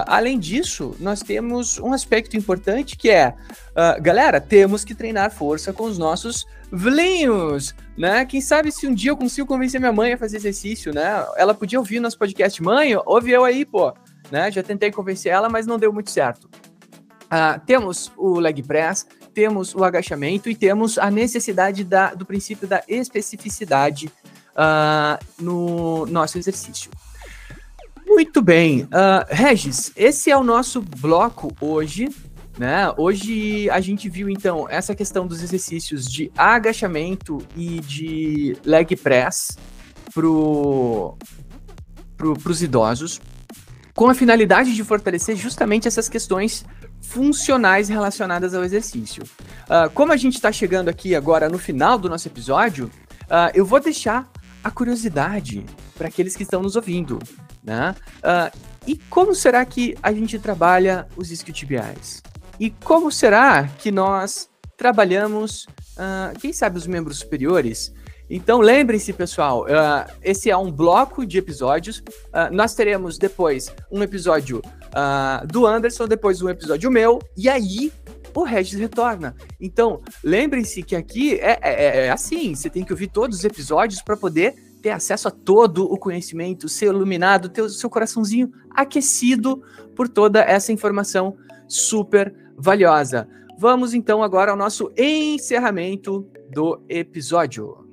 Além 0.07 0.39
disso, 0.39 0.95
nós 1.01 1.19
temos 1.19 1.79
um 1.79 1.91
aspecto 1.91 2.37
importante 2.37 2.95
que 2.95 3.09
é, 3.09 3.35
galera, 4.01 4.39
temos 4.39 4.85
que 4.85 4.95
treinar 4.95 5.29
força 5.31 5.73
com 5.73 5.83
os 5.83 5.97
nossos 5.97 6.45
vlinhos, 6.75 7.73
né? 7.97 8.25
Quem 8.25 8.41
sabe 8.41 8.71
se 8.71 8.85
um 8.85 8.93
dia 8.93 9.11
eu 9.11 9.17
consigo 9.17 9.47
convencer 9.47 9.79
minha 9.79 9.93
mãe 9.93 10.13
a 10.13 10.17
fazer 10.17 10.37
exercício, 10.37 10.93
né? 10.93 11.25
Ela 11.37 11.53
podia 11.53 11.79
ouvir 11.79 11.99
nosso 11.99 12.17
podcast, 12.17 12.61
mãe, 12.61 12.93
ouve 13.05 13.31
eu 13.31 13.45
aí, 13.45 13.65
pô, 13.65 13.93
né? 14.29 14.51
Já 14.51 14.61
tentei 14.61 14.91
convencer 14.91 15.31
ela, 15.31 15.47
mas 15.47 15.65
não 15.65 15.79
deu 15.79 15.93
muito 15.93 16.11
certo. 16.11 16.49
Uh, 17.25 17.59
temos 17.65 18.11
o 18.17 18.39
leg 18.39 18.61
press, 18.61 19.07
temos 19.33 19.73
o 19.73 19.83
agachamento 19.83 20.49
e 20.49 20.55
temos 20.55 20.97
a 20.97 21.09
necessidade 21.09 21.83
da, 21.83 22.13
do 22.13 22.25
princípio 22.25 22.67
da 22.67 22.83
especificidade 22.87 24.11
uh, 24.51 25.23
no 25.39 26.05
nosso 26.07 26.37
exercício. 26.37 26.91
Muito 28.05 28.41
bem. 28.41 28.83
Uh, 28.83 29.25
Regis, 29.29 29.91
esse 29.95 30.29
é 30.29 30.37
o 30.37 30.43
nosso 30.43 30.81
bloco 30.81 31.55
hoje. 31.59 32.09
Né? 32.57 32.91
Hoje 32.97 33.69
a 33.69 33.81
gente 33.81 34.07
viu 34.09 34.29
então 34.29 34.67
essa 34.69 34.95
questão 34.95 35.27
dos 35.27 35.43
exercícios 35.43 36.05
de 36.05 36.31
agachamento 36.37 37.39
e 37.55 37.81
de 37.81 38.57
leg 38.63 38.95
press 38.95 39.57
para 40.13 40.23
pro, 42.15 42.37
os 42.45 42.63
idosos, 42.63 43.19
com 43.93 44.09
a 44.09 44.13
finalidade 44.13 44.73
de 44.73 44.83
fortalecer 44.83 45.35
justamente 45.35 45.87
essas 45.87 46.07
questões 46.07 46.65
funcionais 47.01 47.89
relacionadas 47.89 48.53
ao 48.53 48.63
exercício. 48.63 49.23
Uh, 49.23 49.89
como 49.93 50.13
a 50.13 50.17
gente 50.17 50.35
está 50.35 50.51
chegando 50.51 50.87
aqui 50.89 51.13
agora 51.13 51.49
no 51.49 51.57
final 51.57 51.97
do 51.97 52.09
nosso 52.09 52.27
episódio, 52.27 52.89
uh, 53.23 53.51
eu 53.53 53.65
vou 53.65 53.81
deixar 53.81 54.29
a 54.63 54.71
curiosidade 54.71 55.65
para 55.97 56.07
aqueles 56.07 56.35
que 56.35 56.43
estão 56.43 56.61
nos 56.61 56.75
ouvindo. 56.75 57.19
Né? 57.63 57.93
Uh, 58.19 58.57
e 58.87 58.95
como 58.95 59.35
será 59.35 59.65
que 59.65 59.95
a 60.01 60.13
gente 60.13 60.39
trabalha 60.39 61.07
os 61.17 61.31
isquiotibiais? 61.31 62.21
E 62.59 62.69
como 62.69 63.11
será 63.11 63.67
que 63.67 63.91
nós 63.91 64.49
trabalhamos, 64.77 65.65
uh, 65.97 66.37
quem 66.39 66.53
sabe, 66.53 66.77
os 66.77 66.87
membros 66.87 67.19
superiores? 67.19 67.93
Então 68.29 68.59
lembrem-se, 68.59 69.13
pessoal, 69.13 69.63
uh, 69.63 70.11
esse 70.23 70.49
é 70.49 70.57
um 70.57 70.71
bloco 70.71 71.25
de 71.25 71.37
episódios. 71.37 72.01
nós 72.51 72.73
teremos 72.73 73.17
depois 73.17 73.71
um 73.91 74.01
episódio 74.01 74.61
do 75.51 75.67
Anderson, 75.67 76.07
depois 76.07 76.41
um 76.41 76.49
episódio 76.49 76.89
meu, 76.89 77.19
e 77.35 77.49
aí 77.49 77.91
o 78.35 78.43
Regis 78.43 78.79
retorna. 78.79 79.35
Então, 79.59 80.01
lembrem-se 80.23 80.83
que 80.83 80.95
aqui 80.95 81.35
é, 81.35 81.57
é, 81.61 82.05
é, 82.05 82.09
assim: 82.11 82.53
você 82.53 82.69
tem 82.69 82.83
que 82.83 82.91
ouvir 82.91 83.07
todos 83.07 83.39
os 83.39 83.45
episódios 83.45 84.01
para 84.01 84.17
poder 84.17 84.53
ter 84.81 84.91
acesso 84.91 85.27
a 85.27 85.31
todo 85.31 85.85
o 85.85 85.97
conhecimento, 85.97 86.69
ser 86.69 86.87
iluminado, 86.87 87.49
ter 87.49 87.61
o 87.61 87.69
seu 87.69 87.89
coraçãozinho 87.89 88.51
aquecido 88.69 89.63
por 89.95 90.07
toda 90.07 90.41
essa 90.41 90.71
informação 90.71 91.37
super 91.67 92.35
valiosa. 92.55 93.27
Vamos 93.57 93.93
então 93.93 94.21
agora 94.21 94.51
ao 94.51 94.57
nosso 94.57 94.91
encerramento 94.97 96.29
do 96.51 96.83
episódio. 96.89 97.85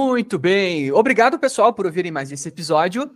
Muito 0.00 0.36
bem. 0.36 0.90
Obrigado, 0.90 1.38
pessoal, 1.38 1.72
por 1.72 1.86
ouvirem 1.86 2.10
mais 2.10 2.32
esse 2.32 2.48
episódio. 2.48 3.08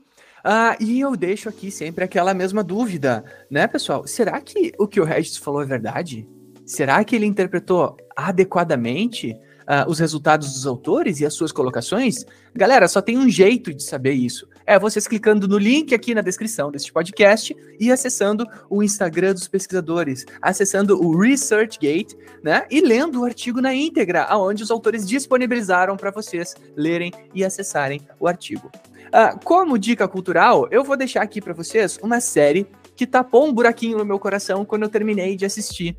Ah, 0.44 0.76
e 0.78 1.00
eu 1.00 1.16
deixo 1.16 1.48
aqui 1.48 1.72
sempre 1.72 2.04
aquela 2.04 2.32
mesma 2.32 2.62
dúvida, 2.62 3.24
né, 3.50 3.66
pessoal? 3.66 4.06
Será 4.06 4.40
que 4.40 4.72
o 4.78 4.86
que 4.86 5.00
o 5.00 5.04
Regis 5.04 5.36
falou 5.36 5.62
é 5.62 5.66
verdade? 5.66 6.28
Será 6.64 7.02
que 7.02 7.16
ele 7.16 7.26
interpretou 7.26 7.96
adequadamente 8.14 9.36
uh, 9.68 9.88
os 9.90 9.98
resultados 9.98 10.52
dos 10.52 10.66
autores 10.66 11.20
e 11.20 11.26
as 11.26 11.34
suas 11.34 11.52
colocações? 11.52 12.24
Galera, 12.54 12.88
só 12.88 13.00
tem 13.00 13.18
um 13.18 13.28
jeito 13.28 13.74
de 13.74 13.82
saber 13.82 14.12
isso. 14.12 14.48
É 14.64 14.78
vocês 14.78 15.06
clicando 15.06 15.46
no 15.46 15.58
link 15.58 15.94
aqui 15.94 16.14
na 16.14 16.20
descrição 16.20 16.72
deste 16.72 16.92
podcast 16.92 17.56
e 17.78 17.92
acessando 17.92 18.44
o 18.68 18.82
Instagram 18.82 19.32
dos 19.32 19.46
pesquisadores, 19.46 20.26
acessando 20.42 21.00
o 21.00 21.16
ResearchGate, 21.16 22.16
né? 22.42 22.66
E 22.70 22.80
lendo 22.80 23.20
o 23.20 23.24
artigo 23.24 23.60
na 23.60 23.72
íntegra, 23.72 24.24
aonde 24.24 24.62
os 24.62 24.70
autores 24.70 25.06
disponibilizaram 25.06 25.96
para 25.96 26.10
vocês 26.10 26.56
lerem 26.76 27.12
e 27.32 27.44
acessarem 27.44 28.00
o 28.18 28.26
artigo. 28.26 28.70
Uh, 29.06 29.38
como 29.44 29.78
dica 29.78 30.08
cultural, 30.08 30.66
eu 30.70 30.82
vou 30.82 30.96
deixar 30.96 31.22
aqui 31.22 31.40
para 31.40 31.54
vocês 31.54 31.98
uma 32.02 32.20
série 32.20 32.66
que 32.96 33.06
tapou 33.06 33.46
um 33.46 33.52
buraquinho 33.52 33.98
no 33.98 34.04
meu 34.04 34.18
coração 34.18 34.64
quando 34.64 34.82
eu 34.82 34.88
terminei 34.88 35.36
de 35.36 35.44
assistir 35.44 35.96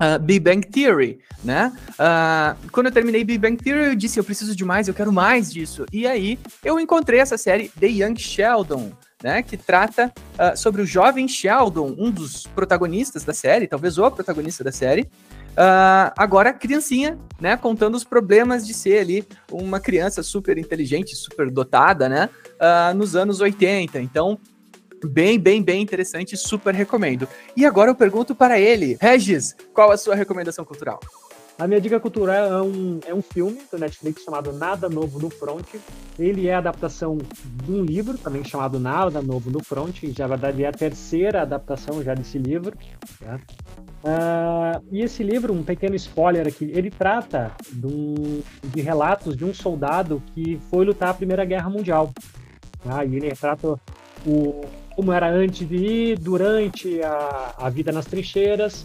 uh, 0.00 0.18
Big 0.18 0.40
Bang 0.40 0.66
Theory, 0.66 1.18
né? 1.44 1.72
Uh, 1.90 2.68
quando 2.70 2.86
eu 2.86 2.92
terminei 2.92 3.24
Big 3.24 3.38
Bang 3.38 3.56
Theory, 3.56 3.88
eu 3.88 3.94
disse, 3.94 4.18
eu 4.18 4.24
preciso 4.24 4.54
de 4.54 4.64
mais, 4.64 4.88
eu 4.88 4.94
quero 4.94 5.12
mais 5.12 5.52
disso. 5.52 5.84
E 5.92 6.06
aí, 6.06 6.38
eu 6.64 6.78
encontrei 6.78 7.20
essa 7.20 7.36
série 7.36 7.68
The 7.78 7.86
Young 7.86 8.16
Sheldon, 8.16 8.92
né? 9.22 9.42
Que 9.42 9.56
trata 9.56 10.12
uh, 10.34 10.56
sobre 10.56 10.82
o 10.82 10.86
jovem 10.86 11.26
Sheldon, 11.28 11.94
um 11.98 12.10
dos 12.10 12.46
protagonistas 12.46 13.24
da 13.24 13.34
série, 13.34 13.66
talvez 13.66 13.98
o 13.98 14.10
protagonista 14.10 14.64
da 14.64 14.72
série, 14.72 15.08
agora, 16.16 16.52
criancinha, 16.52 17.18
né? 17.40 17.56
Contando 17.56 17.96
os 17.96 18.04
problemas 18.04 18.64
de 18.64 18.72
ser 18.72 19.00
ali 19.00 19.26
uma 19.50 19.80
criança 19.80 20.22
super 20.22 20.56
inteligente, 20.56 21.16
super 21.16 21.50
dotada, 21.50 22.08
né? 22.08 22.30
Nos 22.94 23.16
anos 23.16 23.40
80. 23.40 24.00
Então, 24.00 24.38
bem, 25.06 25.38
bem, 25.38 25.62
bem 25.62 25.82
interessante, 25.82 26.36
super 26.36 26.74
recomendo. 26.74 27.28
E 27.56 27.64
agora 27.64 27.90
eu 27.90 27.94
pergunto 27.94 28.34
para 28.34 28.58
ele, 28.58 28.96
Regis, 29.00 29.54
qual 29.72 29.90
a 29.90 29.96
sua 29.96 30.14
recomendação 30.14 30.64
cultural? 30.64 31.00
A 31.58 31.66
minha 31.66 31.80
dica 31.80 31.98
cultural 31.98 32.36
é 32.36 32.62
um, 32.62 33.00
é 33.08 33.12
um 33.12 33.20
filme 33.20 33.60
do 33.68 33.76
Netflix 33.76 34.22
chamado 34.22 34.52
Nada 34.52 34.88
Novo 34.88 35.18
no 35.18 35.28
Front. 35.28 35.66
Ele 36.16 36.46
é 36.46 36.54
a 36.54 36.58
adaptação 36.58 37.18
de 37.64 37.72
um 37.72 37.82
livro 37.82 38.16
também 38.16 38.44
chamado 38.44 38.78
Nada 38.78 39.20
Novo 39.20 39.50
no 39.50 39.60
Front. 39.64 40.04
Já, 40.16 40.28
na 40.28 40.36
verdade, 40.36 40.62
é 40.62 40.68
a 40.68 40.72
terceira 40.72 41.42
adaptação 41.42 42.00
já 42.00 42.14
desse 42.14 42.38
livro. 42.38 42.78
Tá? 43.18 43.40
Uh, 44.04 44.84
e 44.92 45.02
esse 45.02 45.24
livro, 45.24 45.52
um 45.52 45.64
pequeno 45.64 45.96
spoiler 45.96 46.46
aqui, 46.46 46.70
ele 46.72 46.92
trata 46.92 47.50
de, 47.72 48.80
relatos 48.80 49.36
de 49.36 49.44
um 49.44 49.52
soldado 49.52 50.22
que 50.32 50.60
foi 50.70 50.84
lutar 50.84 51.08
a 51.08 51.14
Primeira 51.14 51.44
Guerra 51.44 51.68
Mundial. 51.68 52.12
Tá? 52.84 53.04
E 53.04 53.16
ele 53.16 53.30
retrata 53.30 53.80
o, 54.24 54.64
como 54.98 55.12
era 55.12 55.30
antes 55.30 55.60
ir, 55.70 56.18
durante 56.18 57.00
a, 57.04 57.54
a 57.56 57.70
vida 57.70 57.92
nas 57.92 58.04
trincheiras, 58.04 58.84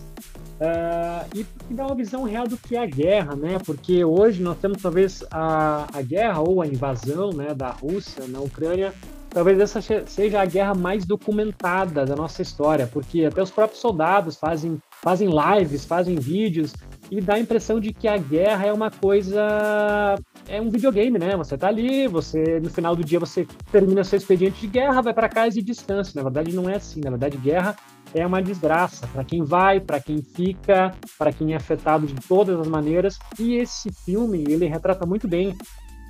uh, 0.61 1.25
e 1.33 1.43
que 1.43 1.73
dá 1.73 1.87
uma 1.87 1.95
visão 1.95 2.21
real 2.21 2.47
do 2.47 2.55
que 2.55 2.75
é 2.75 2.83
a 2.83 2.85
guerra, 2.85 3.35
né? 3.35 3.57
Porque 3.65 4.05
hoje 4.05 4.39
nós 4.39 4.59
temos 4.59 4.79
talvez 4.79 5.25
a, 5.31 5.87
a 5.91 6.03
guerra 6.03 6.39
ou 6.41 6.61
a 6.61 6.67
invasão 6.67 7.31
né, 7.31 7.55
da 7.55 7.71
Rússia 7.71 8.27
na 8.27 8.39
Ucrânia 8.39 8.93
talvez 9.33 9.59
essa 9.59 9.81
seja 10.05 10.39
a 10.39 10.45
guerra 10.45 10.75
mais 10.75 11.05
documentada 11.05 12.05
da 12.05 12.15
nossa 12.15 12.43
história, 12.43 12.85
porque 12.85 13.25
até 13.25 13.41
os 13.41 13.49
próprios 13.49 13.81
soldados 13.81 14.35
fazem, 14.35 14.79
fazem 15.01 15.27
lives, 15.27 15.83
fazem 15.83 16.15
vídeos, 16.15 16.71
e 17.09 17.19
dá 17.19 17.33
a 17.33 17.39
impressão 17.39 17.79
de 17.79 17.91
que 17.91 18.07
a 18.07 18.17
guerra 18.17 18.67
é 18.67 18.71
uma 18.71 18.91
coisa. 18.91 20.15
É 20.47 20.59
um 20.59 20.69
videogame, 20.69 21.17
né? 21.17 21.35
Você 21.37 21.57
tá 21.57 21.67
ali, 21.67 22.07
você 22.07 22.59
no 22.59 22.69
final 22.69 22.95
do 22.95 23.03
dia 23.03 23.19
você 23.19 23.47
termina 23.71 24.03
seu 24.03 24.17
expediente 24.17 24.61
de 24.61 24.67
guerra, 24.67 25.01
vai 25.01 25.13
para 25.13 25.29
casa 25.29 25.59
e 25.59 25.63
distância. 25.63 26.13
Na 26.15 26.23
verdade, 26.23 26.53
não 26.53 26.69
é 26.69 26.75
assim. 26.75 26.99
Na 27.01 27.09
verdade, 27.09 27.37
guerra 27.37 27.75
é 28.13 28.25
uma 28.25 28.41
desgraça 28.41 29.07
para 29.07 29.23
quem 29.23 29.43
vai, 29.43 29.79
para 29.79 29.99
quem 29.99 30.21
fica, 30.21 30.93
para 31.17 31.31
quem 31.31 31.53
é 31.53 31.55
afetado 31.55 32.05
de 32.05 32.15
todas 32.27 32.59
as 32.59 32.67
maneiras. 32.67 33.17
E 33.39 33.55
esse 33.55 33.91
filme, 34.05 34.43
ele 34.47 34.67
retrata 34.67 35.05
muito 35.05 35.27
bem 35.27 35.55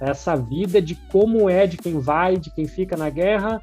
essa 0.02 0.36
vida 0.36 0.82
de 0.82 0.96
como 1.12 1.50
é 1.50 1.66
de 1.66 1.78
quem 1.78 2.00
vai, 2.00 2.36
de 2.38 2.54
quem 2.54 2.68
fica 2.68 2.98
na 2.98 3.10
guerra. 3.10 3.62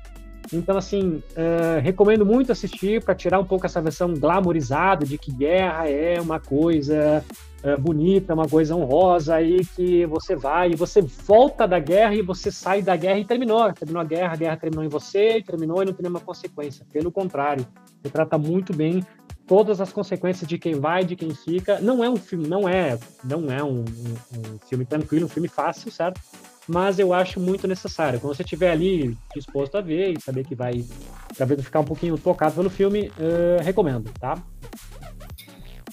Então, 0.52 0.76
assim, 0.76 1.22
uh, 1.36 1.80
recomendo 1.82 2.24
muito 2.24 2.50
assistir 2.50 3.04
para 3.04 3.14
tirar 3.14 3.38
um 3.38 3.44
pouco 3.44 3.66
essa 3.66 3.80
versão 3.80 4.14
glamorizada 4.14 5.04
de 5.04 5.18
que 5.18 5.30
guerra 5.30 5.88
é 5.88 6.20
uma 6.20 6.40
coisa 6.40 7.24
uh, 7.64 7.80
bonita, 7.80 8.34
uma 8.34 8.48
coisa 8.48 8.74
honrosa, 8.74 9.36
aí 9.36 9.64
que 9.64 10.06
você 10.06 10.34
vai 10.36 10.70
e 10.70 10.76
você 10.76 11.00
volta 11.00 11.66
da 11.66 11.78
guerra 11.78 12.14
e 12.14 12.22
você 12.22 12.50
sai 12.50 12.82
da 12.82 12.96
guerra 12.96 13.18
e 13.18 13.24
terminou. 13.24 13.72
Terminou 13.72 14.00
a 14.00 14.04
guerra, 14.04 14.32
a 14.32 14.36
guerra 14.36 14.56
terminou 14.56 14.84
em 14.84 14.88
você, 14.88 15.42
terminou 15.42 15.82
e 15.82 15.86
não 15.86 15.92
tem 15.92 16.02
nenhuma 16.02 16.20
consequência. 16.20 16.84
Pelo 16.92 17.10
contrário, 17.10 17.66
você 18.02 18.10
trata 18.10 18.36
muito 18.38 18.74
bem 18.74 19.04
todas 19.46 19.80
as 19.80 19.92
consequências 19.92 20.48
de 20.48 20.56
quem 20.58 20.76
vai, 20.76 21.04
de 21.04 21.16
quem 21.16 21.34
fica. 21.34 21.80
Não 21.80 22.04
é 22.04 22.08
um 22.08 22.16
filme, 22.16 22.46
não 22.46 22.68
é, 22.68 22.96
não 23.24 23.50
é 23.50 23.62
um, 23.64 23.80
um, 23.80 23.82
um 23.82 24.58
filme 24.68 24.84
tranquilo, 24.84 25.26
um 25.26 25.28
filme 25.28 25.48
fácil, 25.48 25.90
certo? 25.90 26.20
Mas 26.68 27.00
eu 27.00 27.12
acho 27.12 27.40
muito 27.40 27.66
necessário. 27.66 28.20
Quando 28.20 28.36
você 28.36 28.44
estiver 28.44 28.70
ali 28.70 29.18
disposto 29.34 29.76
a 29.76 29.80
ver 29.80 30.12
e 30.12 30.20
saber 30.20 30.44
que 30.44 30.54
vai, 30.54 30.84
talvez 31.36 31.64
ficar 31.64 31.80
um 31.80 31.84
pouquinho 31.84 32.16
tocado 32.16 32.54
pelo 32.54 32.70
filme, 32.70 33.08
uh, 33.08 33.60
recomendo, 33.60 34.08
tá? 34.20 34.40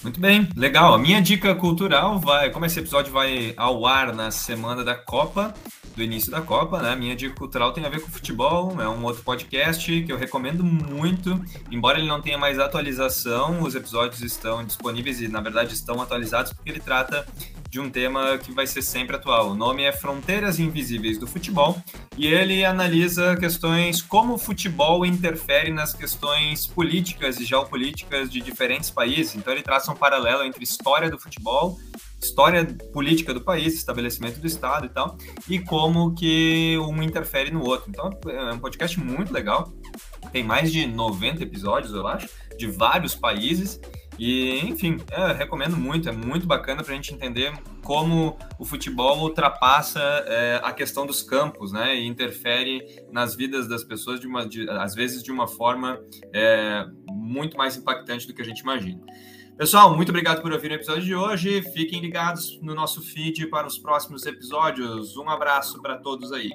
Muito 0.04 0.20
bem, 0.20 0.48
legal. 0.56 0.94
A 0.94 0.98
minha 0.98 1.22
dica 1.22 1.56
cultural 1.56 2.20
vai, 2.20 2.52
como 2.52 2.66
esse 2.66 2.80
episódio 2.80 3.12
vai 3.12 3.54
ao 3.58 3.86
ar 3.86 4.14
na 4.14 4.30
semana 4.30 4.84
da 4.84 4.96
Copa, 4.96 5.54
do 5.96 6.04
início 6.04 6.30
da 6.30 6.40
Copa, 6.40 6.80
né? 6.80 6.96
Minha 6.96 7.16
dica 7.16 7.34
cultural 7.34 7.74
tem 7.74 7.84
a 7.84 7.90
ver 7.90 8.02
com 8.02 8.12
futebol, 8.12 8.80
é 8.80 8.88
um 8.88 9.04
outro 9.04 9.24
podcast 9.24 10.04
que 10.04 10.12
eu 10.12 10.18
recomendo 10.18 10.64
muito. 10.64 11.44
Embora 11.72 11.98
ele 11.98 12.08
não 12.08 12.22
tenha 12.22 12.38
mais 12.38 12.60
atualização, 12.60 13.64
os 13.64 13.74
episódios 13.74 14.22
estão 14.22 14.64
disponíveis 14.64 15.20
e, 15.20 15.28
na 15.28 15.42
verdade, 15.42 15.74
estão 15.74 16.00
atualizados 16.00 16.54
porque 16.54 16.70
ele 16.70 16.80
trata 16.80 17.28
de 17.70 17.80
um 17.80 17.90
tema 17.90 18.38
que 18.38 18.52
vai 18.52 18.66
ser 18.66 18.82
sempre 18.82 19.16
atual. 19.16 19.52
O 19.52 19.56
nome 19.56 19.84
é 19.84 19.92
Fronteiras 19.92 20.60
Invisíveis 20.60 21.18
do 21.18 21.28
Futebol 21.28 21.82
e 22.18 22.28
ele 22.28 22.64
analisa 22.64 23.36
questões 23.36 24.02
como 24.02 24.36
o 24.36 24.38
futebol 24.38 25.06
interfere 25.06 25.72
nas 25.72 25.94
questões 25.94 26.66
políticas 26.66 27.40
e 27.40 27.46
geopolíticas 27.46 28.30
de 28.30 28.40
diferentes 28.40 28.90
países. 28.90 29.36
Então 29.36 29.54
ele 29.54 29.62
traça 29.62 29.92
um 29.92 29.96
paralelo 29.96 30.44
entre 30.44 30.64
história 30.64 31.10
do 31.10 31.20
futebol 31.20 31.78
história 32.22 32.66
política 32.92 33.34
do 33.34 33.42
país, 33.42 33.76
estabelecimento 33.76 34.40
do 34.40 34.48
Estado 34.48 34.88
e 34.88 34.90
tal, 34.90 35.18
e 35.48 35.60
como 35.60 36.14
que 36.16 36.78
um 36.80 37.02
interfere 37.04 37.52
no 37.52 37.64
outro. 37.64 37.90
Então 37.90 38.10
é 38.28 38.54
um 38.54 38.60
podcast 38.60 39.00
muito 39.00 39.32
legal, 39.32 39.72
tem 40.32 40.44
mais 40.44 40.72
de 40.72 40.86
90 40.88 41.44
episódios, 41.44 41.94
eu 41.94 42.08
acho, 42.08 42.28
de 42.58 42.68
vários 42.68 43.14
países, 43.14 43.80
e, 44.18 44.60
enfim, 44.60 44.98
é, 45.12 45.32
recomendo 45.32 45.78
muito, 45.78 46.10
é 46.10 46.12
muito 46.12 46.48
bacana 46.48 46.84
para 46.84 46.92
a 46.92 46.96
gente 46.96 47.14
entender 47.14 47.54
como 47.84 48.38
o 48.58 48.66
futebol 48.66 49.20
ultrapassa 49.20 50.00
é, 50.28 50.60
a 50.64 50.72
questão 50.74 51.06
dos 51.06 51.22
campos, 51.22 51.72
né? 51.72 51.96
E 51.96 52.06
interfere 52.06 52.84
nas 53.12 53.36
vidas 53.36 53.68
das 53.68 53.84
pessoas, 53.84 54.20
de 54.20 54.28
uma, 54.28 54.48
de, 54.48 54.70
às 54.70 54.96
vezes, 54.96 55.22
de 55.22 55.32
uma 55.32 55.48
forma 55.48 56.00
é, 56.34 56.86
muito 57.10 57.58
mais 57.58 57.78
impactante 57.78 58.28
do 58.28 58.34
que 58.34 58.42
a 58.42 58.46
gente 58.46 58.60
imagina. 58.60 59.02
Pessoal, 59.58 59.96
muito 59.96 60.10
obrigado 60.10 60.42
por 60.42 60.52
ouvir 60.52 60.72
o 60.72 60.76
episódio 60.76 61.04
de 61.04 61.16
hoje. 61.16 61.62
Fiquem 61.74 62.00
ligados 62.00 62.60
no 62.62 62.76
nosso 62.76 63.02
feed 63.02 63.48
para 63.48 63.66
os 63.66 63.78
próximos 63.78 64.26
episódios. 64.26 65.18
Um 65.18 65.30
abraço 65.30 65.82
para 65.82 65.98
todos 65.98 66.32
aí. 66.32 66.52